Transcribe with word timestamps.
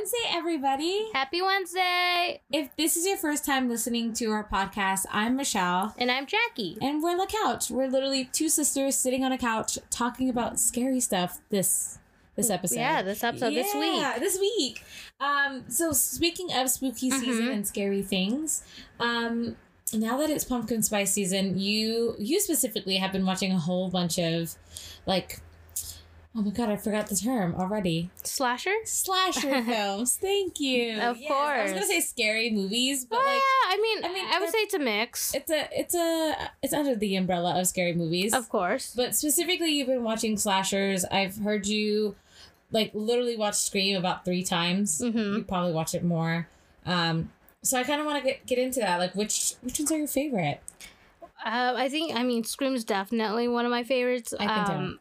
Wednesday, 0.00 0.16
everybody. 0.30 1.10
Happy 1.12 1.42
Wednesday. 1.42 2.40
If 2.50 2.74
this 2.76 2.96
is 2.96 3.06
your 3.06 3.18
first 3.18 3.44
time 3.44 3.68
listening 3.68 4.14
to 4.14 4.30
our 4.30 4.48
podcast, 4.48 5.04
I'm 5.12 5.36
Michelle. 5.36 5.94
And 5.98 6.10
I'm 6.10 6.24
Jackie. 6.26 6.78
And 6.80 7.02
we're 7.02 7.18
the 7.18 7.26
couch. 7.26 7.70
We're 7.70 7.86
literally 7.86 8.24
two 8.24 8.48
sisters 8.48 8.96
sitting 8.96 9.24
on 9.26 9.32
a 9.32 9.36
couch 9.36 9.78
talking 9.90 10.30
about 10.30 10.58
scary 10.58 11.00
stuff 11.00 11.42
this 11.50 11.98
this 12.34 12.48
episode. 12.48 12.76
Yeah, 12.76 13.02
this 13.02 13.22
episode 13.22 13.50
this 13.50 13.74
week. 13.74 14.00
Yeah, 14.00 14.18
this 14.18 14.38
week. 14.40 14.82
Um, 15.20 15.64
so 15.68 15.92
speaking 15.92 16.50
of 16.50 16.70
spooky 16.70 17.10
season 17.10 17.48
Mhm. 17.48 17.52
and 17.52 17.66
scary 17.66 18.00
things, 18.00 18.62
um, 19.00 19.54
now 19.92 20.16
that 20.16 20.30
it's 20.30 20.44
pumpkin 20.44 20.82
spice 20.82 21.12
season, 21.12 21.58
you 21.58 22.14
you 22.18 22.40
specifically 22.40 22.96
have 22.96 23.12
been 23.12 23.26
watching 23.26 23.52
a 23.52 23.58
whole 23.58 23.90
bunch 23.90 24.18
of 24.18 24.54
like 25.04 25.42
oh 26.36 26.42
my 26.42 26.50
god, 26.50 26.68
I 26.68 26.76
forgot 26.76 27.08
the 27.08 27.16
term 27.16 27.54
already. 27.56 28.10
Slasher? 28.22 28.74
Slasher 28.84 29.62
films. 29.64 30.16
Thank 30.16 30.60
you. 30.60 30.98
Of 31.00 31.16
course. 31.26 31.58
I 31.58 31.62
was 31.64 31.72
gonna 31.72 31.86
say 31.86 32.00
scary 32.00 32.50
movies, 32.50 33.04
but 33.04 33.18
Well, 33.18 33.26
like 33.26 33.36
yeah, 33.36 33.74
I 33.74 33.76
mean, 33.80 34.04
I 34.04 34.12
mean, 34.14 34.26
I 34.32 34.40
would 34.40 34.50
say 34.50 34.58
it's 34.58 34.74
a 34.74 34.78
mix. 34.78 35.34
it's 35.34 35.50
a 35.50 35.68
it's 35.72 35.94
a 35.94 36.50
it's 36.62 36.72
under 36.72 36.94
the 36.94 37.16
umbrella 37.16 37.58
of 37.60 37.66
scary 37.66 37.92
movies. 37.94 38.32
Of 38.32 38.48
course. 38.48 38.94
But 38.94 39.14
specifically, 39.14 39.72
you've 39.72 39.88
been 39.88 40.04
watching 40.04 40.36
slashers. 40.36 41.04
I've 41.06 41.36
heard 41.38 41.66
you, 41.66 42.14
like, 42.70 42.90
literally 42.94 43.36
watch 43.36 43.54
Scream 43.56 43.96
about 43.96 44.24
three 44.24 44.44
times. 44.44 45.00
Mhm. 45.00 45.36
You 45.38 45.42
probably 45.44 45.72
watch 45.72 45.94
it 45.94 46.04
more. 46.04 46.48
Um, 46.86 47.30
so 47.62 47.76
I 47.78 47.82
kind 47.84 48.00
of 48.00 48.06
want 48.06 48.22
to 48.22 48.24
get 48.28 48.46
get 48.46 48.58
into 48.58 48.80
that. 48.80 48.98
Like, 48.98 49.14
which 49.14 49.54
which 49.62 49.78
ones 49.80 49.90
are 49.92 49.98
your 49.98 50.06
favorite? 50.06 50.60
Uh, 51.44 51.72
I 51.76 51.88
think, 51.88 52.14
I 52.14 52.22
mean, 52.22 52.44
Scream's 52.44 52.84
definitely 52.84 53.48
one 53.48 53.64
of 53.64 53.70
my 53.70 53.82
favorites. 53.82 54.34
I 54.38 54.44
tell. 54.46 54.76
um, 54.76 55.00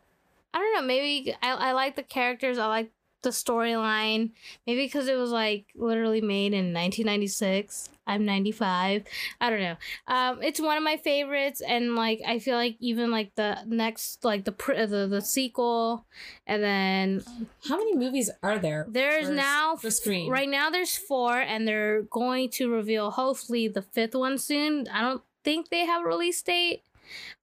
I 0.53 0.58
don't 0.59 0.73
know. 0.76 0.81
Maybe 0.88 1.34
I, 1.41 1.52
I 1.53 1.71
like 1.73 1.95
the 1.95 2.03
characters. 2.03 2.58
I 2.58 2.67
like 2.67 2.92
the 3.22 3.30
storyline. 3.30 4.31
Maybe 4.66 4.86
because 4.86 5.08
it 5.08 5.16
was 5.17 5.31
like 5.31 5.66
literally 5.75 6.22
made 6.22 6.53
in 6.53 6.73
1996. 6.73 7.89
I'm 8.08 8.25
95. 8.25 9.03
I 9.39 9.50
don't 9.52 9.59
know. 9.59 9.75
Um, 10.08 10.41
it's 10.41 10.59
one 10.59 10.78
of 10.78 10.83
my 10.83 10.97
favorites, 10.97 11.61
and 11.61 11.95
like 11.95 12.22
I 12.28 12.39
feel 12.39 12.56
like 12.56 12.75
even 12.80 13.11
like 13.11 13.36
the 13.36 13.58
next 13.67 14.25
like 14.25 14.45
the 14.45 14.52
pr- 14.52 14.86
the 14.88 15.06
the 15.08 15.22
sequel, 15.22 16.08
and 16.47 16.63
then 16.63 17.23
How 17.67 17.78
many 17.78 17.95
movies 17.95 18.31
are 18.41 18.58
there? 18.58 18.88
there's 18.89 19.28
for- 19.28 19.34
now 19.36 19.75
for 19.75 19.91
Scream. 19.91 20.31
Right 20.31 20.50
now, 20.50 20.72
there's 20.72 20.95
four, 20.97 21.39
and 21.39 21.67
they're 21.67 22.02
going 22.03 22.50
to 22.53 22.72
reveal 22.72 23.11
hopefully 23.11 23.67
the 23.67 23.84
fifth 23.84 24.16
one 24.16 24.39
soon. 24.39 24.88
I 24.88 25.02
don't 25.02 25.22
think 25.44 25.69
they 25.69 25.86
have 25.86 26.02
a 26.02 26.08
release 26.08 26.41
date. 26.41 26.81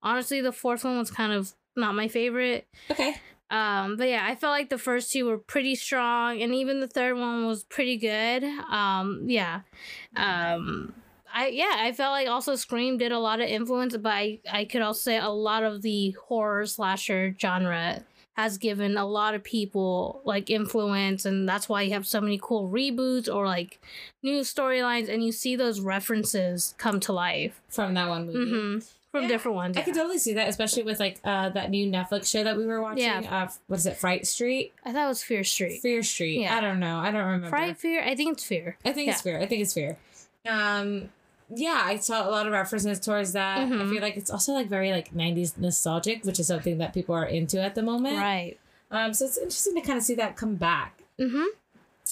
Honestly, 0.03 0.41
the 0.41 0.51
fourth 0.51 0.83
one 0.83 0.97
was 0.97 1.11
kind 1.11 1.31
of 1.31 1.53
not 1.77 1.95
my 1.95 2.07
favorite. 2.07 2.67
Okay. 2.91 3.15
Um, 3.49 3.95
but 3.95 4.09
yeah, 4.09 4.25
I 4.25 4.35
felt 4.35 4.51
like 4.51 4.69
the 4.69 4.77
first 4.77 5.11
two 5.11 5.25
were 5.25 5.37
pretty 5.37 5.75
strong, 5.75 6.41
and 6.41 6.53
even 6.53 6.81
the 6.81 6.87
third 6.87 7.17
one 7.17 7.45
was 7.47 7.63
pretty 7.63 7.95
good. 7.97 8.43
Um, 8.43 9.23
yeah. 9.25 9.61
Um, 10.15 10.93
I 11.33 11.47
yeah, 11.47 11.75
I 11.77 11.91
felt 11.93 12.11
like 12.11 12.27
also 12.27 12.55
Scream 12.55 12.97
did 12.97 13.11
a 13.11 13.19
lot 13.19 13.39
of 13.39 13.47
influence, 13.47 13.95
but 13.95 14.11
I 14.11 14.39
I 14.51 14.65
could 14.65 14.81
also 14.81 14.99
say 14.99 15.17
a 15.17 15.29
lot 15.29 15.63
of 15.63 15.81
the 15.81 16.11
horror 16.27 16.65
slasher 16.65 17.35
genre 17.39 18.03
has 18.35 18.57
given 18.57 18.97
a 18.97 19.05
lot 19.05 19.33
of 19.33 19.43
people 19.43 20.21
like 20.25 20.49
influence, 20.49 21.25
and 21.25 21.47
that's 21.47 21.67
why 21.69 21.81
you 21.83 21.91
have 21.93 22.05
so 22.05 22.21
many 22.21 22.39
cool 22.41 22.69
reboots 22.69 23.33
or 23.33 23.45
like 23.45 23.79
new 24.23 24.41
storylines, 24.41 25.09
and 25.09 25.23
you 25.23 25.31
see 25.31 25.55
those 25.55 25.79
references 25.79 26.75
come 26.77 26.99
to 26.99 27.13
life 27.13 27.61
From 27.69 27.93
that 27.93 28.09
one 28.09 28.27
movie. 28.27 28.51
hmm 28.51 28.79
from 29.11 29.23
Yeah, 29.23 29.27
different 29.29 29.55
ones. 29.55 29.77
I 29.77 29.81
can 29.81 29.93
totally 29.93 30.17
see 30.17 30.33
that, 30.33 30.47
especially 30.49 30.83
with 30.83 30.99
like 30.99 31.19
uh 31.23 31.49
that 31.49 31.69
new 31.69 31.89
Netflix 31.89 32.29
show 32.29 32.43
that 32.43 32.57
we 32.57 32.65
were 32.65 32.81
watching. 32.81 33.03
Yeah. 33.03 33.21
Uh, 33.29 33.49
what 33.67 33.77
is 33.79 33.85
it? 33.85 33.97
Fright 33.97 34.27
Street. 34.27 34.73
I 34.85 34.91
thought 34.93 35.05
it 35.05 35.07
was 35.09 35.23
Fear 35.23 35.43
Street. 35.43 35.81
Fear 35.81 36.03
Street. 36.03 36.41
Yeah. 36.41 36.55
I 36.57 36.61
don't 36.61 36.79
know. 36.79 36.97
I 36.97 37.11
don't 37.11 37.25
remember. 37.25 37.49
Fright 37.49 37.77
Fear. 37.77 38.03
I 38.03 38.15
think 38.15 38.33
it's 38.33 38.43
Fear. 38.43 38.77
I 38.85 38.91
think 38.93 39.09
it's 39.09 39.21
Fear. 39.21 39.39
I 39.39 39.45
think 39.45 39.61
it's 39.61 39.73
Fear. 39.73 39.97
Um, 40.47 41.09
yeah, 41.49 41.81
I 41.85 41.97
saw 41.97 42.27
a 42.27 42.31
lot 42.31 42.45
of 42.45 42.51
references 42.53 42.99
towards 42.99 43.31
that. 43.33 43.59
I 43.59 43.65
Mhm. 43.65 43.89
feel 43.89 44.01
like 44.01 44.17
it's 44.17 44.29
also 44.29 44.51
like 44.53 44.67
very 44.67 44.91
like 44.91 45.13
'90s 45.13 45.57
nostalgic, 45.57 46.23
which 46.25 46.39
is 46.39 46.47
something 46.47 46.77
that 46.79 46.93
people 46.93 47.15
are 47.15 47.25
into 47.25 47.61
at 47.61 47.75
the 47.75 47.81
moment. 47.81 48.17
Right. 48.17 48.57
Um, 48.91 49.13
so 49.13 49.25
it's 49.25 49.37
interesting 49.37 49.75
to 49.75 49.81
kind 49.81 49.97
of 49.97 50.03
see 50.03 50.15
that 50.15 50.35
come 50.35 50.55
back. 50.55 51.01
Mm-hmm. 51.19 51.43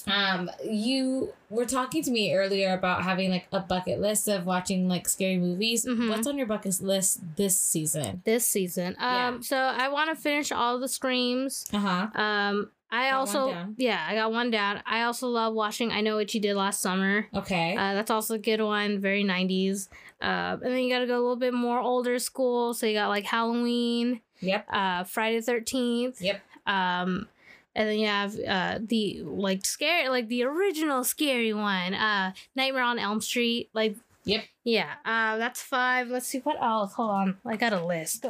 Um, 0.07 0.49
you 0.63 1.33
were 1.49 1.65
talking 1.65 2.03
to 2.03 2.11
me 2.11 2.33
earlier 2.33 2.73
about 2.73 3.03
having 3.03 3.29
like 3.31 3.47
a 3.51 3.59
bucket 3.59 3.99
list 3.99 4.27
of 4.27 4.45
watching 4.45 4.87
like 4.87 5.07
scary 5.07 5.37
movies. 5.37 5.85
Mhm. 5.85 6.09
What's 6.09 6.27
on 6.27 6.37
your 6.37 6.47
bucket 6.47 6.81
list 6.81 7.21
this 7.35 7.57
season? 7.57 8.21
this 8.25 8.47
season. 8.47 8.95
Um, 8.99 9.35
Yeah. 9.35 9.37
so 9.41 9.57
I 9.57 9.87
want 9.89 10.09
to 10.09 10.15
finish 10.15 10.51
all 10.51 10.79
the 10.79 10.87
screams. 10.87 11.65
Uh 11.73 11.77
huh. 11.79 12.21
Um, 12.21 12.71
I 12.91 13.09
Got 13.09 13.17
also 13.17 13.73
yeah, 13.77 14.05
I 14.07 14.15
got 14.15 14.31
one 14.31 14.51
down. 14.51 14.81
I 14.85 15.03
also 15.03 15.27
love 15.27 15.53
watching 15.53 15.91
I 15.91 16.01
Know 16.01 16.15
What 16.17 16.33
You 16.33 16.39
Did 16.39 16.55
Last 16.55 16.81
Summer. 16.81 17.27
Okay. 17.33 17.73
Uh, 17.75 17.93
that's 17.93 18.11
also 18.11 18.35
a 18.35 18.39
good 18.39 18.61
one, 18.61 18.99
very 18.99 19.23
nineties. 19.23 19.89
Uh, 20.21 20.55
and 20.63 20.71
then 20.73 20.77
you 20.79 20.89
got 20.89 20.99
to 20.99 21.07
go 21.07 21.15
a 21.15 21.19
little 21.21 21.35
bit 21.35 21.53
more 21.53 21.79
older 21.79 22.17
school. 22.19 22.73
So 22.73 22.85
you 22.85 22.93
got 22.93 23.09
like 23.09 23.25
Halloween, 23.25 24.21
yep. 24.39 24.65
uh, 24.71 25.03
Friday 25.03 25.41
Thirteenth. 25.41 26.21
Yep. 26.21 26.41
Um, 26.67 27.27
and 27.75 27.89
then 27.89 27.99
you 27.99 28.07
have 28.07 28.35
uh 28.47 28.79
the 28.81 29.21
like 29.23 29.65
scary 29.65 30.07
like 30.09 30.27
the 30.29 30.43
original 30.43 31.03
scary 31.03 31.53
one, 31.53 31.93
uh, 31.93 32.31
Nightmare 32.55 32.83
on 32.83 32.97
Elm 32.99 33.21
Street. 33.21 33.69
Like 33.73 33.95
Yep. 34.27 34.43
yeah, 34.63 34.93
uh, 35.05 35.37
that's 35.37 35.61
five. 35.61 36.07
Let's 36.07 36.25
see 36.25 36.39
what 36.39 36.59
else. 36.59 36.93
Hold 36.95 37.11
on, 37.11 37.37
I 37.45 37.57
got 37.57 37.73
a 37.73 37.85
list. 37.85 38.25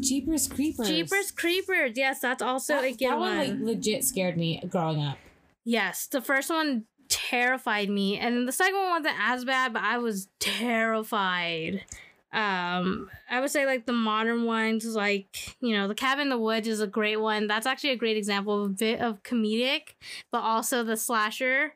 Jeepers 0.00 0.48
Creepers. 0.48 0.88
Jeepers 0.88 1.30
Creepers. 1.30 1.92
Yes, 1.94 2.18
that's 2.20 2.42
also 2.42 2.74
That, 2.74 2.84
a 2.84 2.90
good 2.90 3.08
that 3.10 3.18
one. 3.20 3.36
one 3.36 3.48
like 3.48 3.76
legit 3.76 4.02
scared 4.02 4.36
me 4.36 4.60
growing 4.68 5.00
up. 5.00 5.16
yes, 5.64 6.06
the 6.08 6.20
first 6.20 6.50
one 6.50 6.86
terrified 7.08 7.88
me, 7.88 8.18
and 8.18 8.48
the 8.48 8.52
second 8.52 8.74
one 8.78 8.90
wasn't 9.02 9.14
as 9.20 9.44
bad, 9.44 9.72
but 9.72 9.82
I 9.82 9.98
was 9.98 10.28
terrified. 10.40 11.84
Um, 12.32 13.10
I 13.30 13.40
would 13.40 13.50
say 13.50 13.64
like 13.64 13.86
the 13.86 13.92
modern 13.92 14.44
ones, 14.44 14.84
like 14.84 15.56
you 15.60 15.74
know, 15.74 15.88
the 15.88 15.94
Cabin 15.94 16.24
in 16.24 16.28
the 16.28 16.38
Woods 16.38 16.68
is 16.68 16.80
a 16.80 16.86
great 16.86 17.20
one. 17.20 17.46
That's 17.46 17.66
actually 17.66 17.90
a 17.90 17.96
great 17.96 18.16
example 18.16 18.64
of 18.64 18.70
a 18.70 18.74
bit 18.74 19.00
of 19.00 19.22
comedic, 19.22 19.94
but 20.30 20.40
also 20.40 20.84
the 20.84 20.96
slasher. 20.96 21.74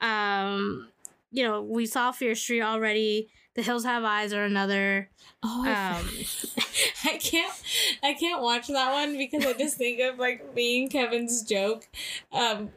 Um, 0.00 0.88
you 1.32 1.42
know, 1.42 1.62
we 1.62 1.86
saw 1.86 2.12
Fear 2.12 2.34
Street 2.34 2.62
already. 2.62 3.28
The 3.54 3.60
Hills 3.62 3.84
Have 3.84 4.02
Eyes 4.04 4.32
are 4.32 4.44
another. 4.44 5.10
Oh, 5.42 5.62
I 5.64 5.98
Um, 5.98 6.08
I 7.04 7.18
can't 7.18 7.52
I 8.02 8.14
can't 8.14 8.40
watch 8.40 8.68
that 8.68 8.92
one 8.92 9.18
because 9.18 9.44
I 9.44 9.52
just 9.52 9.76
think 9.76 10.00
of 10.00 10.18
like 10.18 10.42
and 10.56 10.90
Kevin's 10.90 11.42
joke. 11.42 11.86
Um 12.32 12.70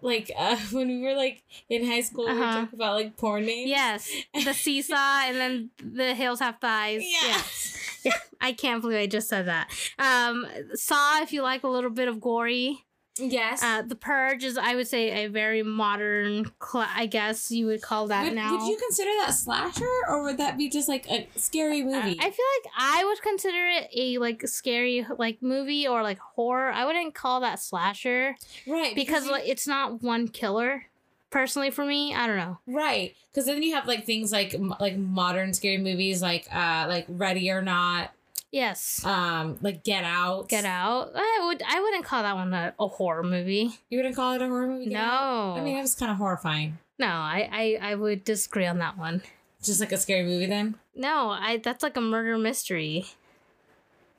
like 0.00 0.30
uh 0.38 0.56
when 0.72 0.88
we 0.88 1.02
were 1.02 1.14
like 1.14 1.42
in 1.68 1.86
high 1.86 2.00
school 2.00 2.24
we 2.26 2.30
Uh-huh. 2.30 2.60
joke 2.62 2.72
about 2.72 2.94
like 2.94 3.16
porn 3.18 3.44
names. 3.44 3.68
Yes, 3.68 4.10
the 4.32 4.54
seesaw, 4.64 4.94
and 5.26 5.36
then 5.36 5.70
the 5.84 6.14
hills 6.14 6.40
have 6.40 6.60
thighs. 6.60 7.02
Yeah. 7.02 7.28
Yes. 7.28 8.00
Yeah, 8.02 8.12
I 8.40 8.52
can't 8.52 8.80
believe 8.80 8.98
I 8.98 9.06
just 9.06 9.28
said 9.28 9.46
that. 9.48 9.68
Um, 9.98 10.46
Saw, 10.74 11.20
if 11.22 11.32
you 11.32 11.42
like 11.42 11.62
a 11.64 11.68
little 11.68 11.90
bit 11.90 12.08
of 12.08 12.20
gory. 12.20 12.85
Yes. 13.18 13.62
Uh, 13.62 13.82
the 13.82 13.94
Purge 13.94 14.44
is, 14.44 14.58
I 14.58 14.74
would 14.74 14.88
say, 14.88 15.24
a 15.24 15.28
very 15.28 15.62
modern. 15.62 16.50
Cl- 16.62 16.86
I 16.94 17.06
guess 17.06 17.50
you 17.50 17.66
would 17.66 17.82
call 17.82 18.06
that 18.08 18.24
would, 18.24 18.34
now. 18.34 18.52
would 18.56 18.68
you 18.68 18.76
consider 18.76 19.10
that 19.24 19.30
slasher 19.34 19.88
or 20.08 20.22
would 20.24 20.38
that 20.38 20.56
be 20.58 20.68
just 20.68 20.88
like 20.88 21.08
a 21.10 21.28
scary 21.36 21.82
Uh, 21.82 21.86
movie? 21.86 22.18
I 22.20 22.30
feel 22.30 22.46
like 22.62 22.72
I 22.76 23.04
would 23.04 23.22
consider 23.22 23.66
it 23.68 23.88
a 23.94 24.18
like 24.18 24.46
scary 24.46 25.06
like 25.18 25.42
movie 25.42 25.86
or 25.88 26.02
like 26.02 26.18
horror. 26.18 26.70
I 26.70 26.84
wouldn't 26.84 27.14
call 27.14 27.40
that 27.40 27.58
slasher 27.60 28.36
right. 28.66 28.94
because 28.94 29.26
you- 29.26 29.32
like 29.32 29.46
it's 29.48 29.66
not 29.66 30.02
one 30.02 30.28
killer. 30.28 30.86
Personally, 31.30 31.70
for 31.70 31.84
me, 31.84 32.14
I 32.14 32.26
don't 32.28 32.36
know. 32.36 32.58
right 32.66 33.14
because 33.30 33.46
then 33.46 33.62
you 33.62 33.74
have 33.74 33.86
like 33.86 34.06
things 34.06 34.30
like 34.32 34.54
m- 34.54 34.74
like 34.80 34.96
modern 34.96 35.52
scary 35.52 35.76
movies 35.76 36.22
like 36.22 36.46
uh 36.54 36.86
like 36.88 37.04
Ready 37.08 37.50
or 37.50 37.60
Not, 37.62 38.10
Yes, 38.52 39.04
um 39.04 39.58
like 39.60 39.82
Get 39.84 40.04
Out. 40.04 40.48
Get 40.48 40.64
Out. 40.64 41.10
I 41.14 41.42
would. 41.46 41.62
I 41.68 41.80
wouldn't 41.80 42.04
call 42.04 42.22
that 42.22 42.34
one 42.34 42.54
a, 42.54 42.74
a 42.78 42.86
horror 42.86 43.22
movie. 43.22 43.70
You 43.90 43.98
wouldn't 43.98 44.16
call 44.16 44.32
it 44.34 44.42
a 44.42 44.46
horror 44.46 44.66
movie? 44.68 44.86
Get 44.86 45.00
Out? 45.00 45.54
No. 45.56 45.60
I 45.60 45.64
mean, 45.64 45.76
it 45.76 45.82
was 45.82 45.94
kind 45.94 46.10
of 46.10 46.16
horrifying. 46.18 46.78
No, 46.98 47.06
I, 47.08 47.48
I, 47.52 47.90
I 47.90 47.94
would 47.94 48.24
disagree 48.24 48.64
on 48.66 48.78
that 48.78 48.96
one. 48.96 49.20
Just 49.62 49.80
like 49.80 49.92
a 49.92 49.98
scary 49.98 50.22
movie 50.24 50.46
then? 50.46 50.76
No, 50.94 51.28
I 51.30 51.58
that's 51.58 51.82
like 51.82 51.96
a 51.96 52.00
murder 52.00 52.38
mystery. 52.38 53.04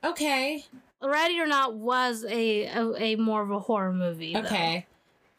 Okay. 0.04 0.64
Ready 1.02 1.40
or 1.40 1.46
Not 1.46 1.74
was 1.74 2.24
a 2.28 2.66
a, 2.66 2.94
a 2.96 3.16
more 3.16 3.42
of 3.42 3.50
a 3.50 3.58
horror 3.58 3.92
movie. 3.92 4.34
though. 4.34 4.40
Okay. 4.40 4.86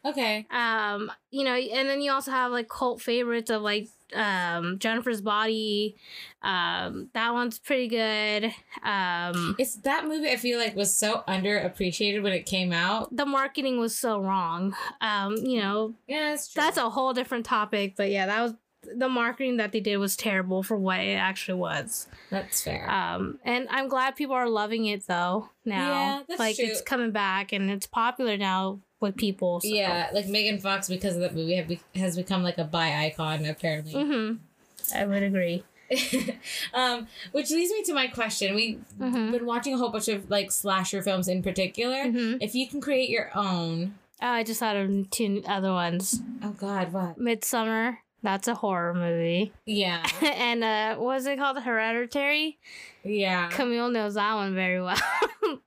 Okay. 0.05 0.45
Um, 0.49 1.11
you 1.31 1.43
know, 1.43 1.53
and 1.55 1.89
then 1.89 2.01
you 2.01 2.11
also 2.11 2.31
have 2.31 2.51
like 2.51 2.69
cult 2.69 3.01
favorites 3.01 3.49
of 3.49 3.61
like 3.61 3.87
um 4.15 4.79
Jennifer's 4.79 5.21
Body. 5.21 5.95
Um, 6.41 7.09
that 7.13 7.33
one's 7.33 7.59
pretty 7.59 7.87
good. 7.89 8.45
Um, 8.83 9.55
It's 9.59 9.75
that 9.81 10.05
movie 10.07 10.29
I 10.29 10.37
feel 10.37 10.57
like 10.57 10.75
was 10.75 10.93
so 10.95 11.23
underappreciated 11.27 12.23
when 12.23 12.33
it 12.33 12.45
came 12.45 12.71
out. 12.71 13.15
the 13.15 13.25
marketing 13.25 13.79
was 13.79 13.95
so 13.97 14.19
wrong. 14.19 14.75
Um, 15.01 15.35
you 15.37 15.59
know, 15.59 15.93
Yeah, 16.07 16.31
that's 16.31 16.51
true. 16.51 16.61
that's 16.61 16.77
a 16.77 16.89
whole 16.89 17.13
different 17.13 17.45
topic, 17.45 17.95
but 17.97 18.09
yeah, 18.09 18.25
that 18.25 18.41
was 18.41 18.53
the 18.95 19.09
marketing 19.09 19.57
that 19.57 19.73
they 19.73 19.81
did 19.81 19.97
was 19.97 20.15
terrible 20.15 20.63
for 20.63 20.77
what 20.77 21.01
it 21.01 21.15
actually 21.15 21.59
was. 21.59 22.07
that's 22.31 22.63
fair. 22.63 22.89
Um, 22.89 23.37
and 23.43 23.67
I'm 23.69 23.89
glad 23.89 24.15
people 24.15 24.35
are 24.35 24.47
loving 24.49 24.85
it 24.85 25.05
though 25.05 25.49
now. 25.65 25.89
Yeah, 25.91 26.21
that's 26.27 26.39
like 26.39 26.55
true. 26.55 26.65
it's 26.65 26.81
coming 26.81 27.11
back 27.11 27.51
and 27.51 27.69
it's 27.69 27.85
popular 27.85 28.37
now 28.37 28.79
with 28.99 29.15
people. 29.17 29.61
So. 29.61 29.67
Yeah, 29.69 30.09
like 30.13 30.27
Megan 30.27 30.59
Fox 30.59 30.87
because 30.87 31.15
of 31.15 31.21
that 31.21 31.33
movie 31.35 31.55
have 31.55 31.67
be- 31.67 31.79
has 31.95 32.15
become 32.15 32.43
like 32.43 32.57
a 32.57 32.63
bi 32.63 33.05
icon 33.05 33.45
apparently. 33.45 33.93
Mm-hmm. 33.93 34.97
I 34.97 35.05
would 35.05 35.23
agree. 35.23 35.63
um, 36.73 37.07
which 37.31 37.49
leads 37.49 37.71
me 37.71 37.83
to 37.83 37.93
my 37.93 38.07
question. 38.07 38.55
We've 38.55 38.79
Mhm. 38.99 39.31
been 39.31 39.45
watching 39.45 39.73
a 39.73 39.77
whole 39.77 39.89
bunch 39.89 40.07
of 40.07 40.29
like 40.29 40.51
slasher 40.51 41.01
films 41.01 41.27
in 41.27 41.41
particular. 41.41 42.05
Mhm. 42.05 42.37
If 42.41 42.53
you 42.55 42.67
can 42.67 42.81
create 42.81 43.09
your 43.09 43.31
own, 43.35 43.95
Oh, 44.21 44.27
I 44.27 44.43
just 44.43 44.59
thought 44.59 44.75
of 44.75 45.09
two 45.11 45.41
other 45.47 45.71
ones. 45.71 46.21
oh 46.43 46.51
God, 46.51 46.91
what? 46.91 47.17
Midsummer. 47.17 47.99
That's 48.21 48.47
a 48.49 48.55
horror 48.55 48.93
movie. 48.93 49.53
Yeah, 49.65 50.05
and 50.21 50.63
uh, 50.63 50.95
what 50.97 51.15
was 51.15 51.25
it 51.25 51.39
called? 51.39 51.61
Hereditary. 51.61 52.59
yeah. 53.03 53.47
Camille 53.49 53.89
knows 53.89 54.15
that 54.15 54.33
one 54.35 54.55
very 54.55 54.81
well. 54.81 54.97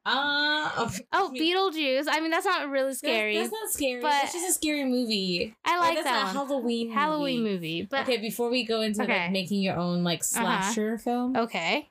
Uh, 0.04 0.70
oh, 0.76 0.90
oh, 1.12 1.32
Beetlejuice. 1.34 2.04
I 2.08 2.20
mean, 2.20 2.30
that's 2.30 2.44
not 2.44 2.68
really 2.68 2.94
scary. 2.94 3.36
That's, 3.36 3.50
not 3.50 3.70
scary. 3.70 4.00
but- 4.00 4.10
That's 4.10 4.32
just 4.32 4.50
a 4.50 4.52
scary 4.52 4.84
movie. 4.84 5.56
I 5.64 5.78
like 5.80 5.94
that's 5.94 6.04
that 6.06 6.24
one. 6.26 6.34
Halloween 6.34 6.86
movie. 6.88 6.94
Halloween 6.94 7.42
movie, 7.42 7.82
but 7.90 8.02
okay, 8.02 8.18
before 8.18 8.48
we 8.50 8.64
go 8.64 8.80
into 8.82 9.02
Okay. 9.02 9.22
like 9.22 9.32
making 9.32 9.60
your 9.60 9.76
own 9.76 10.04
like 10.04 10.22
slasher 10.22 10.98
film, 10.98 11.36
okay. 11.36 11.88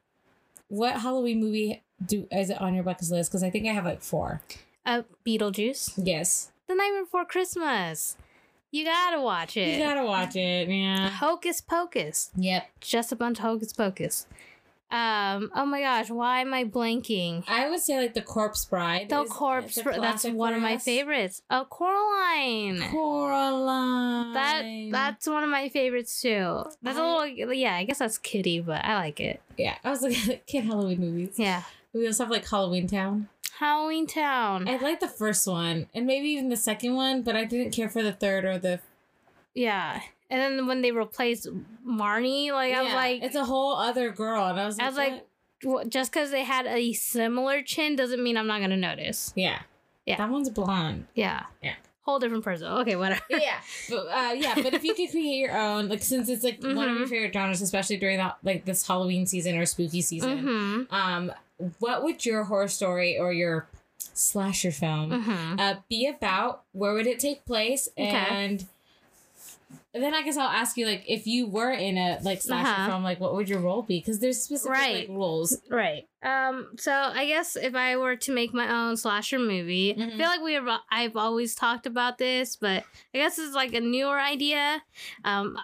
what 0.69 1.01
Halloween 1.01 1.41
movie 1.41 1.83
do 2.05 2.27
is 2.31 2.49
it 2.49 2.61
on 2.61 2.73
your 2.75 2.83
bucket 2.83 3.09
list? 3.09 3.29
Because 3.31 3.43
I 3.43 3.49
think 3.49 3.67
I 3.67 3.73
have 3.73 3.85
like 3.85 4.01
four. 4.01 4.41
Uh, 4.85 5.01
Beetlejuice. 5.25 5.93
Yes, 5.97 6.51
The 6.67 6.75
Night 6.75 6.97
Before 7.03 7.25
Christmas. 7.25 8.15
You 8.71 8.85
gotta 8.85 9.19
watch 9.21 9.57
it. 9.57 9.77
you 9.77 9.83
gotta 9.83 10.05
watch 10.05 10.35
it. 10.35 10.69
Yeah. 10.69 11.09
Hocus 11.09 11.59
Pocus. 11.61 12.31
Yep. 12.37 12.67
Just 12.79 13.11
a 13.11 13.15
bunch 13.15 13.37
of 13.39 13.43
Hocus 13.43 13.73
Pocus. 13.73 14.27
Um. 14.89 15.51
Oh 15.55 15.65
my 15.65 15.79
gosh, 15.81 16.09
why 16.09 16.41
am 16.41 16.53
I 16.53 16.65
blanking? 16.65 17.45
I 17.47 17.69
would 17.69 17.79
say 17.79 17.97
like 17.97 18.13
the 18.13 18.21
Corpse 18.21 18.65
Bride. 18.65 19.07
The 19.07 19.21
is- 19.23 19.29
corpse. 19.29 19.77
is 19.77 19.83
That's 19.85 20.25
one 20.25 20.53
of 20.53 20.61
my 20.61 20.77
favorites. 20.77 21.41
Oh, 21.49 21.65
Coraline. 21.69 22.81
Coraline. 22.91 24.33
That 24.33 24.63
that's 24.91 25.27
one 25.27 25.43
of 25.45 25.49
my 25.49 25.69
favorites 25.69 26.21
too. 26.21 26.63
That's 26.81 26.97
a 26.97 27.01
I- 27.01 27.19
little 27.31 27.53
yeah. 27.53 27.75
I 27.75 27.85
guess 27.85 27.99
that's 27.99 28.17
kitty, 28.17 28.59
but 28.59 28.83
I 28.83 28.95
like 28.95 29.19
it. 29.21 29.41
yeah. 29.57 29.75
I 29.83 29.89
was 29.91 30.01
like 30.01 30.45
kid 30.47 30.65
Halloween 30.65 30.99
movies. 30.99 31.35
Yeah. 31.37 31.63
We 31.93 32.05
also 32.07 32.23
have 32.23 32.31
like 32.31 32.47
Halloween 32.49 32.87
Town. 32.87 33.29
Halloween 33.61 34.07
Town. 34.07 34.67
I 34.67 34.77
liked 34.77 35.01
the 35.01 35.07
first 35.07 35.45
one 35.47 35.85
and 35.93 36.05
maybe 36.07 36.29
even 36.29 36.49
the 36.49 36.57
second 36.57 36.95
one, 36.95 37.21
but 37.21 37.35
I 37.35 37.45
didn't 37.45 37.71
care 37.71 37.87
for 37.89 38.01
the 38.03 38.11
third 38.11 38.43
or 38.43 38.57
the. 38.57 38.79
Yeah. 39.53 40.01
And 40.29 40.41
then 40.41 40.67
when 40.67 40.81
they 40.81 40.91
replaced 40.91 41.47
Marnie, 41.87 42.51
like 42.51 42.73
I 42.73 42.81
was 42.83 42.93
like, 42.93 43.21
it's 43.21 43.35
a 43.35 43.45
whole 43.45 43.75
other 43.75 44.09
girl, 44.09 44.45
and 44.47 44.59
I 44.59 44.65
was 44.65 44.77
like, 44.77 44.85
I 44.85 44.87
was 44.89 44.97
like, 44.97 45.25
what? 45.63 45.89
Just 45.89 46.11
because 46.11 46.31
they 46.31 46.43
had 46.43 46.65
a 46.65 46.93
similar 46.93 47.61
chin 47.61 47.95
doesn't 47.95 48.23
mean 48.23 48.35
I'm 48.37 48.47
not 48.47 48.61
gonna 48.61 48.77
notice. 48.77 49.31
yeah, 49.35 49.59
Yeah. 50.05 50.17
that 50.17 50.29
one's 50.29 50.49
blonde. 50.49 51.05
Yeah. 51.15 51.43
Yeah. 51.61 51.73
Whole 52.03 52.17
different 52.17 52.43
person. 52.43 52.65
Okay, 52.67 52.95
whatever. 52.95 53.21
yeah, 53.29 53.59
but 53.89 54.07
uh, 54.07 54.33
yeah, 54.35 54.55
but 54.55 54.73
if 54.73 54.83
you 54.83 54.95
could 54.95 55.11
create 55.11 55.37
your 55.37 55.55
own, 55.55 55.87
like 55.87 56.01
since 56.01 56.29
it's 56.29 56.43
like 56.43 56.59
one 56.63 56.89
of 56.89 56.97
your 56.97 57.05
Mhm. 57.05 57.09
favorite 57.09 57.33
genres, 57.33 57.61
especially 57.61 57.97
during 57.97 58.17
that 58.17 58.37
like 58.41 58.65
this 58.65 58.87
Halloween 58.87 59.27
season 59.27 59.55
or 59.57 59.65
spooky 59.67 60.01
season, 60.01 60.39
Mm-hmm. 60.89 60.95
um, 60.95 61.31
what 61.79 62.03
would 62.03 62.25
your 62.25 62.43
horror 62.45 62.67
story 62.67 63.17
or 63.17 63.31
your 63.33 63.67
slasher 64.13 64.71
film 64.71 65.11
Mm-hmm. 65.11 65.59
uh, 65.59 65.75
be 65.89 66.07
about? 66.07 66.63
Where 66.71 66.93
would 66.93 67.07
it 67.07 67.19
take 67.19 67.45
place? 67.45 67.87
Okay. 67.97 68.57
And 69.93 70.01
then 70.01 70.13
I 70.13 70.21
guess 70.21 70.37
I'll 70.37 70.47
ask 70.47 70.77
you 70.77 70.85
like 70.85 71.03
if 71.07 71.27
you 71.27 71.47
were 71.47 71.71
in 71.71 71.97
a 71.97 72.19
like 72.23 72.41
slasher 72.41 72.69
Uh-huh. 72.69 72.87
film, 72.91 73.03
like 73.03 73.19
what 73.19 73.33
would 73.35 73.49
your 73.49 73.59
role 73.59 73.81
be? 73.81 73.99
Because 73.99 74.19
there's 74.19 74.41
specific 74.41 74.71
Right. 74.71 75.09
like 75.09 75.17
rules. 75.17 75.57
Right. 75.69 76.07
Um. 76.23 76.69
So 76.77 76.93
I 76.93 77.25
guess 77.25 77.55
if 77.57 77.75
I 77.75 77.97
were 77.97 78.15
to 78.15 78.31
make 78.31 78.53
my 78.53 78.71
own 78.71 78.95
slasher 78.95 79.37
movie, 79.39 79.93
I 79.93 79.99
Mhm. 79.99 80.17
feel 80.17 80.27
like 80.27 80.41
we 80.41 80.53
have. 80.53 80.67
I've 80.89 81.17
always 81.17 81.55
talked 81.55 81.85
about 81.85 82.17
this, 82.19 82.55
but 82.55 82.83
I 83.13 83.17
guess 83.17 83.37
it's 83.37 83.53
like 83.55 83.73
a 83.73 83.81
newer 83.81 84.19
idea. 84.19 84.81
Um. 85.25 85.57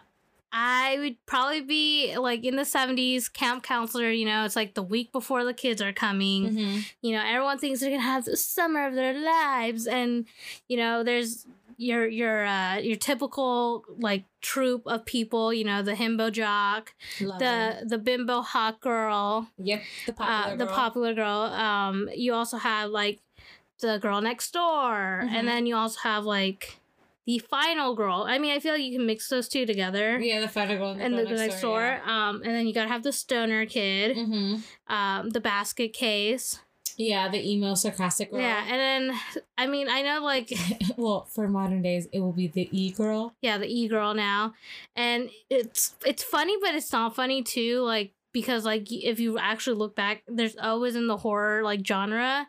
I 0.59 0.97
would 0.99 1.17
probably 1.27 1.61
be 1.61 2.17
like 2.17 2.43
in 2.43 2.55
the 2.55 2.63
70s 2.63 3.31
camp 3.31 3.61
counselor, 3.63 4.09
you 4.09 4.25
know, 4.25 4.43
it's 4.45 4.55
like 4.55 4.73
the 4.73 4.81
week 4.81 5.11
before 5.11 5.43
the 5.43 5.53
kids 5.53 5.81
are 5.81 5.93
coming. 5.93 6.49
Mm-hmm. 6.49 6.79
You 7.03 7.11
know, 7.15 7.23
everyone 7.23 7.59
thinks 7.59 7.79
they're 7.79 7.89
going 7.89 8.01
to 8.01 8.05
have 8.07 8.25
the 8.25 8.35
summer 8.37 8.87
of 8.87 8.95
their 8.95 9.13
lives 9.13 9.85
and 9.85 10.25
you 10.67 10.77
know, 10.77 11.03
there's 11.03 11.45
your 11.79 12.07
your 12.07 12.43
uh 12.43 12.77
your 12.77 12.95
typical 12.95 13.83
like 13.99 14.23
troop 14.41 14.81
of 14.87 15.05
people, 15.05 15.53
you 15.53 15.63
know, 15.63 15.83
the 15.83 15.93
himbo 15.93 16.31
jock, 16.31 16.95
the 17.19 17.83
the 17.85 17.99
bimbo 17.99 18.41
hot 18.41 18.79
girl, 18.81 19.47
yep 19.59 19.83
the 20.07 20.13
popular 20.13 20.53
uh, 20.53 20.55
the 20.55 20.65
girl. 20.65 20.75
popular 20.75 21.13
girl. 21.13 21.41
Um, 21.41 22.09
you 22.15 22.33
also 22.33 22.57
have 22.57 22.89
like 22.89 23.19
the 23.79 23.99
girl 23.99 24.21
next 24.21 24.53
door, 24.53 25.21
Mhm. 25.23 25.29
and 25.35 25.47
then 25.47 25.67
you 25.67 25.75
also 25.75 25.99
have 26.01 26.25
like 26.25 26.79
the 27.27 27.37
final 27.39 27.93
girl. 27.93 28.25
I 28.27 28.39
mean, 28.39 28.51
I 28.55 28.59
feel 28.59 28.73
like 28.73 28.81
you 28.81 28.97
can 28.97 29.05
mix 29.05 29.27
those 29.29 29.47
two 29.47 29.65
together. 29.67 30.17
yeah 30.17 30.39
the 30.39 30.47
final 30.47 30.77
girl 30.77 30.97
And 30.99 31.13
the 31.17 31.25
girl 31.25 31.37
next 31.37 31.61
door, 31.61 32.01
um, 32.07 32.41
and 32.43 32.55
then 32.55 32.65
you 32.65 32.73
gotta 32.73 32.87
have 32.89 33.03
the 33.03 33.11
stoner 33.13 33.65
kid, 33.67 34.17
Mm-hmm. 34.17 34.55
um, 34.93 35.29
the 35.29 35.41
basket 35.41 35.91
case, 35.93 36.59
Yeah, 36.97 37.27
the 37.29 37.37
emo 37.51 37.75
sarcastic 37.75 38.31
girl. 38.31 38.41
yeah, 38.41 38.63
and 38.71 38.79
then 39.09 39.19
I 39.57 39.67
mean 39.67 39.87
I 39.89 40.01
know 40.01 40.23
like 40.23 40.51
well, 40.97 41.27
for 41.29 41.47
modern 41.47 41.81
days, 41.83 42.07
it 42.13 42.19
will 42.21 42.33
be 42.33 42.47
the 42.47 42.69
e 42.71 42.91
girl. 42.91 43.35
yeah 43.41 43.57
the 43.59 43.67
e 43.67 43.87
girl 43.87 44.13
now, 44.15 44.53
and 44.95 45.29
it's 45.49 45.95
it's 46.05 46.23
funny 46.23 46.55
but 46.61 46.73
it's 46.75 46.91
not 46.93 47.13
funny 47.15 47.43
too 47.43 47.81
like 47.81 48.13
because 48.33 48.65
like 48.65 48.87
if 48.91 49.19
you 49.19 49.37
actually 49.37 49.75
look 49.77 49.95
back, 49.95 50.23
there's 50.27 50.55
always 50.57 50.95
in 50.95 51.07
the 51.07 51.17
horror 51.17 51.61
like 51.63 51.85
genre. 51.85 52.47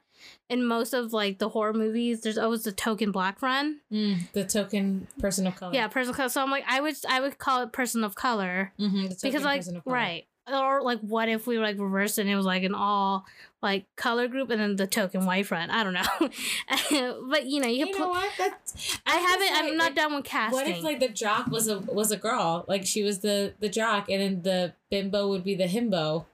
In 0.49 0.65
most 0.65 0.95
of 0.95 1.13
like 1.13 1.39
the 1.39 1.51
horror 1.51 1.75
movies, 1.75 2.23
there's 2.23 2.39
always 2.39 2.65
the 2.65 2.73
token 2.73 3.13
black 3.13 3.39
friend. 3.39 3.77
Mm, 3.93 4.33
the 4.33 4.45
token 4.45 5.07
person 5.19 5.47
of 5.47 5.57
color. 5.57 5.75
Yeah, 5.75 5.89
person 5.89 6.11
of 6.11 6.17
color. 6.17 6.29
So 6.31 6.43
I'm 6.43 6.51
like, 6.51 6.65
I 6.67 6.81
would, 6.81 6.95
I 7.09 7.21
would 7.21 7.39
call 7.39 7.63
it 7.63 7.73
person 7.73 8.03
of 8.03 8.15
color 8.15 8.73
mm-hmm, 8.79 9.09
because 9.23 9.43
like, 9.45 9.61
person 9.61 9.77
of 9.77 9.85
color. 9.85 9.95
right, 9.95 10.27
or 10.51 10.81
like, 10.83 11.01
what 11.01 11.29
if 11.29 11.47
we 11.47 11.59
were 11.59 11.65
like 11.65 11.79
reversed 11.79 12.19
and 12.19 12.31
it 12.31 12.37
was 12.37 12.47
like 12.47 12.63
an 12.63 12.75
all 12.75 13.27
like 13.61 13.85
color 13.97 14.29
group 14.29 14.49
and 14.51 14.61
then 14.61 14.77
the 14.77 14.87
token 14.87 15.27
white 15.27 15.47
friend? 15.47 15.71
I 15.71 15.85
don't 15.85 15.93
know, 15.93 17.21
but 17.31 17.45
you 17.47 17.61
know, 17.61 17.69
you, 17.69 17.87
You 17.87 17.93
can 17.93 18.01
know 18.01 18.09
what? 18.09 18.33
That's, 18.39 18.99
I 19.07 19.17
haven't. 19.17 19.49
say, 19.49 19.55
I'm 19.55 19.77
not 19.77 19.85
like, 19.85 19.95
done 19.97 20.15
with 20.15 20.25
casting. 20.25 20.57
What 20.57 20.67
if 20.69 20.83
like 20.83 21.01
the 21.01 21.09
jock 21.09 21.49
was 21.49 21.69
a 21.69 21.79
was 21.81 22.11
a 22.11 22.17
girl? 22.17 22.65
Like 22.67 22.87
she 22.87 23.03
was 23.03 23.19
the 23.19 23.53
the 23.61 23.69
jock, 23.69 24.09
and 24.09 24.23
then 24.23 24.43
the 24.43 24.73
bimbo 24.91 25.29
would 25.29 25.45
be 25.45 25.55
the 25.55 25.65
himbo, 25.67 26.25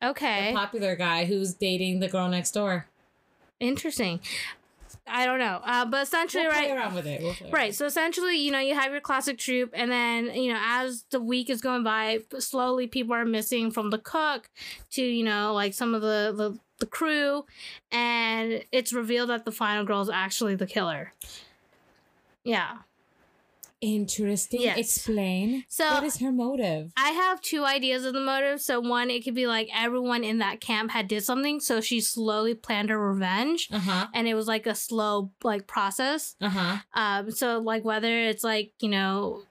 okay, 0.00 0.52
the 0.52 0.56
popular 0.56 0.94
guy 0.94 1.24
who's 1.24 1.52
dating 1.54 1.98
the 1.98 2.08
girl 2.08 2.28
next 2.28 2.52
door. 2.52 2.86
Interesting. 3.60 4.20
I 5.08 5.24
don't 5.24 5.38
know, 5.38 5.60
uh, 5.62 5.84
but 5.84 6.02
essentially, 6.02 6.44
We'll 6.44 6.52
right. 6.52 6.66
play 6.66 6.76
around 6.76 6.94
with 6.94 7.06
it. 7.06 7.22
We'll 7.22 7.50
Right. 7.52 7.72
So 7.72 7.86
essentially, 7.86 8.36
you 8.38 8.50
know, 8.50 8.58
you 8.58 8.74
have 8.74 8.90
your 8.90 9.00
classic 9.00 9.38
troop, 9.38 9.70
and 9.72 9.90
then, 9.90 10.34
you 10.34 10.52
know, 10.52 10.60
as 10.60 11.04
the 11.10 11.20
week 11.20 11.48
is 11.48 11.60
going 11.60 11.84
by, 11.84 12.20
slowly 12.38 12.88
people 12.88 13.14
are 13.14 13.24
missing 13.24 13.70
from 13.70 13.90
the 13.90 13.98
cook 13.98 14.50
to, 14.92 15.02
you 15.02 15.24
know, 15.24 15.54
like 15.54 15.74
some 15.74 15.94
of 15.94 16.02
the, 16.02 16.34
the, 16.36 16.58
the 16.80 16.86
crew, 16.86 17.44
and 17.92 18.64
it's 18.72 18.92
revealed 18.92 19.30
that 19.30 19.44
the 19.44 19.52
final 19.52 19.84
girl 19.84 20.00
is 20.00 20.10
actually 20.10 20.56
the 20.56 20.66
killer. 20.66 21.12
Yeah. 22.42 22.78
Interesting. 23.80 24.62
Yes. 24.62 24.78
Explain. 24.78 25.64
So 25.68 25.84
what 25.90 26.04
is 26.04 26.18
her 26.18 26.32
motive? 26.32 26.92
I 26.96 27.10
have 27.10 27.40
two 27.40 27.64
ideas 27.64 28.04
of 28.04 28.14
the 28.14 28.20
motive. 28.20 28.60
So 28.60 28.80
one, 28.80 29.10
it 29.10 29.22
could 29.24 29.34
be 29.34 29.46
like 29.46 29.68
everyone 29.74 30.24
in 30.24 30.38
that 30.38 30.60
camp 30.60 30.90
had 30.92 31.08
did 31.08 31.24
something, 31.24 31.60
so 31.60 31.80
she 31.80 32.00
slowly 32.00 32.54
planned 32.54 32.90
her 32.90 32.98
revenge, 32.98 33.68
Uh 33.72 33.78
huh. 33.78 34.06
and 34.14 34.26
it 34.26 34.34
was 34.34 34.46
like 34.48 34.66
a 34.66 34.74
slow 34.74 35.30
like 35.44 35.66
process. 35.66 36.36
Uh 36.40 36.48
huh. 36.48 36.76
Um, 36.94 37.30
so 37.30 37.58
like 37.58 37.84
whether 37.84 38.10
it's 38.28 38.42
like, 38.44 38.72
you 38.80 38.88
know, 38.88 39.42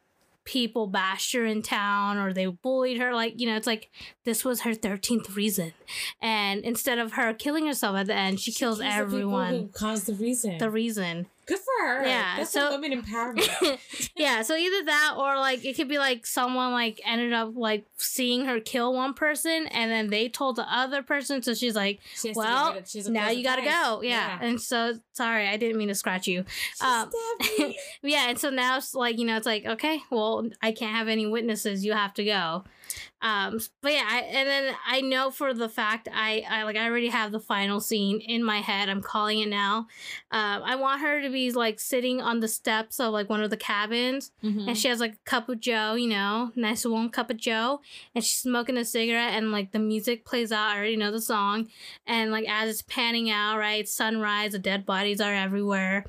people 0.44 0.86
bashed 0.88 1.34
her 1.34 1.44
in 1.46 1.62
town 1.62 2.18
or 2.18 2.32
they 2.34 2.46
bullied 2.46 3.00
her, 3.00 3.14
like, 3.16 3.40
you 3.40 3.48
know, 3.48 3.56
it's 3.56 3.66
like 3.68 3.90
this 4.26 4.46
was 4.46 4.62
her 4.62 4.74
13th 4.74 5.36
reason. 5.36 5.74
And 6.22 6.62
instead 6.64 7.00
of 7.00 7.14
her 7.14 7.34
killing 7.34 7.66
herself 7.66 7.96
at 7.98 8.06
the 8.08 8.14
end, 8.16 8.40
she, 8.40 8.52
kills 8.52 8.78
kills 8.78 8.78
the 8.80 8.86
everyone. 8.86 9.54
who 9.54 9.68
caused 9.70 10.06
the 10.06 10.14
reason. 10.14 10.58
The 10.60 10.70
reason. 10.70 11.28
Good 11.46 11.60
for 11.60 11.88
her. 11.88 12.06
Yeah, 12.08 12.38
That's 12.38 12.52
so- 12.52 12.72
women 12.72 13.02
empowerment. 13.02 13.78
yeah, 14.16 14.42
so 14.42 14.56
either 14.56 14.86
that 14.86 15.14
or 15.18 15.36
like 15.38 15.64
it 15.64 15.76
could 15.76 15.88
be 15.88 15.98
like 16.00 16.26
someone 16.26 16.72
like 16.72 17.00
ended 17.06 17.34
up 17.34 17.52
like 17.56 17.86
seeing 17.98 18.46
her 18.46 18.60
kill 18.60 18.94
one 18.94 19.14
person 19.14 19.68
and 19.68 19.92
then 19.92 20.10
they 20.10 20.28
told 20.30 20.56
the 20.56 20.66
other 20.74 21.04
person 21.04 21.42
so 21.42 21.54
she's 21.54 21.76
like 21.76 22.00
She 22.16 22.30
has 22.30 22.38
to 22.38 22.42
get 22.42 22.48
well 22.48 22.76
she's 22.86 23.10
now 23.10 23.30
you 23.30 23.44
gotta 23.44 23.62
go 23.62 24.02
yeah. 24.02 24.38
and 24.42 24.60
so 24.60 24.94
sorry 25.14 25.48
i 25.48 25.58
didn't 25.58 25.78
mean 25.78 25.88
to 25.90 25.96
scratch 25.96 26.28
you 26.28 26.44
Um, 26.82 27.10
yeah 28.04 28.30
and 28.30 28.40
so 28.40 28.50
now 28.50 28.78
it's 28.78 28.94
like 28.96 29.18
you 29.18 29.26
know 29.26 29.38
it's 29.38 29.46
like 29.46 29.66
okay 29.66 30.02
well 30.12 30.48
i 30.62 30.72
can't 30.72 30.96
have 30.96 31.08
any 31.08 31.26
witnesses 31.26 31.86
you 31.86 31.94
have 31.94 32.14
to 32.16 32.24
go 32.26 32.64
um 33.22 33.60
but 33.82 33.94
yeah 33.94 34.06
I, 34.08 34.20
and 34.22 34.48
then 34.48 34.76
i 34.88 35.02
know 35.02 35.32
for 35.32 35.54
the 35.54 35.70
fact 35.70 36.08
i 36.14 36.44
i 36.50 36.64
like 36.64 36.76
i 36.76 36.86
already 36.86 37.10
have 37.10 37.32
the 37.32 37.40
final 37.40 37.80
scene 37.80 38.20
in 38.20 38.44
my 38.44 38.60
head 38.62 38.90
i'm 38.90 39.02
calling 39.02 39.40
it 39.40 39.50
now 39.50 39.88
um 40.32 40.62
i 40.64 40.76
want 40.76 41.02
her 41.02 41.22
to 41.22 41.30
be 41.30 41.52
like 41.52 41.80
sitting 41.80 42.22
on 42.22 42.40
the 42.40 42.48
steps 42.48 43.00
of 43.00 43.14
like 43.14 43.30
one 43.30 43.42
of 43.42 43.50
the 43.50 43.58
cabins 43.58 44.32
Mhm. 44.44 44.68
and 44.68 44.78
she 44.78 44.88
has 44.88 45.00
like 45.00 45.14
a 45.14 45.30
cup 45.30 45.50
of 45.50 45.60
joe 45.60 45.96
you 45.96 46.08
know 46.10 46.52
nice 46.56 46.86
warm 46.86 47.10
cup 47.10 47.30
of 47.30 47.38
joe 47.38 47.82
and 48.14 48.24
she's 48.24 48.38
smoking 48.40 48.78
a 48.78 48.86
cigarette 48.86 49.34
and 49.34 49.52
like 49.52 49.72
the 49.72 49.80
music 49.80 50.26
plays 50.26 50.52
out 50.52 50.70
i 50.70 50.78
already 50.78 50.96
know 50.98 51.12
the 51.12 51.22
song 51.22 51.68
and 52.06 52.32
like 52.32 52.46
as 52.50 52.70
it's 52.70 52.82
panning 52.84 53.30
out 53.30 53.58
right 53.58 53.88
sunrise 53.88 54.52
the 54.52 54.60
dead 54.60 54.86
bodies 54.86 55.20
are 55.22 55.34
everywhere 55.34 56.06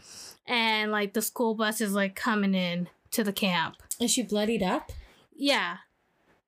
and 0.47 0.93
like 0.93 1.13
the 1.15 1.23
school 1.23 1.55
bus 1.55 1.81
is 1.81 1.93
like 1.93 2.15
coming 2.15 2.55
in 2.55 2.89
to 3.11 3.25
the 3.25 3.33
camp. 3.33 3.77
Is 3.99 4.11
she 4.11 4.23
bloodied 4.23 4.63
up? 4.63 4.93
Yeah. 5.35 5.79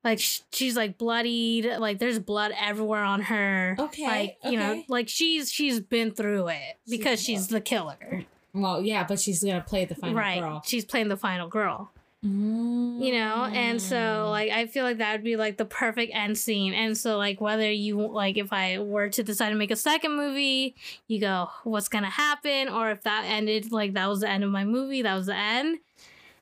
Like 0.04 0.20
she's 0.20 0.76
like 0.76 0.96
bloodied, 0.98 1.66
like 1.78 1.98
there's 1.98 2.18
blood 2.18 2.52
everywhere 2.58 3.02
on 3.02 3.20
her. 3.22 3.76
Okay, 3.78 4.06
Like, 4.06 4.38
you 4.44 4.58
know, 4.58 4.82
like 4.88 5.08
she's 5.08 5.50
she's 5.50 5.80
been 5.80 6.12
through 6.12 6.48
it 6.48 6.78
because 6.88 7.20
She's- 7.22 7.40
she's 7.42 7.48
the 7.48 7.60
killer. 7.60 8.24
Well, 8.54 8.82
yeah, 8.82 9.04
but 9.06 9.20
she's 9.20 9.42
gonna 9.44 9.60
play 9.60 9.84
the 9.84 9.94
final 9.94 10.16
right. 10.16 10.40
girl. 10.40 10.62
She's 10.64 10.84
playing 10.84 11.08
the 11.08 11.16
final 11.16 11.48
girl. 11.48 11.90
Mm. 12.24 13.00
you 13.00 13.12
know 13.12 13.44
and 13.44 13.80
so 13.80 14.26
like 14.30 14.50
i 14.50 14.66
feel 14.66 14.82
like 14.82 14.98
that 14.98 15.12
would 15.12 15.22
be 15.22 15.36
like 15.36 15.56
the 15.56 15.64
perfect 15.64 16.10
end 16.12 16.36
scene 16.36 16.74
and 16.74 16.98
so 16.98 17.16
like 17.16 17.40
whether 17.40 17.70
you 17.70 17.96
like 18.08 18.36
if 18.36 18.52
i 18.52 18.80
were 18.80 19.08
to 19.08 19.22
decide 19.22 19.50
to 19.50 19.54
make 19.54 19.70
a 19.70 19.76
second 19.76 20.16
movie 20.16 20.74
you 21.06 21.20
go 21.20 21.48
what's 21.62 21.86
gonna 21.88 22.10
happen 22.10 22.68
or 22.68 22.90
if 22.90 23.02
that 23.04 23.22
ended 23.24 23.70
like 23.70 23.92
that 23.94 24.08
was 24.08 24.18
the 24.18 24.28
end 24.28 24.42
of 24.42 24.50
my 24.50 24.64
movie 24.64 25.02
that 25.02 25.14
was 25.14 25.26
the 25.26 25.36
end 25.36 25.78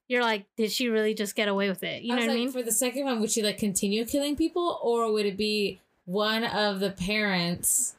you're 0.08 0.22
like 0.22 0.44
did 0.56 0.70
she 0.72 0.88
really 0.88 1.14
just 1.14 1.34
get 1.34 1.48
away 1.48 1.68
with 1.68 1.82
it? 1.82 2.02
You 2.02 2.10
know 2.10 2.14
I 2.14 2.16
was 2.18 2.26
what 2.26 2.32
i 2.32 2.36
mean? 2.36 2.52
for 2.52 2.62
the 2.62 2.72
second 2.72 3.04
one, 3.04 3.20
would 3.20 3.30
she 3.30 3.42
like 3.42 3.58
continue 3.58 4.04
killing 4.04 4.36
people, 4.36 4.78
or 4.82 5.12
would 5.12 5.26
it 5.26 5.36
be 5.36 5.80
one 6.04 6.44
of 6.44 6.80
the 6.80 6.90
parents 6.90 7.94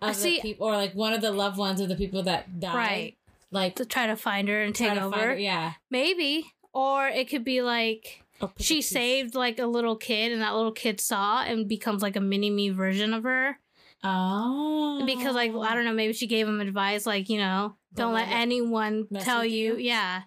I 0.00 0.10
of 0.10 0.16
see- 0.16 0.36
the 0.36 0.42
people, 0.42 0.66
or 0.68 0.72
like 0.76 0.94
one 0.94 1.12
of 1.12 1.20
the 1.20 1.32
loved 1.32 1.58
ones 1.58 1.80
of 1.80 1.88
the 1.88 1.96
people 1.96 2.22
that 2.24 2.60
died? 2.60 2.74
right. 2.74 3.16
Like 3.50 3.76
to 3.76 3.84
try 3.84 4.06
to 4.08 4.16
find 4.16 4.48
her 4.48 4.62
and 4.62 4.74
take 4.74 5.00
over? 5.00 5.16
her- 5.16 5.36
Yeah. 5.38 5.74
maybe. 5.90 6.52
Or 6.72 7.06
it 7.06 7.28
could 7.28 7.44
be 7.44 7.62
like 7.62 8.24
Or 8.40 8.48
pick 8.48 8.60
a 8.60 8.62
she 8.64 8.82
saved 8.82 9.36
like 9.36 9.60
a 9.60 9.66
little 9.66 9.94
kid 9.94 10.32
and 10.32 10.42
that 10.42 10.54
little 10.56 10.72
kid 10.72 11.00
saw 11.00 11.42
and 11.44 11.68
becomes 11.68 12.02
like 12.02 12.16
a 12.16 12.20
mini 12.20 12.50
me 12.50 12.70
version 12.70 13.14
of 13.14 13.22
her 13.22 13.58
Oh. 14.04 15.02
because 15.06 15.34
like 15.34 15.50
I 15.52 15.54
oh. 15.54 15.74
don't 15.74 15.84
know, 15.84 15.92
maybe 15.94 16.12
she 16.12 16.26
gave 16.26 16.46
him 16.46 16.60
advice 16.60 17.06
like 17.06 17.28
you 17.28 17.38
know 17.38 17.74
Don't 17.94 18.06
don't 18.08 18.14
let 18.14 18.28
let 18.28 18.36
anyone 18.40 19.06
tell 19.20 19.44
you. 19.44 19.76
you? 19.76 19.78
yeah, 19.78 20.22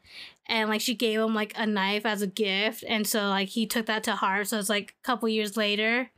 and 0.48 0.70
like 0.70 0.82
she 0.82 0.96
gave 0.96 1.20
him 1.20 1.34
like 1.36 1.54
a 1.56 1.66
knife 1.66 2.06
as 2.06 2.22
a 2.22 2.28
gift, 2.28 2.84
and 2.88 3.06
so 3.08 3.30
like 3.30 3.50
he 3.50 3.66
took 3.68 3.86
that 3.86 4.04
to 4.06 4.16
heart. 4.16 4.48
So 4.48 4.58
it's 4.60 4.70
like 4.70 4.96
a 5.02 5.06
couple 5.06 5.30
years 5.30 5.56
later, 5.56 6.10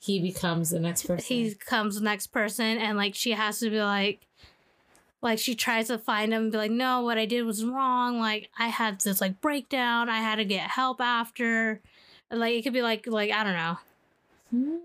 He 0.00 0.20
becomes 0.20 0.70
the 0.70 0.80
next 0.80 1.04
person. 1.06 1.24
he 1.26 1.54
comes 1.54 1.96
the 1.96 2.04
next 2.04 2.28
person, 2.28 2.78
and 2.78 2.96
like 2.98 3.14
she 3.14 3.32
has 3.32 3.58
to 3.60 3.70
be 3.70 3.80
like. 3.82 4.20
Like 5.22 5.38
she 5.40 5.54
tries 5.56 5.88
to 5.88 5.98
find 5.98 6.32
him 6.32 6.42
and 6.42 6.52
be 6.52 6.58
like, 6.58 6.70
no, 6.70 7.00
what 7.00 7.18
I 7.18 7.24
did 7.26 7.42
was 7.42 7.64
wrong. 7.64 8.20
Like 8.20 8.50
I 8.58 8.68
had 8.68 9.00
this 9.00 9.20
like 9.20 9.40
breakdown. 9.40 10.08
I 10.08 10.18
had 10.18 10.36
to 10.36 10.44
get 10.44 10.70
help 10.70 11.00
after. 11.00 11.80
Like 12.30 12.54
it 12.54 12.62
could 12.62 12.74
be 12.74 12.82
like 12.82 13.06
like 13.08 13.32
I 13.32 13.42
don't 13.42 13.54
know. 13.54 13.78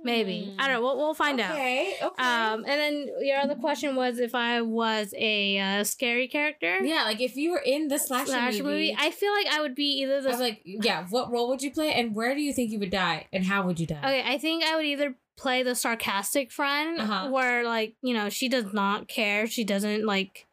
Maybe 0.03 0.55
I 0.57 0.67
don't 0.67 0.75
know. 0.77 0.81
We'll, 0.81 0.97
we'll 0.97 1.13
find 1.13 1.39
out. 1.39 1.51
Okay. 1.51 1.95
Okay. 2.01 2.23
Um, 2.23 2.59
and 2.59 2.65
then 2.65 3.07
your 3.21 3.37
other 3.39 3.55
question 3.55 3.95
was 3.95 4.17
if 4.19 4.33
I 4.35 4.61
was 4.61 5.13
a 5.17 5.59
uh, 5.59 5.83
scary 5.83 6.27
character. 6.27 6.79
yeah, 6.83 7.03
like 7.03 7.21
if 7.21 7.35
you 7.35 7.51
were 7.51 7.61
in 7.65 7.87
the 7.87 7.99
slasher, 7.99 8.27
Slasher 8.31 8.63
movie, 8.63 8.91
movie. 8.91 8.95
I 8.99 9.11
feel 9.11 9.31
like 9.33 9.47
I 9.47 9.61
would 9.61 9.75
be 9.75 10.01
either 10.01 10.17
I 10.17 10.21
the. 10.21 10.29
was 10.29 10.39
like, 10.39 10.61
yeah, 10.65 11.05
what 11.09 11.31
role 11.31 11.49
would 11.49 11.61
you 11.61 11.71
play, 11.71 11.93
and 11.93 12.15
where 12.15 12.33
do 12.35 12.41
you 12.41 12.53
think 12.53 12.71
you 12.71 12.79
would 12.79 12.89
die, 12.91 13.27
and 13.31 13.45
how 13.45 13.65
would 13.65 13.79
you 13.79 13.87
die? 13.87 13.99
okay, 13.99 14.23
I 14.25 14.37
think 14.37 14.63
I 14.63 14.75
would 14.75 14.85
either 14.85 15.15
play 15.37 15.63
the 15.63 15.75
sarcastic 15.75 16.51
friend, 16.51 16.99
Uh-huh. 16.99 17.29
where 17.29 17.63
like 17.63 17.95
you 18.01 18.13
know 18.13 18.29
she 18.29 18.49
does 18.49 18.73
not 18.73 19.07
care. 19.07 19.47
She 19.47 19.63
doesn't 19.63 20.05
like. 20.05 20.47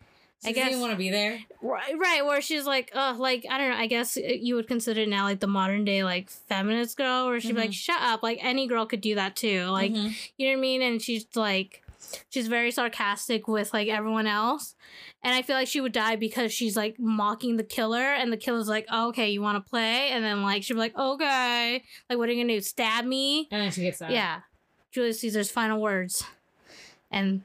I 0.45 0.53
guess 0.53 0.69
even 0.69 0.81
want 0.81 0.93
to 0.93 0.97
be 0.99 1.11
there. 1.11 1.41
right, 1.63 1.99
right, 1.99 2.25
where 2.25 2.41
she's 2.41 2.65
like, 2.65 2.91
oh, 2.95 3.17
like 3.19 3.45
I 3.51 3.59
don't 3.59 3.71
know. 3.71 3.77
I 3.77 3.87
guess 3.87 4.17
you 4.17 4.55
would 4.55 4.69
consider 4.69 5.01
it 5.01 5.09
now 5.09 5.25
like 5.25 5.41
the 5.41 5.47
modern 5.49 5.85
day 5.85 6.05
like 6.05 6.31
feminist 6.31 6.97
girl, 6.97 7.27
where 7.27 7.41
she'd 7.41 7.55
be 7.55 7.61
like, 7.61 7.71
Mhm. 7.71 7.75
shut 7.75 8.01
up. 8.01 8.23
Like 8.23 8.39
any 8.41 8.67
girl 8.69 8.87
could 8.87 9.01
do 9.01 9.17
that 9.17 9.35
too. 9.37 9.65
Like 9.67 9.93
Mhm. 9.93 10.15
You 10.37 10.47
know 10.47 10.53
what 10.53 10.59
I 10.59 10.61
mean? 10.61 10.83
And 10.83 11.03
she's 11.03 11.27
like, 11.35 11.83
she's 12.31 12.47
very 12.47 12.71
sarcastic 12.71 13.49
with 13.49 13.73
like 13.75 13.89
everyone 13.89 14.27
else. 14.29 14.77
And 15.25 15.35
I 15.35 15.43
feel 15.43 15.57
like 15.57 15.67
she 15.67 15.81
would 15.81 15.91
die 15.93 16.15
because 16.15 16.53
she's 16.53 16.77
like 16.77 16.97
mocking 17.01 17.57
the 17.57 17.65
killer, 17.65 17.99
and 18.15 18.33
the 18.33 18.37
killer's 18.37 18.69
like, 18.69 18.87
oh, 18.89 19.09
okay, 19.09 19.31
you 19.31 19.43
want 19.43 19.63
to 19.63 19.69
play? 19.69 20.11
And 20.11 20.25
then 20.25 20.43
like 20.43 20.63
she'd 20.63 20.75
be 20.75 20.79
like, 20.79 20.97
okay, 20.97 21.83
like 22.09 22.17
what 22.19 22.29
are 22.29 22.33
you 22.33 22.45
gonna 22.45 22.55
do? 22.55 22.61
Stab 22.61 23.05
me? 23.05 23.49
and 23.51 23.61
then 23.63 23.73
she 23.73 23.83
gets 23.83 24.01
out. 24.01 24.13
Yeah, 24.13 24.43
Julius 24.93 25.19
Caesar's 25.21 25.51
final 25.51 25.81
words, 25.81 26.23
and 27.11 27.43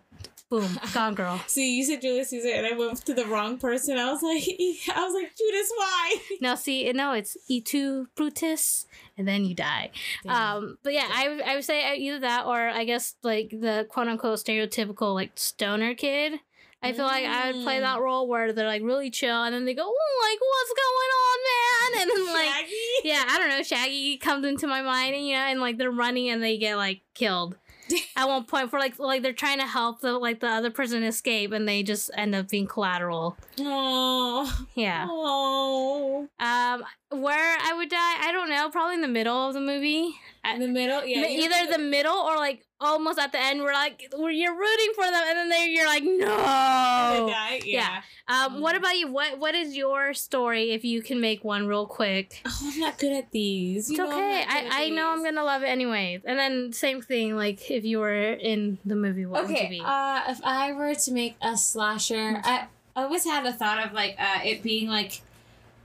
boom, 0.49 0.79
gone 0.93 1.15
girl. 1.15 1.41
See, 1.47 1.75
you 1.77 1.83
said 1.83 2.01
Julius 2.01 2.29
Caesar, 2.29 2.49
and 2.49 2.65
I 2.67 2.73
went 2.77 3.05
to 3.05 3.13
the 3.13 3.25
wrong 3.25 3.57
person. 3.57 3.97
I 3.97 4.11
was 4.11 4.21
like, 4.21 4.43
I 4.95 5.03
was 5.05 5.13
like, 5.13 5.31
Judas, 5.35 5.71
why? 5.75 6.15
Now 6.41 6.55
see, 6.55 6.91
no, 6.93 7.13
it's 7.13 7.35
E 7.47 7.61
two 7.61 8.07
Brutus, 8.15 8.85
and 9.17 9.27
then 9.27 9.45
you 9.45 9.55
die. 9.55 9.91
Um, 10.27 10.77
but 10.83 10.93
yeah, 10.93 11.07
I 11.11 11.27
would- 11.29 11.41
I 11.41 11.55
would 11.55 11.65
say 11.65 11.97
either 11.97 12.19
that 12.19 12.45
or 12.45 12.59
I 12.69 12.83
guess 12.85 13.15
like 13.23 13.49
the 13.49 13.85
quote 13.89 14.07
unquote 14.07 14.39
stereotypical 14.39 15.13
like 15.13 15.31
stoner 15.35 15.93
kid. 15.95 16.39
I 16.85 16.91
feel 16.91 17.05
like 17.05 17.23
I 17.25 17.49
would 17.53 17.63
play 17.63 17.77
Mm. 17.77 17.81
that 17.83 18.01
role 18.01 18.27
where 18.27 18.51
they're 18.51 18.67
like 18.67 18.81
really 18.83 19.09
chill 19.09 19.41
and 19.43 19.55
then 19.55 19.63
they 19.63 19.73
go, 19.73 19.83
oh, 19.85 20.29
like 20.29 20.39
what's 20.41 20.73
going 20.83 21.11
on, 21.23 21.37
man? 21.47 22.01
And 22.01 22.09
then 22.27 22.33
like 22.33 22.55
Shaggy? 22.65 22.75
yeah, 23.05 23.23
I 23.25 23.37
don't 23.37 23.47
know, 23.49 23.63
Shaggy 23.63 24.17
comes 24.17 24.45
into 24.45 24.67
my 24.67 24.81
mind 24.81 25.15
and 25.15 25.25
you 25.25 25.33
know, 25.33 25.43
and 25.43 25.61
like 25.61 25.77
they're 25.77 25.91
running 25.91 26.27
and 26.29 26.43
they 26.43 26.57
get 26.57 26.75
like 26.75 26.99
killed. 27.13 27.55
At 28.15 28.27
one 28.27 28.45
point 28.45 28.69
for 28.69 28.79
like 28.79 28.97
like 28.99 29.21
they're 29.23 29.33
trying 29.33 29.59
to 29.59 29.67
help 29.67 30.01
the 30.01 30.13
like 30.13 30.39
the 30.39 30.47
other 30.47 30.71
person 30.71 31.03
escape 31.03 31.51
and 31.51 31.67
they 31.67 31.83
just 31.83 32.09
end 32.15 32.33
up 32.35 32.49
being 32.49 32.67
collateral. 32.67 33.37
Oh, 33.59 34.65
Yeah. 34.75 35.07
oh. 35.09 36.27
Um 36.39 36.83
where 37.21 37.57
I 37.61 37.73
would 37.75 37.89
die, 37.89 38.27
I 38.27 38.31
don't 38.31 38.49
know, 38.49 38.69
probably 38.69 38.95
in 38.95 39.01
the 39.01 39.07
middle 39.07 39.47
of 39.47 39.53
the 39.53 39.61
movie. 39.61 40.15
In 40.45 40.59
the 40.59 40.67
middle, 40.67 41.05
yeah. 41.05 41.27
Either 41.27 41.71
the 41.71 41.77
middle 41.83 42.15
or 42.15 42.35
like 42.37 42.65
almost 42.83 43.17
at 43.19 43.31
the 43.31 43.39
end 43.41 43.61
we're 43.61 43.73
like 43.73 44.01
you're 44.11 44.57
rooting 44.57 44.91
for 44.95 45.03
them 45.05 45.23
and 45.27 45.37
then 45.37 45.49
they 45.49 45.67
you're 45.69 45.85
like 45.87 46.03
no. 46.03 46.27
Die, 47.31 47.61
yeah. 47.65 48.01
um 48.27 48.53
Mm. 48.55 48.59
what 48.61 48.75
about 48.75 48.95
you? 48.97 49.11
What 49.11 49.39
what 49.39 49.55
is 49.55 49.75
your 49.75 50.13
story 50.13 50.71
if 50.71 50.83
you 50.85 51.01
can 51.01 51.19
make 51.21 51.43
one 51.43 51.67
real 51.67 51.85
quick? 51.87 52.41
Oh, 52.45 52.71
I'm 52.73 52.79
not 52.79 52.97
good 52.97 53.13
at 53.13 53.31
these. 53.31 53.89
it's 53.89 53.97
You 53.97 54.03
okay. 54.05 54.11
not 54.11 54.47
good 54.47 54.67
at 54.67 54.73
i 54.73 54.85
i 54.85 54.89
know 54.89 55.09
i'm 55.11 55.23
gonna 55.23 55.43
love 55.43 55.63
it 55.63 55.67
anyways. 55.67 56.21
And 56.25 56.37
then 56.39 56.73
same 56.73 57.01
thing 57.01 57.35
like 57.35 57.69
if 57.71 57.83
you 57.85 57.99
were 57.99 58.33
in 58.33 58.77
the 58.85 58.95
movie 58.95 59.25
what 59.25 59.41
would 59.43 59.49
you 59.49 59.55
Okay, 59.55 59.69
be? 59.69 59.81
uh, 59.83 60.21
if 60.29 60.39
I 60.43 60.71
were 60.73 60.93
to 60.95 61.11
make 61.11 61.35
a 61.41 61.57
slasher, 61.57 62.41
I, 62.43 62.67
I 62.95 63.03
always 63.03 63.23
had 63.25 63.45
a 63.45 63.53
thought 63.53 63.85
of 63.85 63.93
like 63.93 64.15
uh, 64.19 64.39
it 64.43 64.61
being 64.63 64.87
like, 64.87 65.21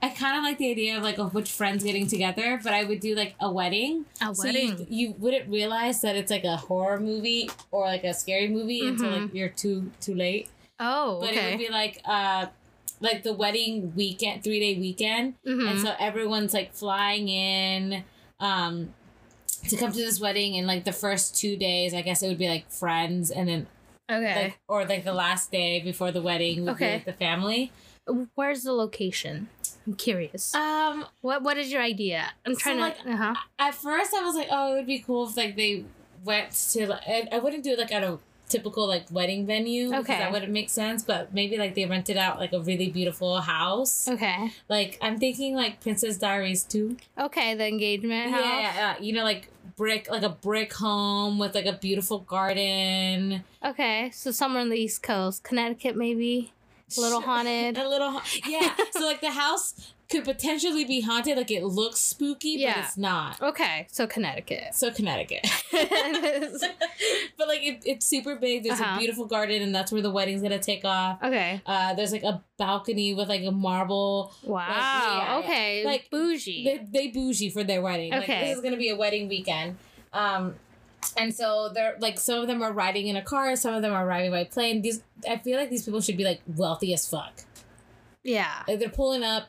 I 0.00 0.10
kind 0.10 0.36
of 0.38 0.44
like 0.44 0.58
the 0.58 0.70
idea 0.70 0.96
of 0.96 1.02
like 1.02 1.18
of 1.18 1.34
which 1.34 1.50
friends 1.50 1.82
getting 1.82 2.06
together, 2.06 2.60
but 2.62 2.72
I 2.72 2.84
would 2.84 3.00
do 3.00 3.14
like 3.16 3.34
a 3.40 3.50
wedding. 3.50 4.04
a 4.20 4.34
So 4.34 4.44
wedding 4.44 4.86
you, 4.88 5.08
you 5.08 5.14
wouldn't 5.18 5.48
realize 5.50 6.00
that 6.02 6.14
it's 6.16 6.30
like 6.30 6.44
a 6.44 6.56
horror 6.56 7.00
movie 7.00 7.50
or 7.72 7.86
like 7.86 8.04
a 8.04 8.14
scary 8.14 8.48
movie 8.48 8.86
until 8.86 9.10
Mhm. 9.10 9.22
like 9.22 9.34
you're 9.34 9.48
too 9.48 9.90
too 10.00 10.14
late. 10.14 10.48
oh 10.78 11.18
But 11.20 11.32
it 11.34 11.50
would 11.50 11.58
be 11.58 11.68
like 11.70 12.00
uh 12.04 12.46
like 13.00 13.22
the 13.22 13.32
wedding 13.32 13.92
weekend, 13.96 14.42
three 14.44 14.60
day 14.60 14.78
weekend, 14.78 15.34
and 15.44 15.60
Mhm. 15.60 15.82
so 15.82 15.94
everyone's 15.98 16.52
like 16.54 16.74
flying 16.74 17.28
in 17.28 18.04
um 18.40 18.94
to 19.68 19.76
come 19.76 19.90
to 19.90 19.98
this 19.98 20.20
wedding 20.20 20.56
and 20.56 20.66
like 20.68 20.84
the 20.84 20.92
first 20.92 21.34
two 21.36 21.56
days 21.56 21.92
i 21.92 22.00
guess 22.00 22.22
it 22.22 22.28
would 22.28 22.38
be 22.38 22.48
like 22.48 22.70
friends 22.70 23.28
and 23.32 23.48
then 23.48 23.66
okay 24.08 24.44
like 24.44 24.58
or 24.68 24.84
like 24.86 25.02
the 25.04 25.12
last 25.12 25.50
day 25.50 25.80
before 25.80 26.12
the 26.12 26.22
wedding 26.22 26.64
would 26.64 26.74
Okay. 26.74 26.86
be 26.86 26.92
like 26.92 27.04
the 27.04 27.12
family 27.12 27.72
where's 28.36 28.62
the 28.62 28.72
location 28.72 29.48
i'm 29.88 29.94
curious. 29.94 30.54
Um 30.54 31.06
what 31.22 31.42
what 31.42 31.56
is 31.56 31.72
your 31.72 31.82
idea? 31.82 32.30
I'm 32.44 32.54
so, 32.54 32.60
trying 32.60 32.78
like, 32.80 33.02
to 33.02 33.10
uh-huh. 33.10 33.34
at 33.58 33.74
first 33.74 34.14
i 34.14 34.22
was 34.22 34.36
like 34.36 34.48
oh 34.50 34.72
it 34.72 34.76
would 34.76 34.86
be 34.86 34.98
cool 34.98 35.28
if 35.28 35.36
like 35.36 35.56
they 35.56 35.84
went 36.24 36.52
to 36.72 36.86
like 36.86 37.02
I, 37.32 37.38
wouldn't 37.38 37.64
do 37.64 37.70
it 37.70 37.78
like 37.78 37.92
at 37.92 38.02
a 38.02 38.18
typical 38.48 38.86
like 38.88 39.06
wedding 39.10 39.46
venue 39.46 39.94
Okay. 39.94 40.18
that 40.18 40.32
wouldn't 40.32 40.52
make 40.52 40.70
sense 40.70 41.02
but 41.02 41.32
maybe 41.34 41.56
like 41.58 41.74
they 41.74 41.84
rented 41.84 42.16
out 42.16 42.38
like 42.38 42.52
a 42.52 42.60
really 42.60 42.90
beautiful 42.90 43.40
house. 43.40 44.08
Okay. 44.08 44.50
Like 44.68 44.98
i'm 45.00 45.18
thinking 45.18 45.54
like 45.54 45.80
princess 45.80 46.18
diaries 46.18 46.64
too. 46.64 46.96
Okay 47.18 47.54
the 47.54 47.66
engagement 47.66 48.30
yeah, 48.30 48.36
house? 48.36 48.44
yeah, 48.44 48.74
yeah. 48.74 48.94
you 49.00 49.12
know 49.12 49.24
like 49.24 49.48
brick 49.76 50.10
like 50.10 50.22
a 50.24 50.28
brick 50.28 50.74
home 50.74 51.38
with 51.38 51.54
like 51.54 51.66
a 51.66 51.72
beautiful 51.72 52.18
garden. 52.18 53.44
Okay, 53.64 54.10
so 54.12 54.30
somewhere 54.30 54.60
on 54.60 54.68
the 54.68 54.76
East 54.76 55.02
Coast, 55.02 55.42
Connecticut, 55.44 55.96
maybe. 55.96 56.52
A 56.96 57.00
little 57.00 57.20
haunted. 57.30 57.76
a 57.78 57.88
little 57.88 58.10
ha- 58.12 58.24
yeah 58.46 58.74
so 58.92 59.00
like 59.04 59.20
the 59.20 59.30
house 59.30 59.92
could 60.10 60.24
potentially 60.24 60.84
be 60.86 61.02
haunted 61.02 61.36
like 61.36 61.50
it 61.50 61.62
looks 61.64 62.00
spooky 62.00 62.50
Yeah. 62.58 62.74
but 62.76 62.84
it's 62.84 62.96
not 62.96 63.42
Okay, 63.42 63.86
so 63.90 64.06
Connecticut. 64.06 64.74
so 64.74 64.90
connecticut 64.90 65.46
but 65.72 67.48
like 67.48 67.62
it, 67.62 67.82
it's 67.84 68.06
super 68.06 68.36
big 68.36 68.64
there's 68.64 68.80
Uh-huh. 68.80 68.96
a 68.96 68.98
beautiful 68.98 69.26
garden 69.26 69.62
and 69.62 69.74
that's 69.74 69.92
where 69.92 70.02
the 70.02 70.10
wedding's 70.10 70.42
gonna 70.42 70.58
take 70.58 70.84
off 70.84 71.22
Okay. 71.22 71.60
uh 71.66 71.94
there's 71.94 72.12
like 72.12 72.22
a 72.22 72.42
balcony 72.56 73.14
with 73.14 73.28
like 73.28 73.42
a 73.44 73.50
marble 73.52 74.32
Wow. 74.44 74.66
yeah, 74.68 75.16
yeah. 75.32 75.38
okay. 75.38 75.84
Like, 75.84 75.92
Like 76.02 76.10
bougie. 76.10 76.64
they, 76.64 76.86
they 76.90 77.08
bougie 77.08 77.50
for 77.50 77.64
their 77.64 77.82
wedding 77.82 78.10
like 78.12 78.22
Okay. 78.22 78.48
this 78.48 78.56
is 78.56 78.62
gonna 78.62 78.76
be 78.76 78.88
a 78.88 78.96
wedding 78.96 79.28
weekend 79.28 79.76
um 80.12 80.54
and 81.16 81.34
so 81.34 81.70
they're 81.74 81.96
like 82.00 82.18
some 82.18 82.40
of 82.40 82.46
them 82.46 82.62
are 82.62 82.72
riding 82.72 83.06
in 83.06 83.16
a 83.16 83.22
car 83.22 83.56
some 83.56 83.74
of 83.74 83.82
them 83.82 83.92
are 83.92 84.06
riding 84.06 84.30
by 84.30 84.44
plane 84.44 84.82
these 84.82 85.02
i 85.28 85.36
feel 85.36 85.58
like 85.58 85.70
these 85.70 85.84
people 85.84 86.00
should 86.00 86.16
be 86.16 86.24
like 86.24 86.40
wealthy 86.56 86.92
as 86.92 87.08
fuck 87.08 87.44
yeah. 88.24 88.62
like 88.66 88.78
they're 88.78 88.88
pulling 88.88 89.22
up 89.22 89.48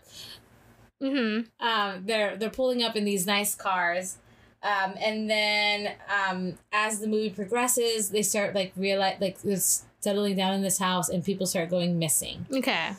Mm-hmm. 1.01 1.65
um, 1.65 2.03
they're 2.05 2.35
they're 2.35 2.49
pulling 2.49 2.83
up 2.83 2.95
in 2.95 3.05
these 3.05 3.25
nice 3.25 3.55
cars, 3.55 4.17
um, 4.61 4.95
and 4.99 5.29
then 5.29 5.93
um, 6.09 6.55
as 6.73 6.99
the 6.99 7.07
movie 7.07 7.29
progresses, 7.29 8.09
they 8.09 8.21
start 8.21 8.53
like 8.53 8.73
realize 8.75 9.15
like 9.21 9.41
this 9.41 9.85
settling 10.01 10.35
down 10.35 10.53
in 10.53 10.61
this 10.61 10.77
house, 10.77 11.07
and 11.07 11.23
people 11.23 11.45
start 11.45 11.69
going 11.69 11.97
missing. 11.99 12.45
Okay. 12.53 12.89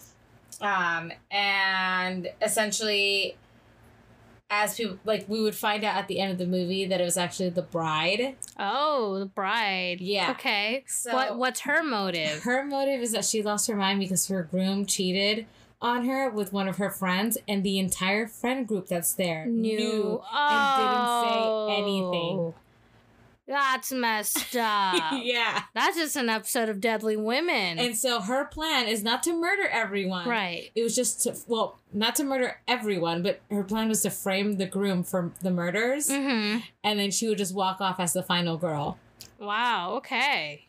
Um, 0.62 1.12
and 1.30 2.30
essentially, 2.40 3.36
as 4.50 4.76
people 4.76 4.98
like, 5.04 5.28
we 5.28 5.40
would 5.40 5.54
find 5.54 5.84
out 5.84 5.96
at 5.96 6.08
the 6.08 6.18
end 6.18 6.32
of 6.32 6.38
the 6.38 6.46
movie 6.46 6.84
that 6.86 7.00
it 7.00 7.04
was 7.04 7.16
actually 7.16 7.50
the 7.50 7.62
bride. 7.62 8.34
Oh, 8.58 9.18
the 9.18 9.26
bride. 9.26 10.00
Yeah. 10.00 10.32
Okay. 10.32 10.84
So 10.86 11.14
what 11.14 11.38
what's 11.38 11.60
her 11.60 11.82
motive? 11.82 12.42
her 12.42 12.64
motive 12.64 13.00
is 13.00 13.12
that 13.12 13.24
she 13.24 13.42
lost 13.42 13.68
her 13.68 13.76
mind 13.76 14.00
because 14.00 14.26
her 14.28 14.42
groom 14.42 14.86
cheated 14.86 15.46
on 15.82 16.04
her 16.04 16.28
with 16.28 16.52
one 16.52 16.68
of 16.68 16.76
her 16.76 16.90
friends, 16.90 17.38
and 17.48 17.64
the 17.64 17.78
entire 17.78 18.26
friend 18.26 18.68
group 18.68 18.88
that's 18.88 19.14
there 19.14 19.46
knew 19.46 20.20
and 20.32 20.76
didn't 20.76 21.08
say 21.22 21.38
oh. 21.38 21.68
anything. 21.70 22.54
That's 23.50 23.90
messed 23.90 24.54
up. 24.56 25.12
yeah. 25.24 25.64
That's 25.74 25.96
just 25.96 26.14
an 26.14 26.28
episode 26.28 26.68
of 26.68 26.80
Deadly 26.80 27.16
Women. 27.16 27.80
And 27.80 27.96
so 27.96 28.20
her 28.20 28.44
plan 28.44 28.86
is 28.86 29.02
not 29.02 29.24
to 29.24 29.32
murder 29.34 29.66
everyone. 29.68 30.28
right. 30.28 30.70
It 30.76 30.84
was 30.84 30.94
just 30.94 31.22
to, 31.24 31.34
well, 31.48 31.78
not 31.92 32.14
to 32.16 32.24
murder 32.24 32.60
everyone, 32.68 33.24
but 33.24 33.40
her 33.50 33.64
plan 33.64 33.88
was 33.88 34.02
to 34.02 34.10
frame 34.10 34.58
the 34.58 34.66
groom 34.66 35.02
for 35.02 35.32
the 35.42 35.50
murders, 35.50 36.08
Mm-hmm. 36.08 36.60
and 36.84 36.98
then 37.00 37.10
she 37.10 37.26
would 37.28 37.38
just 37.38 37.52
walk 37.52 37.80
off 37.80 37.98
as 37.98 38.12
the 38.12 38.22
final 38.22 38.56
girl. 38.56 38.98
Wow. 39.40 39.94
Okay. 39.96 40.68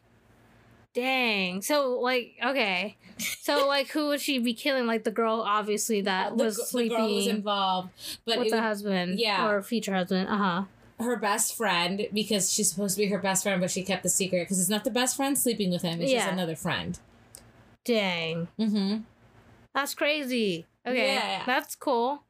Dang. 0.93 1.61
So 1.61 1.99
like, 1.99 2.33
okay. 2.43 2.97
So 3.17 3.67
like, 3.75 3.89
who 3.89 4.07
would 4.07 4.21
she 4.21 4.39
be 4.39 4.53
killing? 4.53 4.87
Like 4.87 5.03
the 5.03 5.11
girl, 5.11 5.43
obviously 5.45 6.01
that 6.01 6.35
the, 6.37 6.43
was 6.45 6.55
gr- 6.55 6.61
the 6.61 6.65
sleeping 6.67 6.97
girl 6.97 7.15
was 7.15 7.27
involved, 7.27 7.89
but 8.25 8.39
with 8.39 8.47
it 8.47 8.49
the 8.49 8.55
would- 8.57 8.63
husband. 8.63 9.19
yeah. 9.19 9.47
Or 9.47 9.61
future 9.61 9.93
husband. 9.93 10.27
Uh 10.27 10.37
huh. 10.37 10.63
Her 11.01 11.15
best 11.15 11.55
friend 11.55 12.07
because 12.13 12.51
she's 12.53 12.69
supposed 12.71 12.95
to 12.95 13.01
be 13.01 13.07
her 13.09 13.19
best 13.19 13.43
friend, 13.43 13.59
but 13.61 13.71
she 13.71 13.83
kept 13.83 14.03
the 14.03 14.09
secret 14.09 14.43
because 14.43 14.59
it's 14.59 14.69
not 14.69 14.83
the 14.83 14.91
best 14.91 15.15
friend 15.15 15.37
sleeping 15.37 15.71
with 15.71 15.81
him; 15.81 16.01
it's 16.01 16.11
just 16.11 16.27
another 16.27 16.55
friend. 16.55 16.99
Dang. 17.85 18.47
Mm-hmm. 18.59 18.97
That's 19.73 19.93
crazy. 19.95 20.65
Okay. 20.85 21.15
Yeah. 21.15 21.43
That's 21.45 21.75
cool. 21.75 22.23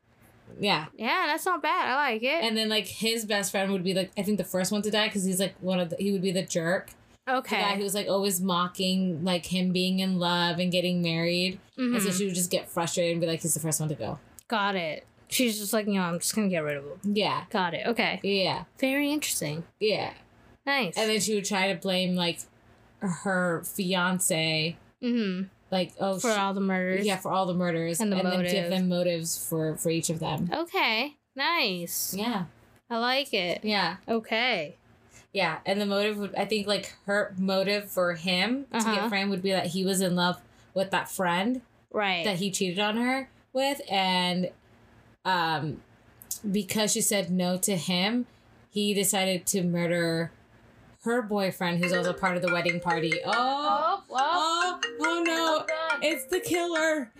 Yeah, 0.59 0.87
Yeah, 0.97 1.27
that's 1.27 1.45
not 1.45 1.61
bad. 1.61 1.89
I 1.89 1.95
like 2.11 2.23
it. 2.23 2.43
and 2.43 2.57
then 2.57 2.67
like 2.67 2.85
his 2.85 3.23
best 3.23 3.51
friend 3.51 3.71
would 3.71 3.83
be 3.85 3.93
like 3.93 4.11
I 4.17 4.21
think 4.23 4.37
the 4.37 4.43
first 4.43 4.69
one 4.71 4.81
to 4.81 4.91
die 4.91 5.07
because 5.07 5.23
he's 5.23 5.39
like 5.39 5.55
one 5.61 5.79
of 5.79 5.89
the 5.89 5.95
he 5.97 6.11
would 6.11 6.21
be 6.21 6.31
the 6.33 6.41
jerk, 6.43 6.87
the 7.25 7.31
guy 7.31 7.37
okay. 7.37 7.77
who 7.77 7.83
was 7.83 7.95
like 7.95 8.07
always 8.09 8.41
mocking 8.41 9.23
like 9.23 9.45
him 9.45 9.71
being 9.71 9.99
in 9.99 10.19
love 10.19 10.59
and 10.59 10.69
getting 10.69 11.01
married, 11.01 11.57
and 11.77 12.01
so 12.01 12.09
Mhm. 12.09 12.17
she 12.17 12.25
would 12.25 12.35
just 12.35 12.51
get 12.51 12.69
frustrated 12.69 13.13
and 13.13 13.21
be 13.21 13.27
like 13.27 13.41
he's 13.41 13.53
the 13.53 13.61
first 13.61 13.79
one 13.79 13.87
to 13.89 13.95
go. 13.95 14.19
Got 14.49 14.75
it. 14.75 15.05
She's 15.31 15.57
just 15.59 15.73
like, 15.73 15.87
you 15.87 15.93
know, 15.93 16.01
I'm 16.03 16.19
just 16.19 16.35
gonna 16.35 16.49
get 16.49 16.59
rid 16.63 16.77
of 16.77 16.83
him. 16.83 16.99
Yeah, 17.15 17.45
Got 17.49 17.73
it. 17.73 17.87
Okay. 17.87 18.19
yeah, 18.23 18.65
Very 18.79 19.11
interesting. 19.11 19.63
yeah, 19.79 20.11
Nice. 20.65 20.95
and 20.97 21.09
then 21.09 21.19
she 21.19 21.33
would 21.35 21.45
try 21.45 21.73
to 21.73 21.79
blame 21.79 22.15
like 22.15 22.39
her 22.99 23.63
fiance, 23.65 24.77
mm-hmm. 25.01 25.47
like 25.71 25.93
oh 25.99 26.19
For 26.19 26.31
she- 26.31 26.37
all 26.37 26.53
the 26.53 26.61
murders. 26.61 27.05
yeah 27.05 27.17
for 27.17 27.31
all 27.31 27.45
the 27.45 27.53
murders 27.53 27.99
And 27.99 28.11
the 28.11 28.17
then 28.17 28.25
give 28.25 28.33
motive. 28.37 28.69
them 28.69 28.89
motives 28.89 29.43
for 29.47 29.75
for 29.77 29.89
each 29.89 30.09
of 30.09 30.19
them. 30.19 30.49
Okay. 30.53 31.15
Nice. 31.35 32.13
Yeah. 32.17 32.45
I 32.89 32.97
like 32.97 33.33
it. 33.33 33.61
Yeah. 33.63 33.97
Okay. 34.07 34.75
Yeah. 35.33 35.59
And 35.65 35.79
the 35.79 35.85
motive 35.85 36.17
would 36.17 36.35
I 36.35 36.45
think 36.45 36.67
like 36.67 36.93
her 37.05 37.33
motive 37.37 37.89
for 37.89 38.13
him 38.15 38.65
to 38.71 38.77
Uh-huh. 38.77 38.95
get 38.95 39.09
framed 39.09 39.29
would 39.31 39.41
be 39.41 39.51
that 39.51 39.67
he 39.67 39.85
was 39.85 40.01
in 40.01 40.15
love 40.15 40.39
with 40.73 40.91
that 40.91 41.09
friend 41.09 41.61
Right. 41.91 42.23
that 42.25 42.37
he 42.37 42.51
cheated 42.51 42.79
on 42.79 42.97
her 42.97 43.29
with 43.53 43.81
and 43.89 44.49
um 45.25 45.81
because 46.49 46.91
she 46.91 47.01
said 47.01 47.29
no 47.29 47.57
to 47.57 47.75
him, 47.77 48.25
he 48.69 48.93
decided 48.93 49.45
to 49.47 49.61
murder 49.63 50.31
her 51.03 51.21
boyfriend 51.21 51.83
who's 51.83 51.93
also 51.93 52.13
part 52.13 52.35
of 52.35 52.41
the 52.43 52.51
wedding 52.51 52.79
party. 52.79 53.13
Oh, 53.25 54.03
oh, 54.09 54.79
oh 54.99 55.23
no. 55.25 55.65
It's 56.01 56.25
the 56.25 56.39
killer. 56.39 57.11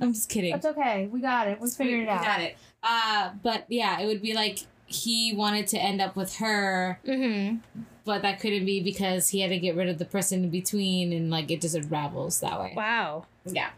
I'm 0.00 0.12
just 0.12 0.28
kidding. 0.28 0.54
It's 0.54 0.66
okay. 0.66 1.06
We 1.10 1.20
got 1.20 1.48
it. 1.48 1.60
We 1.60 1.70
figured 1.70 2.00
We- 2.00 2.04
it 2.04 2.08
out. 2.08 2.20
we 2.20 2.26
got 2.26 2.40
it. 2.40 2.56
Uh 2.82 3.30
but 3.42 3.64
yeah, 3.68 4.00
it 4.00 4.06
would 4.06 4.22
be 4.22 4.34
like 4.34 4.60
he 4.86 5.32
wanted 5.34 5.66
to 5.68 5.78
end 5.78 6.00
up 6.00 6.14
with 6.16 6.36
her 6.36 6.98
Mm-hmm. 7.06 7.56
but 8.04 8.22
that 8.22 8.40
couldn't 8.40 8.64
be 8.64 8.80
because 8.82 9.28
he 9.30 9.40
had 9.40 9.50
to 9.50 9.58
get 9.58 9.76
rid 9.76 9.88
of 9.88 9.98
the 9.98 10.04
person 10.04 10.44
in 10.44 10.50
between 10.50 11.12
and 11.12 11.30
like 11.30 11.50
it 11.50 11.60
just 11.60 11.74
unravels 11.74 12.40
that 12.40 12.58
way 12.60 12.72
Wow. 12.76 13.26
yeah 13.44 13.70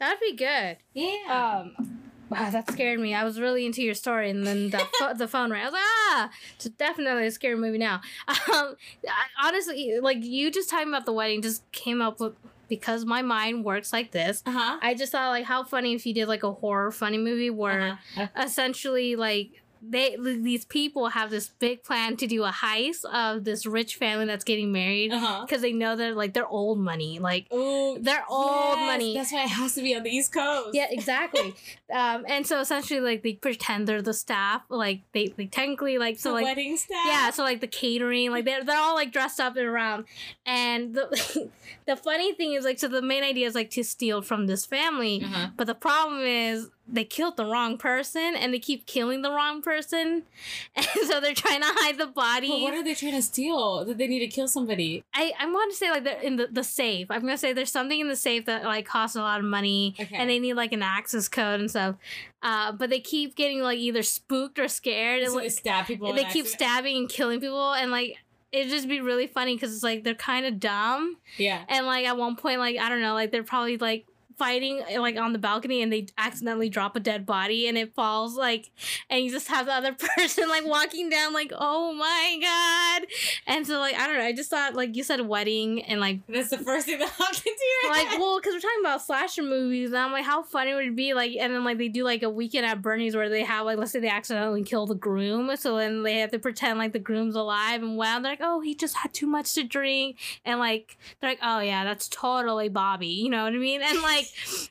That'd 0.00 0.18
be 0.20 0.34
good. 0.36 0.76
yeah 0.94 1.62
Um. 1.76 2.00
Wow, 2.34 2.50
that 2.50 2.70
scared 2.70 3.00
me. 3.00 3.14
I 3.14 3.24
was 3.24 3.40
really 3.40 3.64
into 3.64 3.82
your 3.82 3.94
story, 3.94 4.30
and 4.30 4.46
then 4.46 4.70
the 4.70 4.86
pho- 4.98 5.14
the 5.14 5.28
phone 5.28 5.50
rang. 5.50 5.62
I 5.62 5.64
was 5.64 5.72
like, 5.72 5.82
ah, 5.82 6.30
it's 6.56 6.64
definitely 6.64 7.26
a 7.26 7.30
scary 7.30 7.56
movie 7.56 7.78
now. 7.78 8.00
Um, 8.54 8.76
I, 9.08 9.48
honestly, 9.48 9.98
like 10.00 10.22
you 10.22 10.50
just 10.50 10.68
talking 10.68 10.88
about 10.88 11.06
the 11.06 11.12
wedding 11.12 11.40
just 11.40 11.70
came 11.72 12.02
up 12.02 12.20
with 12.20 12.34
because 12.68 13.04
my 13.04 13.22
mind 13.22 13.64
works 13.64 13.92
like 13.92 14.10
this. 14.10 14.42
uh-huh 14.46 14.78
I 14.82 14.94
just 14.94 15.12
thought 15.12 15.28
like 15.28 15.44
how 15.44 15.64
funny 15.64 15.94
if 15.94 16.06
you 16.06 16.14
did 16.14 16.28
like 16.28 16.42
a 16.42 16.52
horror 16.52 16.90
funny 16.90 17.18
movie 17.18 17.50
where 17.50 17.98
uh-huh. 18.16 18.28
essentially 18.36 19.16
like 19.16 19.62
they 19.88 20.16
these 20.18 20.64
people 20.64 21.08
have 21.08 21.30
this 21.30 21.48
big 21.58 21.82
plan 21.82 22.16
to 22.16 22.26
do 22.26 22.44
a 22.44 22.50
heist 22.50 23.04
of 23.04 23.44
this 23.44 23.66
rich 23.66 23.96
family 23.96 24.24
that's 24.26 24.44
getting 24.44 24.72
married 24.72 25.12
uh-huh 25.12 25.44
because 25.46 25.62
they 25.62 25.72
know 25.72 25.96
they're 25.96 26.14
like 26.14 26.32
they're 26.32 26.46
old 26.46 26.78
money 26.78 27.18
like 27.18 27.46
oh 27.50 27.98
they're 28.00 28.24
old 28.28 28.78
yes, 28.78 28.86
money 28.86 29.14
that's 29.14 29.32
why 29.32 29.44
it 29.44 29.48
has 29.48 29.74
to 29.74 29.82
be 29.82 29.94
on 29.94 30.02
the 30.02 30.10
east 30.10 30.32
coast 30.32 30.70
yeah 30.72 30.86
exactly 30.90 31.54
um 31.94 32.24
and 32.28 32.46
so 32.46 32.60
essentially 32.60 33.00
like 33.00 33.22
they 33.22 33.34
pretend 33.34 33.86
they're 33.86 34.02
the 34.02 34.14
staff 34.14 34.62
like 34.68 35.00
they, 35.12 35.28
they 35.36 35.46
technically 35.46 35.98
like 35.98 36.18
so 36.18 36.30
the 36.30 36.34
like 36.36 36.44
wedding 36.44 36.76
staff 36.76 37.04
yeah, 37.04 37.30
so 37.30 37.42
like 37.42 37.60
the 37.60 37.66
catering, 37.66 38.30
like 38.30 38.44
they're 38.44 38.64
they're 38.64 38.78
all 38.78 38.94
like 38.94 39.12
dressed 39.12 39.40
up 39.40 39.56
and 39.56 39.66
around. 39.66 40.04
And 40.46 40.94
the 40.94 41.50
the 41.86 41.96
funny 41.96 42.34
thing 42.34 42.52
is 42.52 42.64
like 42.64 42.78
so 42.78 42.88
the 42.88 43.02
main 43.02 43.22
idea 43.22 43.46
is 43.46 43.54
like 43.54 43.70
to 43.70 43.84
steal 43.84 44.22
from 44.22 44.46
this 44.46 44.64
family. 44.64 45.22
uh-huh. 45.24 45.50
But 45.56 45.66
the 45.66 45.74
problem 45.74 46.22
is 46.22 46.70
they 46.86 47.04
killed 47.04 47.36
the 47.38 47.46
wrong 47.46 47.78
person 47.78 48.34
and 48.36 48.52
they 48.52 48.58
keep 48.58 48.86
killing 48.86 49.22
the 49.22 49.30
wrong 49.30 49.62
person. 49.62 50.24
And 50.76 50.86
so 51.08 51.20
they're 51.20 51.34
trying 51.34 51.60
to 51.60 51.66
hide 51.68 51.96
the 51.98 52.06
body. 52.06 52.48
but 52.48 52.60
what 52.60 52.74
are 52.74 52.82
they 52.82 52.94
trying 52.94 53.12
to 53.12 53.22
steal 53.22 53.84
that 53.84 53.96
they 53.96 54.06
need 54.06 54.18
to 54.20 54.26
kill 54.28 54.48
somebody 54.48 55.02
I, 55.14 55.32
I 55.38 55.46
want 55.46 55.70
to 55.72 55.76
say 55.76 55.90
like 55.90 56.04
they're 56.04 56.20
in 56.20 56.36
the, 56.36 56.48
the 56.50 56.64
safe. 56.64 57.10
I'm 57.10 57.20
gonna 57.22 57.38
say 57.38 57.52
there's 57.52 57.72
something 57.72 57.98
in 58.00 58.08
the 58.08 58.16
safe 58.16 58.44
that 58.46 58.64
like 58.64 58.84
costs 58.86 59.16
a 59.16 59.20
lot 59.20 59.38
of 59.40 59.46
money 59.46 59.94
Okay. 59.98 60.14
and 60.14 60.28
they 60.28 60.38
need 60.38 60.54
like 60.54 60.72
an 60.72 60.82
access 60.82 61.28
code 61.28 61.60
and 61.60 61.70
stuff. 61.70 61.96
Uh, 62.42 62.72
but 62.72 62.90
they 62.90 63.00
keep 63.00 63.34
getting 63.36 63.60
like 63.60 63.78
either 63.78 64.02
spooked 64.02 64.58
or 64.58 64.68
scared 64.68 65.22
and 65.22 65.32
like 65.32 65.44
they 65.44 65.48
stab 65.48 65.86
people 65.86 66.12
they 66.12 66.24
keep 66.24 66.44
accident? 66.44 66.48
stabbing 66.48 66.96
and 66.98 67.08
killing 67.08 67.40
people 67.40 67.72
and 67.72 67.90
like 67.90 68.18
it'd 68.52 68.70
just 68.70 68.86
be 68.88 69.00
really 69.00 69.26
funny 69.26 69.56
because 69.56 69.74
it's 69.74 69.82
like 69.82 70.04
they're 70.04 70.14
kind 70.14 70.44
of 70.46 70.60
dumb 70.60 71.16
yeah 71.38 71.64
and 71.68 71.86
like 71.86 72.06
at 72.06 72.16
one 72.16 72.36
point 72.36 72.60
like 72.60 72.76
i 72.78 72.88
don't 72.88 73.00
know 73.00 73.14
like 73.14 73.32
they're 73.32 73.42
probably 73.42 73.76
like 73.78 74.04
fighting 74.36 74.82
eh, 74.88 74.98
like 74.98 75.16
on 75.16 75.32
the 75.32 75.38
balcony 75.38 75.82
and 75.82 75.92
they 75.92 76.06
accidentally 76.18 76.68
drop 76.68 76.96
a 76.96 77.00
dead 77.00 77.26
body 77.26 77.68
and 77.68 77.76
it 77.78 77.94
falls 77.94 78.36
like 78.36 78.70
and 79.10 79.24
you 79.24 79.30
just 79.30 79.48
have 79.48 79.66
the 79.66 79.72
other 79.72 79.92
person 80.16 80.48
like 80.48 80.66
walking 80.66 81.08
down 81.08 81.32
like 81.32 81.52
oh 81.56 81.92
my 81.92 82.38
god 82.40 83.08
and 83.46 83.66
so 83.66 83.78
like 83.78 83.94
i 83.96 84.06
don't 84.06 84.16
know 84.18 84.24
i 84.24 84.32
just 84.32 84.50
thought 84.50 84.74
like 84.74 84.96
you 84.96 85.02
said 85.02 85.20
wedding 85.20 85.82
and 85.84 86.00
like 86.00 86.20
that's 86.28 86.50
the 86.50 86.58
first 86.58 86.86
thing 86.86 86.98
that 86.98 87.10
popped 87.18 87.38
into 87.38 87.50
your 87.82 87.92
like 87.92 88.06
head. 88.06 88.20
well 88.20 88.38
because 88.38 88.54
we're 88.54 88.60
talking 88.60 88.80
about 88.80 89.02
slasher 89.02 89.42
movies 89.42 89.90
and 89.90 89.98
i'm 89.98 90.12
like 90.12 90.24
how 90.24 90.42
funny 90.42 90.74
would 90.74 90.86
it 90.86 90.96
be 90.96 91.14
like 91.14 91.32
and 91.38 91.54
then 91.54 91.64
like 91.64 91.78
they 91.78 91.88
do 91.88 92.04
like 92.04 92.22
a 92.22 92.30
weekend 92.30 92.66
at 92.66 92.82
bernie's 92.82 93.16
where 93.16 93.28
they 93.28 93.42
have 93.42 93.64
like 93.66 93.78
let's 93.78 93.92
say 93.92 94.00
they 94.00 94.08
accidentally 94.08 94.62
kill 94.62 94.86
the 94.86 94.94
groom 94.94 95.54
so 95.56 95.76
then 95.76 96.02
they 96.02 96.18
have 96.18 96.30
to 96.30 96.38
pretend 96.38 96.78
like 96.78 96.92
the 96.92 96.98
groom's 96.98 97.34
alive 97.36 97.82
and 97.82 97.96
wow 97.96 98.18
they're 98.20 98.32
like 98.32 98.40
oh 98.42 98.60
he 98.60 98.74
just 98.74 98.96
had 98.96 99.12
too 99.12 99.26
much 99.26 99.52
to 99.54 99.62
drink 99.62 100.18
and 100.44 100.58
like 100.58 100.96
they're 101.20 101.30
like 101.30 101.38
oh 101.42 101.60
yeah 101.60 101.84
that's 101.84 102.08
totally 102.08 102.68
bobby 102.68 103.06
you 103.06 103.30
know 103.30 103.44
what 103.44 103.52
i 103.52 103.56
mean 103.56 103.82
and 103.82 104.02
like 104.02 104.23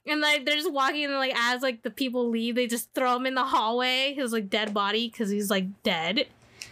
and 0.08 0.22
like 0.22 0.46
they're 0.46 0.56
just 0.56 0.72
walking 0.72 1.06
and 1.06 1.14
like 1.16 1.34
as 1.36 1.62
like 1.62 1.84
the 1.84 1.90
people 1.92 2.30
leave 2.30 2.56
they 2.56 2.68
just 2.68 2.94
throw 2.94 3.16
him 3.16 3.26
in 3.26 3.36
the 3.36 3.44
hallway 3.44 4.14
his 4.14 4.32
like 4.34 4.50
dead 4.50 4.74
body 4.74 5.10
because 5.10 5.30
he's 5.30 5.50
like 5.50 5.66
dead 5.84 6.28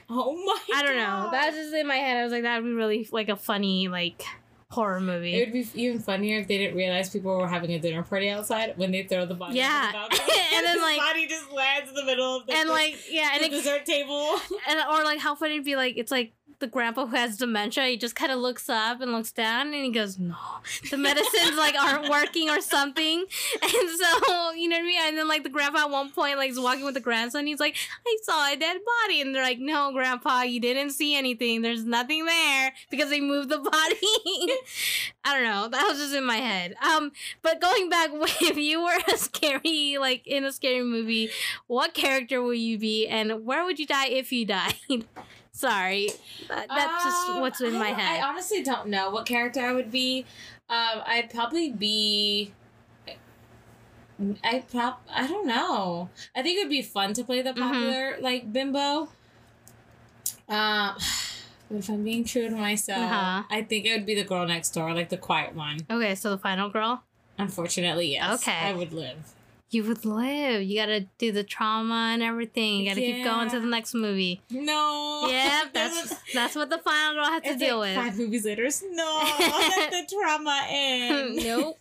oh 0.10 0.34
my 0.46 0.78
i 0.78 0.84
don't 0.84 0.98
know 0.98 1.30
that's 1.32 1.56
just 1.56 1.74
in 1.74 1.88
my 1.88 1.96
head 1.96 2.17
i 2.17 2.24
was 2.24 2.32
like 2.32 2.44
that 2.44 2.62
would 2.62 2.67
be 2.67 2.74
really 2.74 3.08
like 3.12 3.30
a 3.30 3.36
funny 3.36 3.88
like 3.88 4.24
horror 4.72 5.02
movie 5.02 5.36
It 5.36 5.48
would 5.48 5.54
be 5.54 5.67
even 5.76 6.00
funnier 6.00 6.39
if 6.39 6.48
they 6.48 6.58
didn't 6.58 6.78
realize 6.78 7.10
people 7.10 7.38
were 7.38 7.48
having 7.48 7.74
a 7.74 7.80
dinner 7.80 8.04
party 8.04 8.30
outside 8.30 8.78
when 8.78 8.91
they 8.91 9.04
throw 9.04 9.26
the 9.26 9.34
body. 9.34 9.58
Yeah. 9.58 9.91
the. 10.10 10.22
And 10.54 10.65
then, 10.65 10.82
like- 10.82 10.98
body 10.98 11.28
just 11.28 11.52
lands 11.52 11.89
in 11.89 11.96
the 11.96 12.06
middle 12.06 12.38
of 12.38 12.46
the 12.46 12.54
and 12.54 12.70
like 12.70 12.96
yeah 13.10 13.32
and 13.34 13.41
the 13.41 13.48
it, 13.48 13.52
dessert 13.52 13.86
table. 13.86 14.36
and 14.70 14.80
or 14.89 15.04
like 15.04 15.20
how 15.20 15.36
funny 15.36 15.56
it'd 15.56 15.65
be 15.65 15.76
like 15.76 15.96
it's 15.98 16.12
like 16.12 16.34
the 16.62 16.67
grandpa 16.67 17.06
who 17.08 17.15
has 17.15 17.38
dementia 17.38 17.86
he 17.86 17.97
just 17.97 18.15
kind 18.15 18.32
of 18.32 18.39
looks 18.39 18.69
up 18.69 19.02
and 19.02 19.12
looks 19.12 19.32
down 19.32 19.67
and 19.74 19.84
he 19.84 19.91
goes 19.91 20.17
no 20.17 20.36
the 20.89 20.97
medicines 20.97 21.58
like 21.58 21.76
aren't 21.76 22.10
working 22.10 22.50
or 22.50 22.62
something. 22.62 23.26
And 23.63 23.71
so 23.71 24.52
you 24.52 24.69
know 24.69 24.78
what 24.78 24.84
i 24.84 24.86
mean? 24.86 25.00
And 25.02 25.17
then 25.17 25.28
like 25.28 25.43
the 25.43 25.50
grandpa 25.50 25.80
at 25.80 25.89
one 25.89 26.12
point 26.12 26.38
like 26.38 26.52
is 26.52 26.60
walking 26.60 26.86
with 26.86 26.93
the 26.93 27.00
grandson 27.00 27.47
he's 27.47 27.60
like 27.60 27.76
i 28.06 28.17
saw 28.24 28.52
a 28.52 28.56
dead 28.56 28.78
body. 29.04 29.21
And 29.21 29.34
they're 29.34 29.43
like 29.43 29.60
no 29.60 29.91
grandpa 29.91 30.41
you 30.41 30.60
didn't 30.60 30.91
see 30.91 31.15
anything. 31.15 31.62
There's 31.62 31.86
nothing 31.86 32.26
there. 32.26 32.74
Because 32.89 33.10
they 33.10 33.19
moved 33.19 33.50
the 33.50 33.58
body. 33.71 34.54
I 35.24 35.34
don't 35.34 35.43
know. 35.43 35.67
That 35.69 35.88
was 35.89 36.00
just 36.00 36.15
in 36.15 36.26
my 36.26 36.38
head. 36.38 36.76
Um 36.84 37.12
but 37.41 37.60
going 37.60 37.89
back 37.89 38.10
if 38.41 38.58
you 38.58 38.84
were 38.84 38.97
a 39.12 39.17
scary 39.17 39.97
like 40.00 40.26
in 40.28 40.45
a 40.45 40.52
scary 40.52 40.84
movie 40.84 41.30
what 41.67 41.93
character 41.93 42.41
would 42.41 42.58
you 42.58 42.78
be 42.78 43.08
and 43.08 43.45
where 43.45 43.65
would 43.65 43.80
you 43.80 43.86
die 43.86 44.08
if 44.08 44.32
you 44.32 44.45
died 44.45 44.76
sorry 45.62 46.10
that, 46.50 46.67
that's 46.67 47.04
just 47.04 47.30
Um, 47.30 47.41
what's 47.41 47.62
in 47.62 47.74
my 47.78 47.89
head 47.89 48.19
I 48.19 48.28
honestly 48.28 48.62
don't 48.63 48.88
know 48.88 49.10
what 49.12 49.26
character 49.26 49.62
I 49.62 49.74
would 49.74 49.91
be. 49.91 50.26
Um, 50.69 51.02
I'd 51.06 51.30
probably 51.30 51.71
be. 51.71 52.54
I 54.43 54.60
prob 54.71 54.95
I 55.12 55.28
don't 55.28 55.47
know. 55.47 56.10
I 56.36 56.41
think 56.43 56.58
it 56.60 56.63
would 56.63 56.69
be 56.69 56.82
fun 56.82 57.13
to 57.13 57.24
play 57.24 57.41
the 57.41 57.52
Mm-hmm. 57.54 57.62
popular 57.62 58.17
like 58.21 58.52
bimbo. 58.54 59.10
Um, 60.47 60.95
if 61.71 61.89
I'm 61.89 62.04
being 62.04 62.24
true 62.24 62.50
to 62.50 62.56
myself, 62.56 63.12
Uh-huh. 63.12 63.43
I 63.50 63.62
think 63.63 63.86
it 63.86 63.93
would 63.97 64.06
be 64.06 64.15
the 64.15 64.24
girl 64.24 64.45
next 64.47 64.71
door, 64.71 64.93
like 64.93 65.10
the 65.10 65.17
quiet 65.17 65.56
one. 65.56 65.80
Okay, 65.89 66.15
so 66.15 66.30
the 66.30 66.38
final 66.38 66.69
girl. 66.69 67.04
Unfortunately, 67.38 68.12
yes. 68.13 68.41
Okay. 68.41 68.52
I 68.69 68.74
would 68.74 68.93
live. 68.93 69.17
You 69.71 69.86
would 69.86 70.03
live. 70.05 70.63
You 70.63 70.75
gotta 70.79 71.01
do 71.17 71.31
the 71.31 71.43
trauma 71.45 72.12
and 72.13 72.21
everything. 72.21 72.81
You 72.81 72.89
gotta 72.89 72.99
keep 73.01 73.23
going 73.23 73.49
to 73.51 73.60
the 73.60 73.65
next 73.67 73.93
movie. 73.93 74.41
No. 74.51 75.27
Yep, 75.29 75.67
that's 75.73 76.15
that's 76.34 76.55
what 76.55 76.69
the 76.69 76.77
final 76.79 77.15
girl 77.15 77.25
has 77.31 77.41
to 77.43 77.55
deal 77.55 77.79
like 77.79 77.95
with. 77.95 78.05
Five 78.05 78.17
movies 78.19 78.45
later, 78.45 78.63
no, 78.91 79.21
let 79.39 79.91
the 79.91 80.07
trauma 80.13 80.65
end. 80.69 81.36
Nope. 81.43 81.79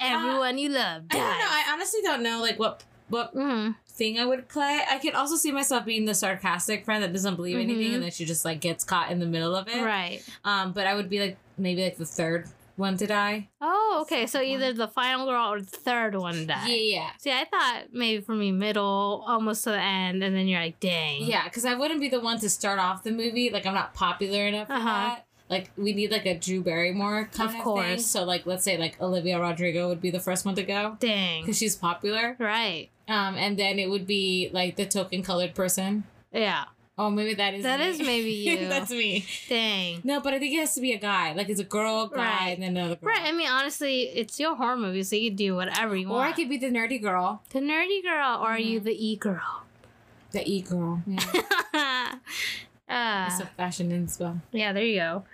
Everyone 0.00 0.58
you 0.58 0.70
love 0.70 1.02
I 1.10 1.14
don't 1.16 1.22
know. 1.22 1.46
I 1.48 1.64
honestly 1.72 2.00
don't 2.02 2.22
know, 2.22 2.40
like 2.40 2.58
what 2.58 2.84
what 3.08 3.34
Mhm. 3.34 3.74
thing 3.88 4.18
I 4.18 4.24
would 4.24 4.48
play. 4.48 4.80
I 4.88 4.98
could 4.98 5.14
also 5.14 5.36
see 5.36 5.52
myself 5.52 5.84
being 5.84 6.04
the 6.06 6.14
sarcastic 6.14 6.84
friend 6.84 7.02
that 7.02 7.12
doesn't 7.12 7.36
believe 7.36 7.56
anything, 7.58 7.90
Mhm. 7.90 7.94
and 7.96 8.02
then 8.04 8.10
she 8.12 8.24
just 8.24 8.44
like 8.46 8.60
gets 8.60 8.82
caught 8.84 9.10
in 9.10 9.18
the 9.18 9.26
middle 9.26 9.54
of 9.54 9.68
it. 9.68 9.82
Right. 9.82 10.22
Um, 10.44 10.72
but 10.72 10.86
I 10.86 10.94
would 10.94 11.10
be 11.10 11.20
like 11.20 11.36
maybe 11.58 11.82
like 11.84 11.98
the 11.98 12.06
third 12.06 12.48
one 12.80 12.96
to 12.96 13.06
die. 13.06 13.48
Oh, 13.60 13.98
okay. 14.02 14.26
So 14.26 14.38
Second 14.38 14.50
one. 14.52 14.62
either 14.62 14.72
the 14.72 14.88
final 14.88 15.26
girl 15.26 15.52
or 15.52 15.60
the 15.60 15.66
third 15.66 16.16
one 16.16 16.46
died. 16.46 16.66
Yeah, 16.68 16.74
yeah. 16.76 17.10
See, 17.18 17.30
I 17.30 17.44
thought 17.44 17.84
maybe 17.92 18.22
for 18.22 18.34
me, 18.34 18.50
middle, 18.50 19.24
almost 19.28 19.62
to 19.64 19.70
the 19.70 19.80
end, 19.80 20.24
and 20.24 20.34
then 20.34 20.48
you're 20.48 20.60
like, 20.60 20.80
dang. 20.80 21.22
Yeah, 21.22 21.44
because 21.44 21.64
I 21.64 21.74
wouldn't 21.74 22.00
be 22.00 22.08
the 22.08 22.20
one 22.20 22.40
to 22.40 22.50
start 22.50 22.78
off 22.80 23.04
the 23.04 23.12
movie. 23.12 23.50
Like 23.50 23.66
I'm 23.66 23.74
not 23.74 23.94
popular 23.94 24.46
enough 24.48 24.66
for 24.66 24.72
Uh-huh. 24.74 24.84
that. 24.86 25.26
Like 25.48 25.70
we 25.76 25.92
need 25.94 26.12
like 26.12 26.26
a 26.26 26.38
Drew 26.38 26.60
Barrymore 26.62 27.28
kind 27.34 27.50
Of 27.50 27.56
of, 27.56 27.62
course. 27.62 27.86
thing. 27.86 27.98
So 27.98 28.24
like 28.24 28.46
let's 28.46 28.62
say 28.64 28.76
like 28.78 29.00
Olivia 29.00 29.40
Rodrigo 29.40 29.88
would 29.88 30.00
be 30.00 30.10
the 30.10 30.20
first 30.20 30.44
one 30.46 30.54
to 30.54 30.62
go 30.62 30.96
Dang. 31.00 31.42
because 31.42 31.58
she's 31.58 31.74
popular. 31.74 32.36
Right. 32.38 32.88
Um, 33.08 33.34
and 33.34 33.58
then 33.58 33.80
it 33.80 33.90
would 33.90 34.06
be 34.06 34.48
like 34.52 34.76
the 34.76 34.86
token 34.86 35.24
colored 35.24 35.54
person. 35.56 36.04
Yeah. 36.32 36.66
Oh, 37.02 37.08
maybe 37.10 37.32
that 37.34 37.54
is 37.54 37.62
That 37.62 37.80
me. 37.80 37.86
is 37.88 37.98
maybe 37.98 38.30
you. 38.46 38.68
That's 38.68 38.90
me. 38.90 39.24
Dang. 39.48 40.02
No, 40.04 40.20
but 40.20 40.34
I 40.34 40.38
think 40.38 40.52
it 40.54 40.58
has 40.60 40.74
to 40.74 40.80
be 40.82 40.92
a 40.92 40.98
guy. 40.98 41.32
Like 41.32 41.48
it's 41.48 41.60
a 41.60 41.64
girl, 41.64 42.08
guy, 42.08 42.16
Right. 42.18 42.48
and 42.54 42.62
then 42.62 42.76
another 42.76 42.96
girl. 42.96 43.08
Right. 43.08 43.22
I 43.24 43.32
mean, 43.32 43.48
honestly, 43.48 44.02
it's 44.20 44.38
your 44.38 44.54
horror 44.54 44.76
movie, 44.76 45.02
so 45.02 45.16
you 45.16 45.30
can 45.30 45.36
do 45.36 45.56
whatever 45.56 45.96
you 45.96 46.06
Or 46.08 46.16
want. 46.16 46.26
Or 46.26 46.28
I 46.28 46.32
could 46.32 46.48
be 46.50 46.58
the 46.58 46.70
nerdy 46.70 47.00
girl, 47.00 47.42
the 47.50 47.60
nerdy 47.60 48.02
girl, 48.02 48.40
or 48.42 48.48
are 48.50 48.58
you 48.58 48.80
Mhm. 48.80 48.84
the 48.84 49.06
e 49.06 49.16
girl? 49.16 49.62
the 50.32 50.42
e 50.48 50.60
girl. 50.62 51.02
Yeah, 51.06 51.18
uh, 52.88 53.26
it's 53.28 53.40
a 53.40 53.46
fashion 53.56 53.90
inspo. 53.90 54.40
yeah, 54.52 54.72
there 54.72 54.84
you 54.84 55.00
go. 55.00 55.24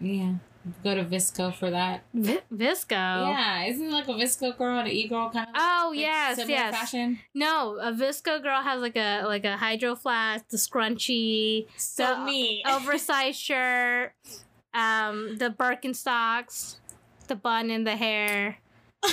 Yeah, 0.00 0.34
go 0.82 0.94
to 0.94 1.04
VSCO 1.04 1.54
for 1.54 1.70
that. 1.70 2.02
Vi- 2.14 2.40
VSCO. 2.52 2.90
Yeah, 2.90 3.64
isn't 3.64 3.86
it 3.86 3.92
like 3.92 4.08
a 4.08 4.12
VSCO 4.12 4.56
girl 4.58 4.78
and 4.78 4.88
an 4.88 4.94
e 4.94 5.06
girl 5.08 5.30
kind 5.30 5.48
of? 5.48 5.54
Oh 5.56 5.88
like, 5.90 6.00
yes, 6.00 6.36
similar 6.36 6.54
yes. 6.54 6.74
Fashion. 6.74 7.18
No, 7.34 7.78
a 7.80 7.92
VSCO 7.92 8.42
girl 8.42 8.62
has 8.62 8.80
like 8.80 8.96
a 8.96 9.22
like 9.26 9.44
a 9.44 9.56
hydro 9.56 9.94
flask, 9.96 10.48
the 10.48 10.56
scrunchie, 10.56 11.66
So 11.76 12.04
The- 12.16 12.24
me. 12.24 12.62
oversized 12.68 13.38
shirt, 13.40 14.12
um, 14.74 15.36
the 15.38 15.50
Birkenstocks, 15.50 16.76
the 17.28 17.36
bun 17.36 17.70
in 17.70 17.84
the 17.84 17.96
hair. 17.96 18.58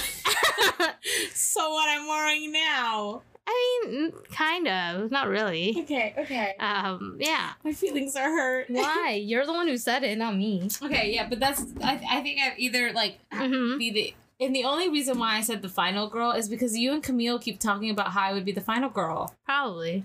so 1.33 1.69
what 1.69 1.89
I'm 1.89 2.07
wearing 2.07 2.51
now? 2.51 3.21
I 3.45 3.85
mean, 3.87 4.11
kind 4.31 4.67
of, 4.67 5.11
not 5.11 5.27
really. 5.27 5.75
Okay, 5.81 6.13
okay. 6.17 6.55
Um, 6.59 7.17
yeah. 7.19 7.51
My 7.63 7.73
feelings 7.73 8.15
are 8.15 8.29
hurt. 8.31 8.67
Why? 8.69 9.21
You're 9.21 9.45
the 9.45 9.51
one 9.53 9.67
who 9.67 9.77
said 9.77 10.03
it, 10.03 10.17
not 10.17 10.35
me. 10.35 10.69
Okay, 10.81 11.13
yeah, 11.13 11.27
but 11.29 11.39
that's 11.39 11.65
I, 11.83 11.99
I 12.09 12.21
think 12.21 12.39
I'd 12.39 12.53
either 12.57 12.93
like 12.93 13.19
hmm 13.31 13.77
be 13.77 13.91
the 13.91 14.13
and 14.45 14.55
the 14.55 14.63
only 14.63 14.89
reason 14.89 15.19
why 15.19 15.35
I 15.37 15.41
said 15.41 15.61
the 15.61 15.69
final 15.69 16.07
girl 16.09 16.31
is 16.31 16.49
because 16.49 16.75
you 16.77 16.91
and 16.93 17.03
Camille 17.03 17.37
keep 17.39 17.59
talking 17.59 17.89
about 17.89 18.11
how 18.11 18.21
I 18.21 18.33
would 18.33 18.45
be 18.45 18.51
the 18.51 18.61
final 18.61 18.89
girl. 18.89 19.33
Probably. 19.45 20.03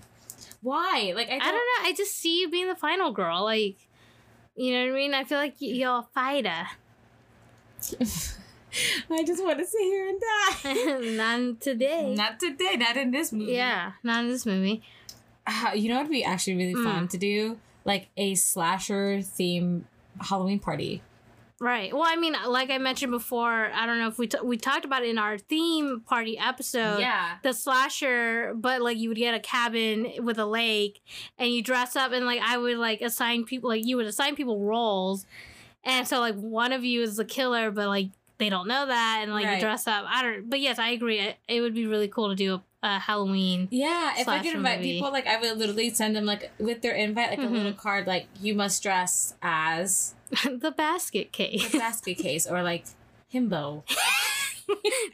Why? 0.60 1.12
Like 1.14 1.28
I 1.28 1.36
I 1.36 1.38
don't, 1.38 1.46
don't 1.48 1.54
know. 1.54 1.88
I 1.88 1.94
just 1.96 2.16
see 2.16 2.40
you 2.40 2.50
being 2.50 2.68
the 2.68 2.74
final 2.76 3.12
girl. 3.12 3.44
Like, 3.44 3.76
you 4.56 4.72
know 4.74 4.84
what 4.86 4.92
I 4.92 4.96
mean? 4.96 5.14
I 5.14 5.24
feel 5.24 5.38
like 5.38 5.54
y- 5.60 5.68
you're 5.68 5.98
a 6.00 6.06
fighter. 6.14 6.66
I 9.10 9.24
just 9.24 9.42
want 9.42 9.58
to 9.58 9.66
sit 9.66 9.80
here 9.80 10.08
and 10.08 10.20
die. 10.20 11.16
not 11.16 11.60
today. 11.60 12.14
not 12.14 12.40
today, 12.40 12.76
not 12.76 12.96
in 12.96 13.10
this 13.10 13.32
movie. 13.32 13.52
yeah, 13.52 13.92
not 14.02 14.24
in 14.24 14.30
this 14.30 14.44
movie. 14.46 14.82
Uh, 15.46 15.70
you 15.74 15.88
know 15.88 15.96
what 15.96 16.04
would 16.04 16.12
be 16.12 16.24
actually 16.24 16.56
really 16.56 16.74
Mm. 16.74 16.84
fun 16.84 17.08
to 17.08 17.18
do? 17.18 17.58
Like 17.84 18.08
a 18.16 18.34
slasher 18.34 19.22
theme 19.22 19.86
Halloween 20.20 20.58
party. 20.58 21.02
Right. 21.60 21.92
Well, 21.92 22.04
I 22.06 22.14
mean, 22.14 22.36
like 22.46 22.70
I 22.70 22.78
mentioned 22.78 23.10
before, 23.10 23.70
I 23.74 23.84
don't 23.84 23.98
know 23.98 24.06
if 24.06 24.16
we 24.16 24.28
t- 24.28 24.38
we 24.44 24.56
talked 24.56 24.84
about 24.84 25.02
it 25.02 25.08
in 25.08 25.18
our 25.18 25.38
theme 25.38 26.02
party 26.06 26.38
episode. 26.38 27.00
yeah. 27.00 27.38
The 27.42 27.52
slasher, 27.52 28.52
but 28.54 28.80
like 28.80 28.96
you 28.98 29.08
would 29.08 29.18
get 29.18 29.34
a 29.34 29.40
cabin 29.40 30.12
with 30.22 30.38
a 30.38 30.46
lake, 30.46 31.00
and 31.36 31.50
you 31.50 31.60
dress 31.62 31.96
up, 31.96 32.12
and 32.12 32.24
like 32.26 32.40
I 32.40 32.58
would 32.58 32.76
like 32.76 33.00
assign 33.00 33.44
people, 33.44 33.70
like 33.70 33.84
you 33.84 33.96
would 33.96 34.06
assign 34.06 34.36
people 34.36 34.60
roles, 34.60 35.26
and 35.82 36.06
so 36.06 36.20
like 36.20 36.36
one 36.36 36.72
of 36.72 36.84
you 36.84 37.02
is 37.02 37.16
the 37.16 37.24
killer, 37.24 37.72
but 37.72 37.88
like 37.88 38.10
they 38.38 38.48
don't 38.50 38.68
know 38.68 38.86
that, 38.86 39.20
and 39.22 39.32
like 39.32 39.44
you 39.44 39.50
Right. 39.50 39.60
dress 39.60 39.86
up. 39.86 40.04
I 40.08 40.22
don't. 40.22 40.48
But 40.48 40.60
yes, 40.60 40.78
I 40.78 40.90
agree. 40.90 41.18
It, 41.20 41.36
it 41.48 41.60
would 41.60 41.74
be 41.74 41.86
really 41.86 42.08
cool 42.08 42.28
to 42.30 42.34
do 42.34 42.54
a, 42.54 42.62
a 42.82 42.98
Halloween. 42.98 43.68
Yeah, 43.70 44.14
if 44.16 44.28
I 44.28 44.38
could 44.42 44.54
invite 44.54 44.78
movie. 44.78 44.94
people, 44.94 45.10
like 45.12 45.26
I 45.26 45.38
would 45.40 45.58
literally 45.58 45.90
send 45.90 46.14
them 46.16 46.24
like 46.24 46.50
with 46.58 46.82
their 46.82 46.94
invite, 46.94 47.30
like 47.30 47.40
Mhm. 47.40 47.46
a 47.50 47.50
little 47.50 47.72
card, 47.72 48.06
like 48.06 48.26
you 48.40 48.54
must 48.54 48.82
dress 48.82 49.34
as 49.42 50.14
the 50.44 50.70
basket 50.70 51.32
case. 51.32 51.74
a 51.74 51.78
basket 51.78 52.18
case 52.18 52.46
or 52.46 52.62
like 52.62 52.84
himbo. 53.32 53.82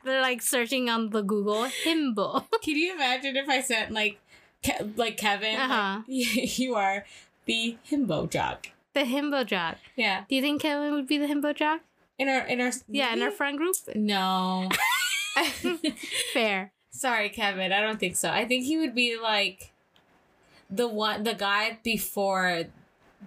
They're 0.05 0.21
like 0.21 0.43
searching 0.43 0.91
on 0.91 1.11
the 1.11 1.23
Google 1.23 1.67
himbo. 1.85 2.45
Can 2.63 2.77
you 2.77 2.95
imagine 2.95 3.37
if 3.37 3.49
I 3.49 3.61
sent 3.61 3.93
like 3.93 4.19
Ke- 4.65 4.83
like 4.97 5.17
Kevin? 5.17 5.57
Uh-huh. 5.57 6.03
you 6.07 6.75
are 6.75 7.05
the 7.47 7.77
himbo 7.91 8.29
jock. 8.29 8.69
The 8.95 9.01
himbo 9.01 9.47
jock. 9.47 9.79
Yeah, 9.97 10.25
Do 10.29 10.35
you 10.37 10.43
think 10.43 10.61
Kevin 10.63 10.93
would 10.95 11.07
be 11.07 11.19
the 11.19 11.27
himbo 11.27 11.55
jock? 11.55 11.81
In 12.19 12.29
our 12.29 12.47
in 12.47 12.61
our 12.61 12.73
Yeah, 12.89 13.13
in 13.13 13.23
our 13.23 13.31
friend 13.31 13.59
group. 13.59 13.77
no. 13.95 14.69
Fair. 16.33 16.73
Sorry, 16.91 17.29
Kevin. 17.29 17.73
I 17.73 17.81
don't 17.81 17.99
think 17.99 18.15
so. 18.17 18.31
I 18.31 18.45
think 18.45 18.65
he 18.65 18.77
would 18.79 18.95
be 18.95 19.19
like 19.21 19.73
the 20.71 20.87
one, 20.89 21.25
the 21.25 21.35
guy 21.35 21.79
before 21.83 22.65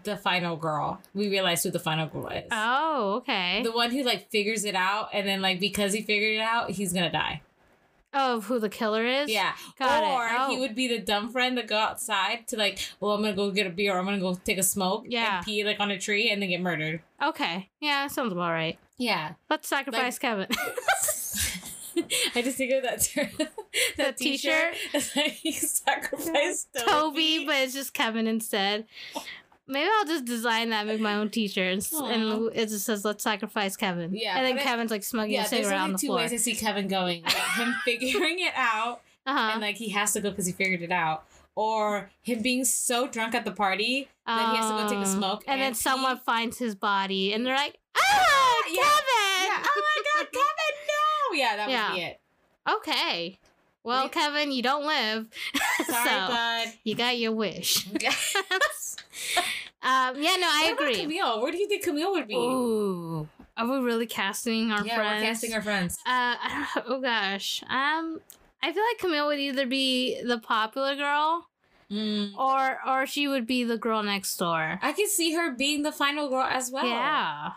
the 0.03 0.15
final 0.15 0.55
girl. 0.55 1.01
We 1.13 1.27
realized 1.27 1.63
who 1.65 1.71
the 1.71 1.79
final 1.79 2.07
girl 2.07 2.27
is. 2.29 2.47
Oh, 2.51 3.15
okay. 3.17 3.61
The 3.63 3.71
one 3.71 3.91
who 3.91 4.03
like 4.03 4.29
figures 4.29 4.63
it 4.63 4.75
out, 4.75 5.09
and 5.13 5.27
then 5.27 5.41
like 5.41 5.59
because 5.59 5.91
he 5.93 6.01
figured 6.01 6.35
it 6.35 6.41
out, 6.41 6.71
he's 6.71 6.93
gonna 6.93 7.11
die. 7.11 7.41
Oh, 8.13 8.37
of 8.37 8.45
who 8.45 8.59
the 8.59 8.69
killer 8.69 9.05
is? 9.05 9.29
Yeah. 9.29 9.53
Got 9.77 10.03
it. 10.03 10.07
or 10.07 10.27
he 10.49 10.55
Oh. 10.57 10.59
would 10.59 10.75
be 10.75 10.87
the 10.87 10.99
dumb 10.99 11.29
friend 11.31 11.57
that 11.57 11.67
go 11.67 11.77
outside 11.77 12.47
to 12.47 12.57
like, 12.57 12.79
well, 12.99 13.11
I'm 13.13 13.21
gonna 13.21 13.35
go 13.35 13.51
get 13.51 13.67
a 13.67 13.69
beer, 13.69 13.95
or 13.95 13.99
I'm 13.99 14.05
gonna 14.05 14.19
go 14.19 14.33
take 14.35 14.57
a 14.57 14.63
smoke, 14.63 15.05
Yeah. 15.07 15.37
and 15.37 15.45
pee 15.45 15.63
like 15.63 15.79
on 15.79 15.91
a 15.91 15.99
tree, 15.99 16.29
and 16.29 16.41
then 16.41 16.49
get 16.49 16.61
murdered. 16.61 17.01
Okay. 17.23 17.69
Yeah, 17.79 18.07
sounds 18.07 18.31
about 18.33 18.51
right. 18.51 18.77
Yeah. 18.97 19.33
Let's 19.49 19.67
sacrifice 19.67 20.17
Kevin. 20.19 20.47
I 22.35 22.41
just 22.43 22.57
think 22.57 22.71
of 22.73 22.83
that 22.83 22.99
that 23.97 24.17
The 24.17 24.23
t-shirt. 24.23 24.73
t-shirt? 24.73 24.75
It's 24.93 25.15
like 25.15 25.31
he 25.31 25.51
sacrificed 25.51 26.67
Toby. 26.77 26.85
Toby, 26.91 27.45
but 27.45 27.55
it's 27.55 27.73
just 27.73 27.93
Kevin 27.93 28.27
instead. 28.27 28.85
Maybe 29.67 29.89
I'll 29.99 30.05
just 30.05 30.25
design 30.25 30.69
that, 30.69 30.87
make 30.87 30.99
my 31.01 31.15
own 31.15 31.29
t-shirts, 31.29 31.93
Aw. 31.93 32.05
and 32.07 32.49
it 32.55 32.69
just 32.69 32.85
says 32.85 33.03
"Let's 33.03 33.23
sacrifice 33.23 33.75
Kevin." 33.75 34.13
Yeah, 34.13 34.37
and 34.37 34.45
then 34.45 34.57
Kevin's 34.63 34.91
like 34.91 35.03
smoking 35.03 35.33
yeah, 35.33 35.45
a 35.45 35.49
there's 35.49 35.63
cigarette 35.65 35.81
on 35.81 35.91
the 35.93 35.97
two 35.97 36.07
floor. 36.07 36.17
ways 36.19 36.31
I 36.33 36.37
see 36.37 36.55
Kevin 36.55 36.87
going: 36.87 37.23
like 37.23 37.33
him 37.57 37.73
figuring 37.83 38.39
it 38.39 38.53
out, 38.55 39.01
Uh 39.25 39.33
huh. 39.33 39.49
and 39.53 39.61
like 39.61 39.75
he 39.75 39.89
has 39.89 40.13
to 40.13 40.21
go 40.21 40.29
because 40.29 40.45
he 40.45 40.53
figured 40.53 40.81
it 40.81 40.91
out, 40.91 41.25
or 41.55 42.09
him 42.21 42.41
being 42.41 42.63
so 42.63 43.07
drunk 43.07 43.35
at 43.35 43.43
the 43.45 43.51
party 43.51 44.07
that 44.25 44.51
he 44.51 44.57
has 44.57 44.69
to 44.69 44.77
go 44.77 44.89
take 44.89 45.05
a 45.05 45.09
smoke, 45.09 45.43
and, 45.47 45.59
then 45.61 45.71
pee. 45.73 45.77
someone 45.79 46.17
finds 46.19 46.57
his 46.57 46.73
body, 46.75 47.33
and 47.33 47.45
they're 47.45 47.55
like, 47.55 47.77
"Ah, 47.97 48.55
Yeah. 48.69 48.81
Kevin!" 48.83 49.47
Yeah. 49.47 49.63
Oh 49.65 49.81
my 49.81 50.03
God, 50.23 50.27
Kevin! 50.33 50.75
No. 50.87 51.37
Yeah, 51.37 51.55
that 51.57 51.69
Yeah. 51.69 51.89
would 51.89 51.95
be 51.97 52.01
it. 52.03 52.19
Okay. 52.69 53.39
Well, 53.83 54.03
We- 54.05 54.09
Kevin, 54.09 54.51
you 54.51 54.61
don't 54.61 54.85
live, 54.85 55.27
Sorry, 55.85 56.09
so 56.09 56.27
bud. 56.27 56.67
you 56.83 56.95
got 56.95 57.17
your 57.17 57.31
wish. 57.31 57.85
Yeah. 59.35 59.41
um, 60.09 60.21
yeah, 60.21 60.35
no, 60.39 60.47
I 60.47 60.73
What 60.77 60.81
agree. 60.89 61.01
Camille, 61.01 61.41
where 61.41 61.51
do 61.51 61.57
you 61.57 61.67
think 61.67 61.83
Camille 61.83 62.11
would 62.11 62.27
be? 62.27 62.35
Ooh, 62.35 63.27
are 63.55 63.67
we 63.67 63.77
really 63.79 64.05
casting 64.07 64.71
our 64.71 64.85
yeah, 64.85 64.95
friends? 64.95 65.21
we're 65.21 65.27
casting 65.27 65.53
our 65.53 65.61
friends. 65.61 65.97
Uh, 66.05 66.35
oh 66.87 67.01
gosh. 67.01 67.63
Um, 67.69 68.19
I 68.63 68.71
feel 68.73 68.83
like 68.83 68.97
Camille 68.99 69.27
would 69.27 69.39
either 69.39 69.65
be 69.65 70.21
the 70.23 70.39
popular 70.39 70.95
girl 70.95 71.47
Mm. 71.89 72.35
or 72.37 72.79
or 72.85 73.05
she 73.07 73.29
would 73.29 73.47
be 73.47 73.63
the 73.63 73.77
girl 73.77 74.03
next 74.03 74.35
door. 74.35 74.77
I 74.81 74.91
could 74.91 75.07
see 75.07 75.33
her 75.35 75.51
being 75.51 75.83
the 75.83 75.91
final 75.93 76.27
girl 76.27 76.41
as 76.43 76.69
well. 76.69 76.85
Yeah. 76.85 77.51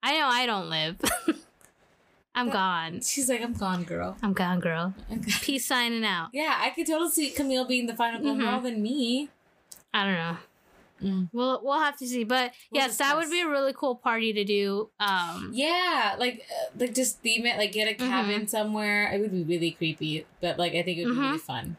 I 0.00 0.12
know 0.16 0.26
I 0.28 0.46
don't 0.46 0.70
live. 0.70 1.00
I'm 2.36 2.46
But- 2.46 2.52
gone. 2.52 3.00
She's 3.00 3.28
like, 3.28 3.42
I'm 3.42 3.52
gone, 3.52 3.82
girl. 3.82 4.16
I'm 4.22 4.32
gone, 4.32 4.60
girl. 4.60 4.94
Peace 5.40 5.66
signing 5.66 6.04
out. 6.04 6.28
Yeah, 6.32 6.56
I 6.56 6.70
could 6.70 6.86
totally 6.86 7.10
see 7.10 7.30
Camille 7.30 7.64
being 7.64 7.86
the 7.86 7.96
final 7.96 8.20
girl 8.20 8.34
Mhm. 8.36 8.50
more 8.52 8.60
than 8.60 8.80
me. 8.80 9.28
I 9.92 10.04
don't 10.04 10.14
know. 10.14 10.36
Mm. 11.02 11.28
We'll 11.32 11.60
we'll 11.62 11.80
have 11.80 11.98
to 11.98 12.06
see. 12.06 12.24
But 12.24 12.52
We'll 12.70 12.82
yes, 12.82 12.96
that 12.98 13.16
would 13.16 13.30
be 13.30 13.40
a 13.40 13.48
really 13.48 13.72
cool 13.72 13.96
party 13.96 14.32
to 14.32 14.44
do. 14.44 14.90
Um, 15.00 15.50
Yeah, 15.52 16.16
like 16.18 16.42
uh, 16.50 16.70
like 16.78 16.94
just 16.94 17.20
theme 17.20 17.46
it, 17.46 17.58
like 17.58 17.72
get 17.72 17.88
a 17.88 17.94
cabin 17.94 18.46
somewhere. 18.46 19.10
It 19.12 19.20
would 19.20 19.32
be 19.32 19.42
really 19.42 19.72
creepy, 19.72 20.26
but 20.40 20.58
like 20.58 20.74
I 20.74 20.82
think 20.82 20.98
it 20.98 21.06
would 21.06 21.14
be 21.14 21.20
really 21.20 21.38
fun. 21.38 21.76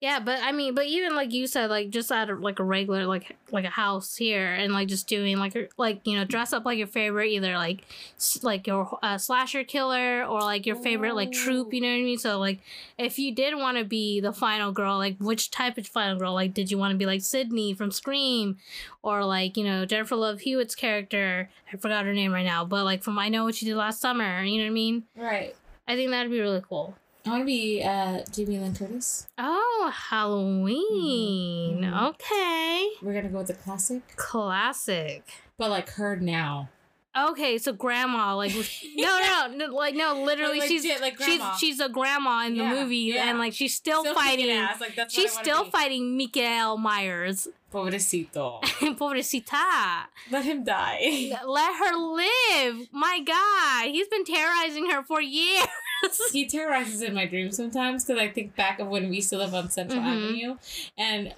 Yeah, 0.00 0.18
but 0.18 0.40
I 0.42 0.52
mean, 0.52 0.74
but 0.74 0.86
even 0.86 1.14
like 1.14 1.30
you 1.30 1.46
said, 1.46 1.68
like 1.68 1.90
just 1.90 2.10
at 2.10 2.30
a, 2.30 2.34
like 2.34 2.58
a 2.58 2.64
regular 2.64 3.04
like 3.04 3.36
like 3.52 3.66
a 3.66 3.70
house 3.70 4.16
here, 4.16 4.46
and 4.54 4.72
like 4.72 4.88
just 4.88 5.06
doing 5.06 5.36
like 5.36 5.54
like 5.76 6.00
you 6.06 6.16
know 6.16 6.24
dress 6.24 6.54
up 6.54 6.64
like 6.64 6.78
your 6.78 6.86
favorite 6.86 7.26
either 7.28 7.52
like 7.58 7.84
s- 8.16 8.42
like 8.42 8.66
your 8.66 8.98
uh, 9.02 9.18
slasher 9.18 9.62
killer 9.62 10.24
or 10.24 10.40
like 10.40 10.64
your 10.64 10.76
favorite 10.76 11.14
like 11.14 11.32
troop. 11.32 11.74
You 11.74 11.82
know 11.82 11.88
what 11.88 11.94
I 11.96 12.02
mean? 12.02 12.18
So 12.18 12.38
like 12.38 12.60
if 12.96 13.18
you 13.18 13.34
did 13.34 13.54
want 13.56 13.76
to 13.76 13.84
be 13.84 14.20
the 14.20 14.32
final 14.32 14.72
girl, 14.72 14.96
like 14.96 15.18
which 15.18 15.50
type 15.50 15.76
of 15.76 15.86
final 15.86 16.18
girl? 16.18 16.32
Like 16.32 16.54
did 16.54 16.70
you 16.70 16.78
want 16.78 16.92
to 16.92 16.96
be 16.98 17.04
like 17.04 17.20
Sidney 17.20 17.74
from 17.74 17.90
Scream, 17.90 18.56
or 19.02 19.22
like 19.26 19.58
you 19.58 19.64
know 19.64 19.84
Jennifer 19.84 20.16
Love 20.16 20.40
Hewitt's 20.40 20.74
character? 20.74 21.50
I 21.70 21.76
forgot 21.76 22.06
her 22.06 22.14
name 22.14 22.32
right 22.32 22.46
now, 22.46 22.64
but 22.64 22.84
like 22.84 23.02
from 23.02 23.18
I 23.18 23.28
Know 23.28 23.44
What 23.44 23.60
You 23.60 23.68
Did 23.68 23.76
Last 23.76 24.00
Summer. 24.00 24.42
You 24.42 24.56
know 24.60 24.64
what 24.64 24.70
I 24.70 24.72
mean? 24.72 25.04
Right. 25.14 25.54
I 25.86 25.94
think 25.94 26.10
that'd 26.10 26.32
be 26.32 26.40
really 26.40 26.62
cool. 26.66 26.96
I 27.26 27.30
want 27.30 27.42
to 27.42 27.46
be 27.46 27.82
uh, 27.82 28.20
Jamie 28.32 28.58
Lynn 28.58 28.74
Curtis. 28.74 29.26
Oh, 29.38 29.92
Halloween. 29.94 31.82
Mhm. 31.82 32.08
Okay. 32.10 32.88
We're 33.02 33.12
gonna 33.14 33.28
go 33.28 33.38
with 33.38 33.48
the 33.48 33.54
classic, 33.54 34.02
Classic. 34.16 35.22
but 35.58 35.70
like 35.70 35.90
her 35.90 36.16
now. 36.16 36.68
Okay, 37.16 37.58
so 37.58 37.72
grandma, 37.72 38.36
like 38.36 38.52
no, 38.96 39.18
no, 39.20 39.52
no, 39.66 39.74
like 39.74 39.94
no, 39.96 40.22
literally, 40.22 40.60
Like, 40.60 40.68
she's 40.68 40.84
legit, 40.84 41.00
like 41.00 41.16
grandma. 41.16 41.52
she's 41.56 41.58
she's 41.58 41.80
a 41.80 41.88
grandma 41.88 42.46
in 42.46 42.56
the 42.56 42.64
movie, 42.64 42.96
yeah. 42.98 43.28
and 43.28 43.38
like 43.38 43.52
she's 43.52 43.74
still, 43.74 44.02
Still 44.02 44.14
fighting. 44.14 44.48
ass, 44.50 44.80
like, 44.80 44.94
that's 44.94 45.12
she's 45.12 45.32
still 45.32 45.64
be. 45.64 45.70
fighting 45.70 46.16
Michael 46.16 46.78
Myers. 46.78 47.48
Pobrecito. 47.72 48.62
Pobrecita. 48.96 50.04
Let 50.30 50.44
him 50.44 50.62
die. 50.64 51.32
Let 51.46 51.74
her 51.76 51.96
live. 51.96 52.88
My 52.92 53.20
God, 53.24 53.90
he's 53.92 54.08
been 54.08 54.24
terrorizing 54.24 54.90
her 54.90 55.02
for 55.02 55.20
years. 55.20 55.66
he 56.32 56.46
terrorizes 56.46 57.02
in 57.02 57.14
my 57.14 57.26
dreams 57.26 57.56
sometimes 57.56 58.04
because 58.04 58.20
I 58.20 58.28
think 58.28 58.56
back 58.56 58.78
of 58.80 58.88
when 58.88 59.08
we 59.10 59.16
used 59.16 59.30
to 59.30 59.38
live 59.38 59.54
on 59.54 59.70
Central 59.70 60.00
Mhm. 60.00 60.06
Avenue, 60.26 60.56
and 60.98 61.34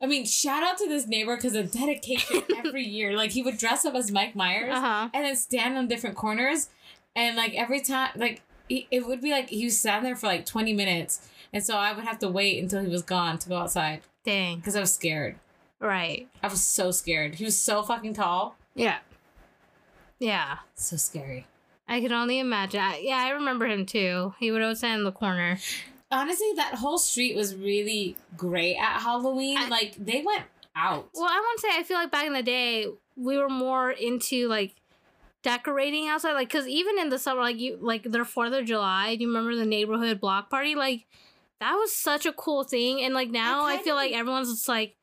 I 0.00 0.06
mean, 0.06 0.24
shout 0.24 0.62
out 0.62 0.78
to 0.78 0.88
this 0.88 1.06
neighbor 1.08 1.34
because 1.36 1.54
of 1.56 1.72
dedication 1.72 2.42
every 2.64 2.84
year. 2.84 3.16
Like 3.16 3.32
he 3.32 3.42
would 3.42 3.58
dress 3.58 3.84
up 3.84 3.94
as 3.94 4.10
Mike 4.12 4.36
Myers 4.36 4.72
Uh 4.74 4.80
huh. 4.80 5.08
and 5.12 5.24
then 5.24 5.36
stand 5.36 5.76
on 5.76 5.88
different 5.88 6.16
corners, 6.16 6.68
and 7.16 7.36
like 7.36 7.54
every 7.54 7.80
time, 7.80 8.10
like 8.16 8.42
he, 8.68 8.86
it 8.90 9.06
would 9.06 9.20
be 9.20 9.30
like 9.30 9.48
he 9.50 9.64
was 9.64 9.78
standing 9.78 10.04
there 10.04 10.16
for 10.16 10.26
like 10.26 10.46
twenty 10.46 10.72
minutes, 10.72 11.28
and 11.52 11.64
so 11.64 11.76
I 11.76 11.92
would 11.92 12.04
have 12.04 12.18
to 12.20 12.28
wait 12.28 12.62
until 12.62 12.82
he 12.82 12.88
was 12.88 13.02
gone 13.02 13.38
to 13.38 13.48
go 13.48 13.56
outside 13.56 14.02
Dang. 14.24 14.56
because 14.58 14.76
I 14.76 14.80
was 14.80 14.92
scared. 14.94 15.36
Right. 15.80 16.28
I 16.42 16.48
was 16.48 16.62
so 16.62 16.90
scared. 16.90 17.36
He 17.36 17.44
was 17.44 17.56
so 17.58 17.82
fucking 17.82 18.14
tall. 18.14 18.56
Yeah. 18.74 18.98
Yeah. 20.18 20.58
So 20.74 20.96
scary. 20.96 21.46
I 21.88 22.00
can 22.00 22.12
only 22.12 22.38
imagine. 22.38 22.80
I, 22.80 22.98
yeah, 22.98 23.16
I 23.16 23.30
remember 23.30 23.66
him 23.66 23.86
too. 23.86 24.34
He 24.38 24.50
would 24.50 24.60
always 24.62 24.78
stand 24.78 24.98
in 25.00 25.04
the 25.04 25.12
corner. 25.12 25.58
Honestly, 26.10 26.52
that 26.56 26.74
whole 26.74 26.98
street 26.98 27.34
was 27.36 27.54
really 27.54 28.16
great 28.36 28.76
at 28.76 29.00
Halloween. 29.00 29.56
I- 29.58 29.68
like 29.68 29.94
they 29.96 30.22
went 30.24 30.44
out. 30.76 31.08
Well, 31.14 31.24
I 31.24 31.38
want 31.38 31.60
to 31.60 31.66
say 31.66 31.76
I 31.78 31.82
feel 31.82 31.96
like 31.96 32.10
back 32.10 32.26
in 32.26 32.32
the 32.32 32.42
day 32.42 32.86
we 33.16 33.36
were 33.38 33.48
more 33.48 33.90
into 33.90 34.48
like 34.48 34.74
decorating 35.42 36.08
outside, 36.08 36.32
like 36.34 36.48
because 36.48 36.66
even 36.66 36.98
in 36.98 37.08
the 37.08 37.18
summer, 37.18 37.40
like 37.40 37.58
you 37.58 37.78
like 37.80 38.04
their 38.04 38.24
Fourth 38.24 38.52
of 38.52 38.64
July. 38.66 39.16
Do 39.16 39.22
you 39.22 39.28
remember 39.28 39.54
the 39.56 39.66
neighborhood 39.66 40.20
block 40.20 40.50
party? 40.50 40.74
Like 40.74 41.06
that 41.60 41.74
was 41.74 41.92
such 41.94 42.26
a 42.26 42.32
cool 42.32 42.64
thing, 42.64 43.02
and 43.02 43.14
like 43.14 43.30
now 43.30 43.64
I, 43.64 43.78
feel 43.78 43.94
like 43.94 44.12
everyone's 44.12 44.50
just 44.52 44.68
like 44.68 44.94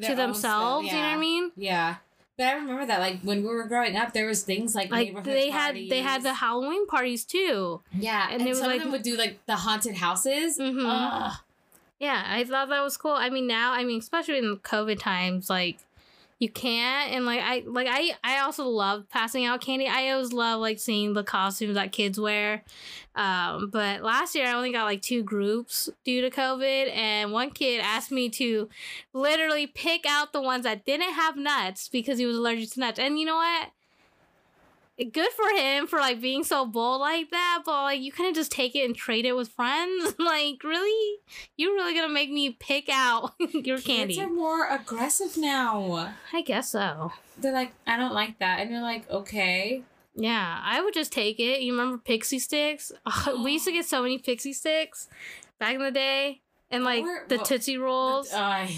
to 0.00 0.14
themselves. 0.14 0.86
stuff, 0.88 0.92
You 0.96 1.02
know 1.02 1.08
what 1.08 1.16
I 1.16 1.18
mean? 1.18 1.52
Yeah. 1.56 1.96
I 2.42 2.52
remember 2.54 2.86
that, 2.86 3.00
like 3.00 3.20
when 3.22 3.42
we 3.42 3.48
were 3.48 3.64
growing 3.64 3.96
up, 3.96 4.12
there 4.12 4.26
was 4.26 4.42
things 4.42 4.74
like, 4.74 4.90
Like 4.90 5.08
neighborhood 5.08 5.26
they 5.34 5.50
had 5.50 5.74
they 5.74 6.00
had 6.00 6.22
the 6.22 6.34
Halloween 6.34 6.86
parties 6.86 7.24
too. 7.24 7.80
yeah, 7.98 8.24
and 8.30 8.40
and, 8.40 8.46
it 8.46 8.48
was 8.50 8.58
some 8.58 8.68
like- 8.68 8.76
of 8.78 8.82
them 8.84 8.92
would 8.92 9.02
do 9.02 9.16
like 9.16 9.44
the 9.46 9.56
haunted 9.56 9.96
houses. 9.96 10.58
Mhm. 10.58 10.84
Ugh. 10.86 11.32
Yeah, 11.98 12.24
I 12.26 12.42
thought 12.44 12.68
that 12.68 12.82
was 12.82 12.96
cool. 12.96 13.12
I 13.12 13.30
mean, 13.30 13.46
now, 13.46 13.72
I 13.72 13.84
mean, 13.84 14.00
especially 14.00 14.38
in 14.38 14.56
COVID 14.56 14.98
times, 14.98 15.48
like 15.48 15.78
you 16.42 16.48
can't, 16.48 17.12
and 17.12 17.24
like 17.24 17.40
I, 17.40 17.62
like 17.66 17.86
I, 17.88 18.16
I 18.24 18.40
also 18.40 18.66
love 18.66 19.08
passing 19.08 19.44
out 19.44 19.60
candy. 19.60 19.86
I 19.86 20.10
always 20.10 20.32
love 20.32 20.60
like 20.60 20.80
seeing 20.80 21.12
the 21.12 21.22
costumes 21.22 21.76
that 21.76 21.92
kids 21.92 22.18
wear. 22.18 22.64
Um, 23.14 23.70
but 23.70 24.02
last 24.02 24.34
year 24.34 24.46
I 24.46 24.52
only 24.52 24.72
got 24.72 24.84
like 24.84 25.02
two 25.02 25.22
groups 25.22 25.88
due 26.04 26.20
to 26.20 26.30
COVID, 26.30 26.92
and 26.96 27.30
one 27.30 27.52
kid 27.52 27.80
asked 27.80 28.10
me 28.10 28.28
to 28.30 28.68
literally 29.12 29.68
pick 29.68 30.04
out 30.04 30.32
the 30.32 30.42
ones 30.42 30.64
that 30.64 30.84
didn't 30.84 31.12
have 31.12 31.36
nuts 31.36 31.88
because 31.88 32.18
he 32.18 32.26
was 32.26 32.36
allergic 32.36 32.72
to 32.72 32.80
nuts. 32.80 32.98
And 32.98 33.20
you 33.20 33.24
know 33.24 33.36
what? 33.36 33.70
Good 35.10 35.32
for 35.32 35.48
him 35.56 35.86
for 35.86 35.98
like 35.98 36.20
being 36.20 36.44
so 36.44 36.66
bold 36.66 37.00
like 37.00 37.30
that, 37.30 37.62
but 37.64 37.82
like 37.82 38.00
you 38.00 38.12
couldn't 38.12 38.34
just 38.34 38.52
take 38.52 38.74
it 38.76 38.84
and 38.84 38.94
trade 38.94 39.24
it 39.24 39.34
with 39.34 39.48
friends. 39.48 40.14
like, 40.18 40.62
really? 40.62 41.18
You're 41.56 41.74
really 41.74 41.94
gonna 41.94 42.12
make 42.12 42.30
me 42.30 42.50
pick 42.50 42.88
out 42.90 43.32
your 43.52 43.78
candy? 43.80 44.14
Kids 44.14 44.26
are 44.26 44.32
more 44.32 44.68
aggressive 44.68 45.36
now. 45.36 46.14
I 46.32 46.42
guess 46.42 46.70
so. 46.72 47.12
They're 47.38 47.52
like, 47.52 47.72
I 47.86 47.96
don't 47.96 48.14
like 48.14 48.38
that, 48.38 48.60
and 48.60 48.70
you're 48.70 48.82
like, 48.82 49.08
okay. 49.10 49.82
Yeah, 50.14 50.60
I 50.62 50.82
would 50.82 50.92
just 50.94 51.12
take 51.12 51.40
it. 51.40 51.62
You 51.62 51.72
remember 51.72 51.96
pixie 51.96 52.38
sticks? 52.38 52.92
Ugh, 53.06 53.42
we 53.44 53.52
used 53.52 53.64
to 53.64 53.72
get 53.72 53.86
so 53.86 54.02
many 54.02 54.18
pixie 54.18 54.52
sticks 54.52 55.08
back 55.58 55.74
in 55.74 55.82
the 55.82 55.90
day, 55.90 56.42
and 56.70 56.84
like 56.84 57.04
the 57.28 57.38
what- 57.38 57.46
Tootsie 57.46 57.78
Rolls. 57.78 58.32
I 58.32 58.64
uh, 58.64 58.68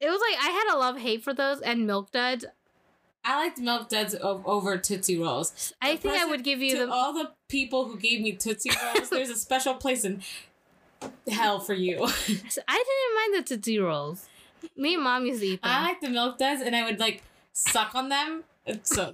it 0.00 0.08
was 0.08 0.20
like 0.20 0.44
I 0.44 0.50
had 0.50 0.74
a 0.74 0.78
love 0.78 0.98
hate 0.98 1.24
for 1.24 1.34
those 1.34 1.60
and 1.60 1.86
Milk 1.86 2.12
Duds. 2.12 2.44
I 3.28 3.36
liked 3.36 3.58
Milk 3.58 3.90
Duds 3.90 4.14
over 4.22 4.78
Tootsie 4.78 5.18
Rolls. 5.18 5.74
I 5.82 5.96
The 5.96 5.98
think 6.00 6.14
I 6.14 6.24
would 6.24 6.42
give 6.42 6.60
you 6.62 6.78
to 6.78 6.86
the. 6.86 6.90
all 6.92 7.12
the 7.12 7.32
people 7.48 7.86
who 7.86 7.98
gave 7.98 8.22
me 8.22 8.32
Tootsie 8.32 8.70
Rolls. 8.82 9.10
there's 9.10 9.28
a 9.28 9.36
special 9.48 9.74
place 9.74 10.02
in 10.04 10.22
hell 11.30 11.60
for 11.60 11.74
you. 11.74 11.98
I 12.02 12.06
didn't 12.06 12.34
mind 12.66 13.34
the 13.36 13.42
Tootsie 13.46 13.78
Rolls. 13.80 14.26
Me 14.76 14.94
and 14.94 15.04
mom 15.04 15.26
used 15.26 15.40
to 15.42 15.46
eat 15.46 15.62
them. 15.62 15.70
I 15.70 15.82
like 15.82 16.00
the 16.00 16.08
Milk 16.08 16.38
Duds, 16.38 16.62
and 16.62 16.74
I 16.74 16.84
would 16.84 16.98
like 16.98 17.22
suck 17.52 17.94
on 17.94 18.08
them. 18.08 18.44
So 18.82 19.12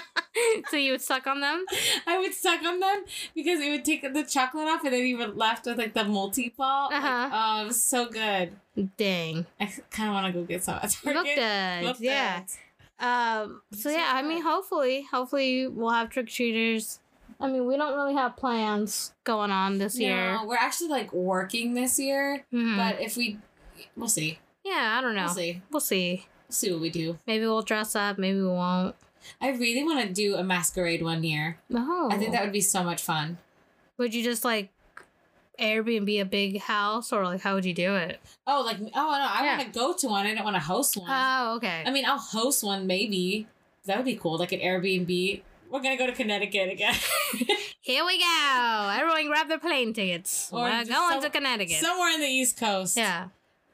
so 0.70 0.76
you 0.76 0.92
would 0.92 1.00
suck 1.00 1.26
on 1.28 1.40
them? 1.40 1.64
I 2.08 2.18
would 2.18 2.34
suck 2.34 2.62
on 2.64 2.80
them 2.80 3.04
because 3.34 3.60
it 3.60 3.70
would 3.70 3.84
take 3.84 4.02
the 4.12 4.24
chocolate 4.24 4.66
off, 4.66 4.82
and 4.84 4.92
then 4.92 5.06
you 5.06 5.16
were 5.18 5.28
left 5.28 5.66
with 5.66 5.78
like 5.78 5.94
the 5.94 6.04
multi 6.04 6.52
ball. 6.56 6.92
Uh-huh. 6.92 7.30
oh, 7.32 7.62
it 7.62 7.66
was 7.68 7.80
so 7.80 8.08
good. 8.08 8.52
Dang. 8.96 9.46
I 9.60 9.72
kind 9.90 10.08
of 10.08 10.14
want 10.14 10.26
to 10.26 10.32
go 10.32 10.44
get 10.44 10.64
some 10.64 10.80
at 10.82 10.90
Target. 10.90 11.14
Milk 11.24 11.36
Duds. 11.36 12.00
Yeah. 12.00 12.38
Duds. 12.40 12.58
Um. 13.00 13.62
So 13.72 13.90
yeah, 13.90 14.12
I 14.14 14.22
mean, 14.22 14.42
hopefully, 14.42 15.06
hopefully 15.10 15.66
we'll 15.66 15.90
have 15.90 16.10
trick 16.10 16.28
treaters. 16.28 17.00
I 17.40 17.48
mean, 17.48 17.66
we 17.66 17.76
don't 17.78 17.94
really 17.96 18.14
have 18.14 18.36
plans 18.36 19.14
going 19.24 19.50
on 19.50 19.78
this 19.78 19.98
year. 19.98 20.34
No, 20.34 20.44
we're 20.46 20.56
actually 20.56 20.88
like 20.88 21.10
working 21.12 21.72
this 21.74 21.98
year, 21.98 22.44
Mhm. 22.52 22.76
but 22.76 23.00
if 23.00 23.16
we, 23.16 23.38
we'll 23.96 24.08
see. 24.08 24.38
yeah, 24.62 24.96
I 24.98 25.00
don't 25.00 25.14
know. 25.14 25.24
We'll 25.24 25.34
see. 25.34 25.62
We'll 25.70 25.80
see. 25.80 26.26
We'll 26.48 26.52
see 26.54 26.70
what 26.72 26.80
we 26.82 26.90
do. 26.90 27.18
Maybe 27.26 27.44
we'll 27.46 27.62
dress 27.62 27.96
up. 27.96 28.18
Maybe 28.18 28.40
we 28.42 28.48
won't. 28.48 28.94
I 29.40 29.48
really 29.50 29.82
want 29.84 30.06
to 30.06 30.12
do 30.12 30.34
a 30.36 30.42
masquerade 30.44 31.02
one 31.02 31.22
year. 31.24 31.58
No. 31.70 32.10
I 32.10 32.18
think 32.18 32.32
that 32.32 32.42
would 32.42 32.52
be 32.52 32.60
so 32.60 32.82
much 32.82 33.00
fun. 33.02 33.38
Would 33.96 34.14
you 34.14 34.22
just 34.22 34.44
like 34.44 34.68
Airbnb 35.60 36.20
a 36.20 36.24
big 36.24 36.60
house, 36.60 37.12
or 37.12 37.24
like 37.24 37.40
how 37.42 37.54
would 37.54 37.64
you 37.64 37.74
do 37.74 37.94
it? 37.94 38.20
Oh, 38.46 38.62
like 38.64 38.78
oh 38.80 38.84
no, 38.84 38.92
I 38.94 39.40
Yeah. 39.44 39.56
want 39.58 39.72
to 39.72 39.78
go 39.78 39.92
to 39.94 40.08
one. 40.08 40.26
I 40.26 40.34
don't 40.34 40.44
want 40.44 40.56
to 40.56 40.60
host 40.62 40.96
one. 40.96 41.08
Oh, 41.10 41.56
okay. 41.56 41.82
I 41.86 41.90
mean, 41.90 42.04
I'll 42.04 42.18
host 42.18 42.62
one 42.64 42.86
maybe. 42.86 43.46
That 43.86 43.96
would 43.96 44.06
be 44.06 44.16
cool, 44.16 44.36
like 44.38 44.52
an 44.52 44.60
Airbnb. 44.60 45.42
We're 45.70 45.80
gonna 45.80 45.96
go 45.96 46.06
to 46.06 46.12
Connecticut 46.12 46.70
again. 46.70 46.94
Here 47.80 48.04
we 48.04 48.18
go. 48.18 48.90
Everyone 48.92 49.26
grab 49.28 49.48
their 49.48 49.58
plane 49.58 49.92
tickets. 49.92 50.50
Or 50.52 50.62
We're 50.64 50.84
going 50.84 50.86
some- 50.86 51.22
to 51.22 51.30
Connecticut. 51.30 51.76
Somewhere 51.78 52.10
in 52.14 52.20
the 52.20 52.26
East 52.26 52.58
Coast. 52.58 52.96
yeah. 52.96 53.28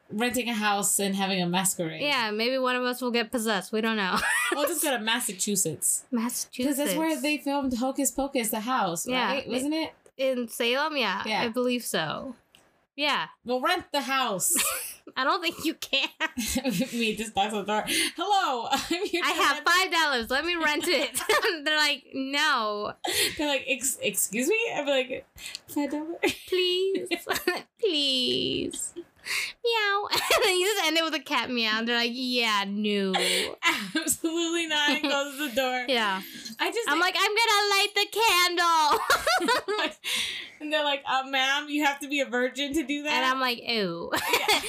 Renting 0.08 0.48
a 0.48 0.54
house 0.54 1.00
and 1.00 1.16
having 1.16 1.42
a 1.42 1.46
masquerade. 1.48 2.00
Yeah, 2.00 2.30
maybe 2.30 2.58
one 2.58 2.76
of 2.76 2.84
us 2.84 3.02
will 3.02 3.10
get 3.10 3.32
possessed. 3.32 3.72
We 3.72 3.80
don't 3.80 3.96
know. 3.96 4.16
We'll 4.52 4.66
just 4.68 4.82
go 4.82 4.92
to 4.96 4.98
Massachusetts. 5.02 6.04
Massachusetts. 6.12 6.56
Because 6.56 6.76
that's 6.76 6.94
where 6.94 7.20
they 7.20 7.38
filmed 7.38 7.76
Hocus 7.76 8.12
Pocus, 8.12 8.50
the 8.50 8.60
house, 8.60 9.04
Yeah. 9.08 9.26
right? 9.32 9.48
Wasn't 9.48 9.74
it? 9.74 9.92
In 10.16 10.48
Salem, 10.48 10.96
yeah, 10.96 11.22
Yeah. 11.26 11.42
I 11.42 11.48
believe 11.48 11.84
so. 11.84 12.34
Yeah, 12.96 13.26
We'll 13.44 13.60
rent 13.60 13.84
the 13.92 14.00
house. 14.00 14.54
I 15.18 15.24
don't 15.24 15.40
think 15.42 15.64
you 15.64 15.74
can. 15.74 16.08
Me 16.92 17.14
just 17.14 17.36
knocks 17.36 17.52
on 17.54 17.64
the 17.64 17.72
door. 17.72 17.84
Hello, 18.16 18.68
I'm 18.70 19.04
here. 19.06 19.22
I 19.24 19.30
have 19.32 19.62
five 19.64 19.92
dollars. 19.92 20.30
Let 20.30 20.44
me 20.46 20.56
rent 20.56 20.84
it. 20.88 21.10
They're 21.64 21.76
like, 21.76 22.04
no, 22.14 22.92
They're 23.38 23.48
like, 23.48 23.64
Ex- 23.68 23.98
excuse 24.02 24.48
me. 24.48 24.58
I'm 24.74 24.86
like, 24.86 25.26
five 25.68 25.90
dollars. 25.90 26.16
please, 26.48 27.08
please, 27.78 28.94
meow. 29.64 30.08
and 30.12 30.44
then 30.44 30.56
you 30.58 30.66
just 30.74 30.86
end 30.86 30.96
it 30.96 31.04
with 31.04 31.14
a 31.14 31.20
cat 31.20 31.50
meow. 31.50 31.78
And 31.78 31.88
they're 31.88 31.96
like, 31.96 32.12
yeah, 32.14 32.64
no, 32.68 33.12
Absolutely 33.96 34.66
not. 34.66 34.90
And 34.90 35.00
closes 35.02 35.50
the 35.50 35.56
door. 35.60 35.84
yeah. 35.88 36.20
I 36.58 36.70
just. 36.70 36.88
I'm 36.88 37.00
like, 37.00 37.14
I'm 37.18 37.30
gonna 37.30 37.68
light 37.70 37.94
the 37.94 38.06
candle, 39.78 39.90
and 40.60 40.72
they're 40.72 40.84
like, 40.84 41.02
uh, 41.06 41.24
ma'am, 41.28 41.66
you 41.68 41.84
have 41.84 41.98
to 42.00 42.08
be 42.08 42.20
a 42.20 42.26
virgin 42.26 42.72
to 42.74 42.82
do 42.82 43.02
that. 43.02 43.12
and 43.12 43.24
I'm 43.24 43.40
like, 43.40 43.58
ew. 43.62 44.10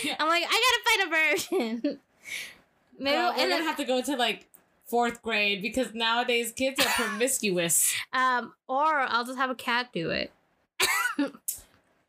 Yeah. 0.03 0.15
I'm 0.19 0.27
like, 0.27 0.43
I 0.47 0.61
gotta 0.65 0.83
find 0.85 1.01
a 1.01 1.09
version. 1.15 1.99
maybe 2.99 3.15
Girl, 3.15 3.25
we're 3.25 3.29
and 3.31 3.37
gonna 3.37 3.49
then, 3.49 3.63
have 3.63 3.77
to 3.77 3.85
go 3.85 4.01
to 4.01 4.15
like 4.15 4.47
fourth 4.85 5.21
grade 5.21 5.61
because 5.61 5.93
nowadays 5.93 6.51
kids 6.51 6.79
are 6.79 6.89
promiscuous. 6.89 7.93
um, 8.13 8.53
or 8.67 8.85
I'll 9.01 9.25
just 9.25 9.37
have 9.37 9.49
a 9.49 9.55
cat 9.55 9.89
do 9.93 10.09
it. 10.11 10.31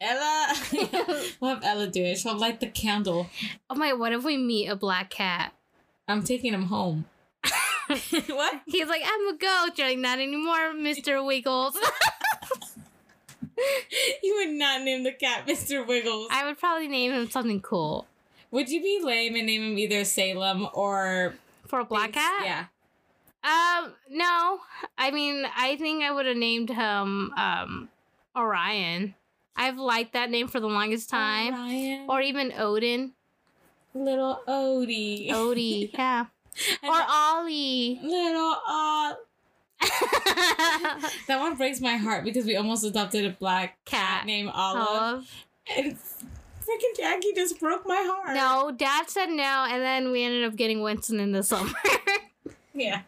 Ella, 0.00 0.54
we'll 1.40 1.54
have 1.54 1.64
Ella 1.64 1.86
do 1.88 2.02
it. 2.04 2.18
She'll 2.18 2.38
light 2.38 2.60
the 2.60 2.68
candle. 2.68 3.28
Oh 3.68 3.74
my! 3.74 3.92
What 3.92 4.12
if 4.12 4.24
we 4.24 4.36
meet 4.36 4.68
a 4.68 4.76
black 4.76 5.10
cat? 5.10 5.52
I'm 6.06 6.22
taking 6.22 6.54
him 6.54 6.64
home. 6.64 7.06
what? 7.88 8.60
He's 8.66 8.88
like, 8.88 9.02
I'm 9.04 9.28
a 9.34 9.36
goat. 9.38 9.76
You're 9.76 9.88
like, 9.88 9.98
not 9.98 10.18
anymore, 10.18 10.72
Mister 10.74 11.22
Wiggles. 11.22 11.76
You 14.22 14.36
would 14.36 14.50
not 14.56 14.82
name 14.82 15.02
the 15.02 15.12
cat 15.12 15.46
Mr. 15.46 15.84
Wiggles. 15.86 16.28
I 16.30 16.44
would 16.46 16.58
probably 16.58 16.86
name 16.86 17.10
him 17.12 17.28
something 17.28 17.60
cool 17.60 18.06
Would 18.52 18.68
you 18.68 18.80
be 18.80 19.00
lame 19.02 19.34
and 19.34 19.46
name 19.46 19.62
him 19.62 19.78
either 19.78 20.04
Salem 20.04 20.68
or 20.74 21.34
for 21.66 21.80
a 21.80 21.84
black 21.84 22.10
Binx? 22.10 22.14
cat. 22.14 22.44
Yeah. 22.44 22.64
Um, 23.82 23.92
no. 24.10 24.60
I 24.96 25.10
mean, 25.10 25.44
I 25.56 25.76
think 25.76 26.04
I 26.04 26.12
would 26.12 26.26
have 26.26 26.36
named 26.36 26.70
him 26.70 27.32
um 27.36 27.88
Orion. 28.36 29.14
I've 29.58 29.76
liked 29.78 30.12
that 30.14 30.30
name 30.30 30.48
for 30.48 30.60
the 30.60 30.68
longest 30.68 31.10
time. 31.10 31.52
Ryan. 31.52 32.06
Or 32.08 32.20
even 32.22 32.52
Odin. 32.56 33.12
little 33.92 34.40
Odie. 34.48 35.28
Odie, 35.30 35.90
yeah. 35.98 36.26
Or 36.82 37.02
Ollie. 37.08 38.00
little 38.02 38.54
uh 38.68 39.14
that 41.28 41.38
one 41.38 41.54
breaks 41.56 41.80
my 41.80 41.96
heart 41.96 42.24
because 42.24 42.44
we 42.46 42.56
almost 42.56 42.84
adopted 42.84 43.24
a 43.24 43.30
black 43.30 43.78
cat, 43.84 44.18
Cat. 44.20 44.26
named 44.26 44.50
Olive. 44.52 44.88
Olive. 44.88 45.44
And 45.76 45.96
freaking 45.96 46.96
Jackie 46.96 47.32
just 47.34 47.60
broke 47.60 47.86
my 47.86 48.02
heart. 48.08 48.34
No, 48.34 48.72
Dad 48.76 49.08
said 49.08 49.26
no, 49.28 49.66
and 49.68 49.82
then 49.82 50.10
we 50.10 50.22
ended 50.24 50.44
up 50.44 50.56
getting 50.56 50.82
Winston 50.82 51.20
in 51.20 51.32
the 51.32 51.42
summer. 51.42 51.72
Yeah. 52.74 53.00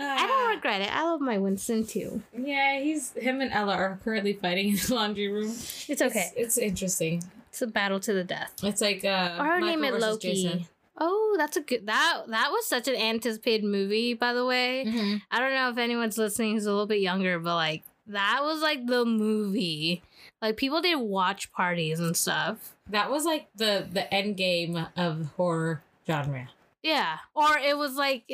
I 0.00 0.26
don't 0.26 0.54
regret 0.54 0.80
it. 0.82 0.94
I 0.94 1.02
love 1.04 1.20
my 1.20 1.38
Winston 1.38 1.86
too. 1.86 2.22
Yeah, 2.36 2.80
he's 2.80 3.12
him 3.12 3.40
and 3.40 3.52
Ella 3.52 3.74
are 3.74 4.00
currently 4.02 4.32
fighting 4.34 4.70
in 4.70 4.76
the 4.76 4.94
laundry 4.94 5.28
room. 5.28 5.50
It's 5.88 6.00
okay. 6.02 6.30
It's, 6.36 6.56
it's 6.56 6.58
interesting. 6.58 7.22
It's 7.48 7.62
a 7.62 7.66
battle 7.66 8.00
to 8.00 8.12
the 8.12 8.24
death. 8.24 8.52
It's 8.62 8.80
like 8.80 9.04
uh 9.04 9.36
Or 9.38 9.58
Michael 9.60 9.66
name 9.66 9.84
it 9.84 10.00
Loki. 10.00 10.32
Jason. 10.34 10.66
Oh, 11.02 11.34
that's 11.38 11.56
a 11.56 11.60
good 11.62 11.86
that 11.86 12.22
that 12.28 12.50
was 12.50 12.66
such 12.66 12.86
an 12.88 12.94
anticipated 12.96 13.64
movie, 13.64 14.14
by 14.14 14.32
the 14.32 14.44
way. 14.44 14.84
Mhm. 14.86 15.22
I 15.30 15.38
don't 15.40 15.54
know 15.54 15.70
if 15.70 15.78
anyone's 15.78 16.18
listening 16.18 16.54
who's 16.54 16.66
a 16.66 16.70
little 16.70 16.86
bit 16.86 17.00
younger, 17.00 17.38
but 17.38 17.54
like 17.56 17.82
that 18.06 18.40
was 18.42 18.60
like 18.60 18.86
the 18.86 19.04
movie. 19.04 20.02
Like 20.42 20.56
people 20.56 20.80
did 20.80 20.96
watch 20.96 21.52
parties 21.52 22.00
and 22.00 22.16
stuff. 22.16 22.74
That 22.88 23.10
was 23.10 23.24
like 23.24 23.48
the 23.56 23.86
the 23.90 24.12
end 24.12 24.36
game 24.36 24.86
of 24.96 25.26
horror 25.36 25.82
genre. 26.06 26.48
Yeah. 26.82 27.18
Or 27.34 27.58
it 27.58 27.76
was 27.76 27.94
like 27.96 28.24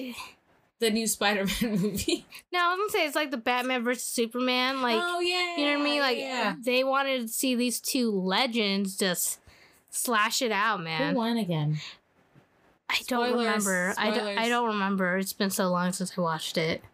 The 0.78 0.90
new 0.90 1.06
Spider-Man 1.06 1.56
movie. 1.80 2.26
no, 2.52 2.58
I 2.60 2.74
was 2.74 2.78
gonna 2.78 2.90
say 2.90 3.06
it's 3.06 3.16
like 3.16 3.30
the 3.30 3.38
Batman 3.38 3.82
versus 3.82 4.04
Superman. 4.04 4.82
Like 4.82 5.00
oh 5.02 5.20
yeah, 5.20 5.56
you 5.56 5.64
know 5.66 5.78
what 5.78 5.80
I 5.80 5.84
mean? 5.84 6.00
Like 6.00 6.18
yeah. 6.18 6.54
they 6.62 6.84
wanted 6.84 7.22
to 7.22 7.28
see 7.28 7.54
these 7.54 7.80
two 7.80 8.10
legends 8.10 8.96
just 8.96 9.40
slash 9.90 10.42
it 10.42 10.52
out, 10.52 10.82
man. 10.82 11.14
Who 11.14 11.18
won 11.18 11.38
again? 11.38 11.78
I 12.88 13.00
don't 13.08 13.28
Spoilers, 13.28 13.46
remember. 13.46 13.94
I 13.98 14.10
don't, 14.10 14.38
I 14.38 14.48
don't 14.48 14.68
remember. 14.68 15.16
It's 15.16 15.32
been 15.32 15.50
so 15.50 15.68
long 15.68 15.92
since 15.92 16.16
I 16.16 16.20
watched 16.20 16.56
it. 16.56 16.84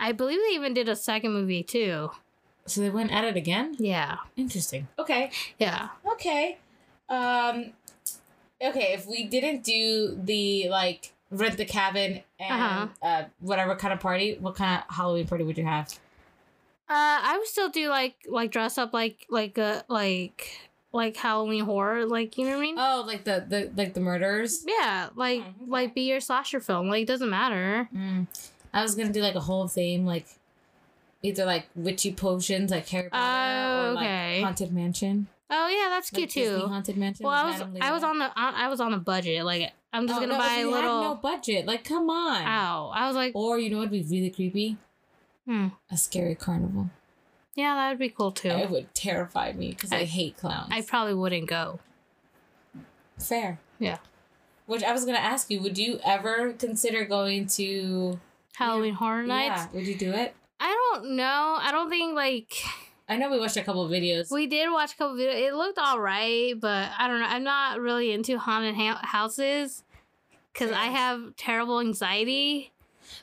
I 0.00 0.12
believe 0.12 0.38
they 0.38 0.54
even 0.54 0.74
did 0.74 0.88
a 0.88 0.96
second 0.96 1.32
movie 1.32 1.62
too. 1.62 2.10
So 2.66 2.80
they 2.80 2.90
went 2.90 3.12
at 3.12 3.24
it 3.24 3.36
again. 3.36 3.76
Yeah. 3.78 4.16
Interesting. 4.36 4.88
Okay. 4.98 5.30
Yeah. 5.58 5.88
Okay. 6.12 6.58
Um. 7.08 7.72
Okay, 8.60 8.92
if 8.92 9.06
we 9.06 9.24
didn't 9.24 9.62
do 9.62 10.18
the 10.20 10.68
like 10.68 11.12
rent 11.30 11.56
the 11.56 11.64
cabin 11.64 12.22
and 12.40 12.62
Uh-huh. 12.62 12.86
uh 13.02 13.24
whatever 13.40 13.76
kind 13.76 13.92
of 13.92 14.00
party, 14.00 14.36
what 14.40 14.54
kind 14.54 14.82
of 14.88 14.94
Halloween 14.94 15.26
party 15.26 15.44
would 15.44 15.58
you 15.58 15.64
have? 15.64 15.88
Uh, 16.90 17.20
I 17.22 17.36
would 17.38 17.46
still 17.46 17.68
do 17.68 17.88
like 17.90 18.16
like 18.28 18.50
dress 18.50 18.78
up 18.78 18.92
like 18.94 19.26
like 19.28 19.58
a 19.58 19.84
like 19.88 20.50
like 20.92 21.16
Halloween 21.16 21.64
horror, 21.64 22.06
like 22.06 22.38
you 22.38 22.44
know 22.46 22.52
what 22.52 22.58
I 22.58 22.62
mean? 22.62 22.76
Oh, 22.78 23.04
like 23.06 23.24
the 23.24 23.44
the 23.46 23.70
like 23.76 23.92
the 23.94 24.00
murders. 24.00 24.64
yeah, 24.66 25.10
like 25.14 25.42
Oh, 25.44 25.48
okay. 25.62 25.70
like 25.70 25.94
be 25.94 26.02
your 26.08 26.20
slasher 26.20 26.60
film. 26.60 26.88
Like 26.88 27.02
it 27.02 27.08
doesn't 27.08 27.28
matter. 27.28 27.88
Mm. 27.94 28.26
I 28.72 28.82
was 28.82 28.94
gonna 28.94 29.12
do 29.12 29.20
like 29.20 29.34
a 29.34 29.40
whole 29.40 29.68
theme, 29.68 30.06
like 30.06 30.26
either 31.22 31.44
like 31.44 31.66
witchy 31.74 32.12
potions, 32.12 32.70
like 32.70 32.88
Harry 32.88 33.10
Potter, 33.10 33.22
Oh, 33.22 33.88
or 33.92 33.96
okay. 33.98 34.36
like 34.36 34.44
Haunted 34.44 34.72
Mansion. 34.72 35.26
Oh 35.50 35.68
yeah, 35.68 35.88
that's 35.90 36.10
Like 36.12 36.30
cute 36.30 36.44
Disney 36.46 36.60
too. 36.60 36.66
Haunted 36.68 36.96
Mansion. 36.96 37.24
Well, 37.26 37.34
I 37.34 37.50
was 37.50 37.62
I 37.82 37.90
was 37.92 38.02
on 38.02 38.18
the 38.18 38.30
I 38.34 38.64
I 38.64 38.68
was 38.68 38.80
on 38.80 38.94
a 38.94 38.98
budget. 38.98 39.44
Like 39.44 39.72
I'm 39.92 40.06
just 40.06 40.18
Oh, 40.18 40.20
gonna 40.20 40.34
no, 40.34 40.38
buy 40.38 40.54
a 40.58 40.66
little. 40.68 41.00
No 41.02 41.14
budget. 41.14 41.66
Like, 41.66 41.84
come 41.84 42.10
on. 42.10 42.42
Ow! 42.42 42.90
I 42.94 43.06
was 43.06 43.16
like, 43.16 43.32
Or 43.34 43.58
you 43.58 43.70
know 43.70 43.78
what'd 43.78 43.90
be 43.90 44.02
really 44.02 44.30
creepy? 44.30 44.76
hmm. 45.46 45.68
A 45.90 45.96
scary 45.96 46.34
carnival. 46.34 46.90
Yeah, 47.54 47.74
that 47.74 47.88
would 47.90 47.98
be 47.98 48.10
cool 48.10 48.30
too. 48.30 48.50
It 48.50 48.70
would 48.70 48.94
terrify 48.94 49.52
me 49.52 49.70
because 49.70 49.92
I, 49.92 50.00
I- 50.00 50.04
hate 50.04 50.36
clowns. 50.36 50.68
I 50.70 50.82
probably 50.82 51.14
wouldn't 51.14 51.48
go. 51.48 51.80
Fair. 53.18 53.58
Yeah. 53.78 53.98
Which 54.66 54.82
I 54.84 54.92
was 54.92 55.04
gonna 55.04 55.18
ask 55.18 55.50
you, 55.50 55.60
would 55.62 55.78
you 55.78 55.98
ever 56.04 56.52
consider 56.52 57.04
going 57.04 57.46
to 57.48 58.20
Halloween 58.54 58.94
Horror 58.94 59.22
Nights. 59.24 59.62
Yeah, 59.62 59.68
would 59.78 59.86
you 59.86 59.94
do 59.96 60.12
it? 60.12 60.34
I 60.60 60.68
don't 60.92 61.10
know. 61.16 61.56
I 61.60 61.70
don't 61.72 61.88
think 61.88 62.14
like 62.14 62.52
I 63.08 63.16
know 63.16 63.30
we 63.30 63.38
watched 63.38 63.56
a 63.56 63.62
couple 63.62 63.84
of 63.84 63.90
videos. 63.90 64.30
we 64.30 64.46
did 64.46 64.70
watch 64.70 64.92
a 64.92 64.96
couple 64.96 65.16
videos. 65.16 65.48
It 65.48 65.54
looked 65.54 65.78
all 65.78 65.98
right, 66.00 66.54
but 66.60 66.90
I 66.98 67.08
don't 67.08 67.20
know. 67.20 67.26
I'm 67.26 67.44
not 67.44 67.80
really 67.80 68.12
into 68.12 68.38
haunted 68.38 68.74
ha- 68.74 69.00
houses 69.02 69.82
because 70.52 70.70
I 70.72 70.86
have 70.86 71.34
terrible 71.36 71.80
anxiety. 71.80 72.72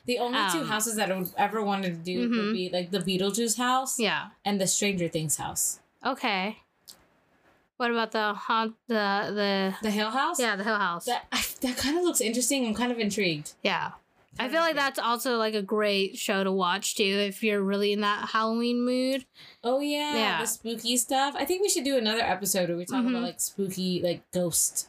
the 0.04 0.18
only 0.18 0.38
two 0.50 0.62
um, 0.62 0.66
houses 0.68 0.96
that 0.96 1.12
I 1.12 1.16
would 1.16 1.30
ever 1.38 1.62
wanted 1.62 1.90
to 1.92 2.02
do 2.12 2.28
Mhm. 2.28 2.36
would 2.46 2.52
be 2.52 2.68
like 2.70 2.90
the 2.90 2.98
Beetlejuice 2.98 3.56
house 3.56 4.00
Yeah. 4.00 4.30
and 4.44 4.60
the 4.60 4.66
Stranger 4.66 5.06
Things 5.06 5.36
house. 5.36 5.78
Okay. 6.04 6.58
What 7.76 7.90
about 7.92 8.10
the 8.10 8.32
haunt 8.34 8.74
the 8.88 9.30
the 9.34 9.74
The 9.82 9.90
Hill 9.92 10.10
House? 10.10 10.40
yeah 10.40 10.56
the 10.56 10.64
Hill 10.64 10.78
House? 10.78 11.04
That 11.04 11.26
that 11.60 11.76
kind 11.76 11.96
of 11.98 12.02
looks 12.02 12.20
interesting. 12.20 12.66
I'm 12.66 12.74
kind 12.74 12.90
of 12.90 12.98
intrigued. 12.98 13.52
yeah. 13.62 13.92
I 14.38 14.48
feel 14.48 14.60
like 14.60 14.74
that's 14.74 14.98
also 14.98 15.36
like 15.38 15.54
a 15.54 15.62
great 15.62 16.16
show 16.18 16.44
to 16.44 16.52
watch 16.52 16.94
too 16.96 17.02
if 17.04 17.42
you're 17.42 17.62
really 17.62 17.92
in 17.92 18.00
that 18.02 18.28
Halloween 18.30 18.84
mood. 18.84 19.24
Oh 19.64 19.80
yeah, 19.80 20.14
Yeah. 20.16 20.40
the 20.40 20.46
spooky 20.46 20.96
stuff. 20.96 21.34
I 21.38 21.44
think 21.44 21.62
we 21.62 21.68
should 21.68 21.84
do 21.84 21.96
another 21.96 22.20
episode 22.22 22.68
where 22.68 22.76
we 22.78 22.84
talk 22.84 23.04
Mhm. 23.04 23.10
about 23.10 23.22
like 23.22 23.40
spooky, 23.40 24.00
like 24.02 24.30
ghost 24.32 24.88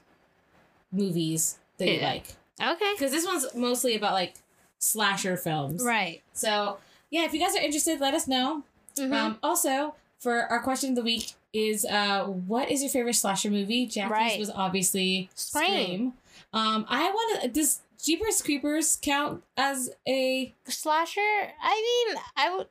movies 0.91 1.57
that 1.77 1.87
you 1.87 2.01
like. 2.01 2.25
Okay. 2.61 2.93
Because 2.93 3.11
this 3.11 3.25
one's 3.25 3.45
mostly 3.55 3.95
about 3.95 4.13
like 4.13 4.35
slasher 4.79 5.37
films. 5.37 5.83
Right. 5.83 6.21
So 6.33 6.77
yeah, 7.09 7.23
if 7.25 7.33
you 7.33 7.39
guys 7.39 7.55
are 7.55 7.61
interested, 7.61 7.99
let 7.99 8.13
us 8.13 8.27
know. 8.27 8.63
Mhm. 8.95 9.13
Um, 9.13 9.39
also, 9.43 9.95
for 10.19 10.41
our 10.51 10.61
question 10.61 10.89
of 10.91 10.95
the 10.95 11.03
week 11.03 11.33
is 11.53 11.85
uh, 11.85 12.25
what 12.25 12.69
is 12.71 12.81
your 12.81 12.89
favorite 12.89 13.13
slasher 13.15 13.49
movie? 13.49 13.85
Jackie's 13.85 14.11
Right. 14.11 14.39
was 14.39 14.49
obviously 14.49 15.29
Scream. 15.35 15.63
Scream. 15.67 16.13
Um, 16.53 16.85
I 16.89 17.09
want 17.09 17.41
to. 17.43 17.47
Does 17.49 17.81
Jeepers 18.01 18.41
Creepers 18.41 18.97
count 19.01 19.43
as 19.55 19.89
a? 20.07 20.53
Slasher? 20.67 21.19
I 21.61 22.05
mean, 22.07 22.21
I 22.35 22.55
would 22.55 22.67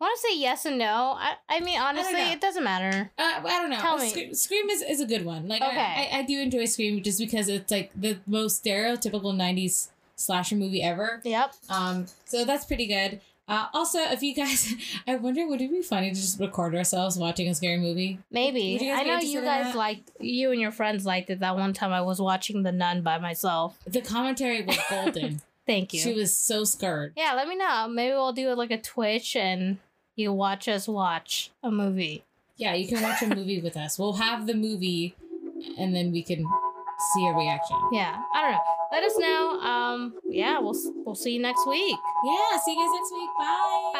want 0.00 0.18
to 0.20 0.28
say 0.28 0.38
yes 0.38 0.64
and 0.66 0.78
no. 0.78 1.14
I, 1.18 1.34
I 1.48 1.60
mean, 1.60 1.78
honestly, 1.80 2.12
know. 2.14 2.30
it 2.32 2.40
doesn't 2.40 2.64
matter. 2.64 3.10
Uh, 3.18 3.40
I 3.44 3.60
don't 3.60 3.70
know. 3.70 3.78
Tell 3.78 3.94
Uh, 3.94 4.02
me. 4.02 4.08
Scream, 4.10 4.34
Scream 4.34 4.70
is, 4.70 4.82
is 4.82 5.00
a 5.00 5.06
good 5.06 5.24
one. 5.24 5.48
Like 5.48 5.62
I- 5.62 5.68
Okay. 5.68 6.10
I, 6.12 6.18
I, 6.18 6.22
do 6.22 6.40
enjoy 6.40 6.64
Scream 6.66 7.02
just 7.02 7.18
because 7.18 7.48
it's 7.48 7.70
like 7.70 7.90
the 7.94 8.18
most 8.26 8.64
stereotypical 8.64 9.34
'90s 9.34 9.88
slasher 10.16 10.56
movie 10.56 10.82
ever. 10.82 11.20
Yep. 11.24 11.54
Um, 11.70 12.06
so 12.24 12.44
that's 12.44 12.64
pretty 12.66 12.86
good. 12.86 13.20
Uh, 13.50 13.66
also, 13.74 13.98
if 13.98 14.22
you 14.22 14.34
guys, 14.34 14.74
I 15.08 15.16
wonder, 15.16 15.46
would 15.46 15.60
it 15.60 15.70
be 15.70 15.82
funny 15.82 16.10
to 16.10 16.14
just 16.14 16.38
record 16.38 16.74
ourselves 16.74 17.16
watching 17.16 17.48
a 17.48 17.54
scary 17.54 17.78
movie? 17.78 18.18
Maybe. 18.30 18.74
Would 18.74 18.82
you 18.82 18.92
guys 18.92 19.00
I 19.00 19.02
know 19.04 19.18
you 19.18 19.40
guys 19.42 19.74
liked, 19.74 20.10
you 20.20 20.52
and 20.52 20.60
your 20.60 20.70
friends 20.70 21.04
liked 21.04 21.30
it 21.30 21.40
that 21.40 21.56
one 21.56 21.72
time 21.72 21.92
I 21.92 22.00
was 22.00 22.20
watching 22.20 22.62
The 22.62 22.72
Nun 22.72 23.02
by 23.02 23.18
myself. 23.18 23.78
The 23.86 24.00
commentary 24.02 24.62
was 24.62 24.78
golden. 24.90 25.42
Thank 25.66 25.92
you. 25.92 26.00
she 26.00 26.14
was 26.14 26.36
so 26.36 26.64
scared. 26.64 27.12
yeah, 27.16 27.34
let 27.34 27.46
me 27.48 27.56
know. 27.56 27.88
Maybe 27.88 28.12
we'll 28.14 28.32
do 28.32 28.54
like 28.54 28.70
a 28.70 28.80
Twitch 28.80 29.36
and 29.36 29.78
you 30.16 30.32
watch 30.32 30.68
us 30.68 30.86
watch 30.88 31.50
a 31.62 31.70
movie. 31.70 32.24
Yeah, 32.56 32.74
you 32.74 32.86
can 32.88 33.02
watch 33.02 33.22
a 33.22 33.26
movie 33.34 33.60
with 33.60 33.76
us. 33.76 33.98
We'll 33.98 34.14
have 34.14 34.46
the 34.46 34.54
movie, 34.54 35.14
and 35.78 35.94
then 35.96 36.12
we 36.12 36.22
can 36.22 36.44
see 37.14 37.26
a 37.26 37.32
reaction. 37.32 37.76
Yeah, 37.92 38.20
I 38.34 38.42
don't 38.42 38.52
know. 38.52 38.58
Let 38.92 39.04
us 39.04 39.16
know. 39.18 39.60
Um, 39.60 40.14
yeah, 40.28 40.58
we'll 40.58 40.74
we'll 41.04 41.14
see 41.14 41.32
you 41.34 41.40
next 41.40 41.66
week. 41.66 41.96
Yeah, 42.24 42.58
see 42.58 42.72
you 42.74 42.78
guys 42.80 42.92
next 42.98 43.12
week. 43.12 43.30
Bye. 43.38 43.92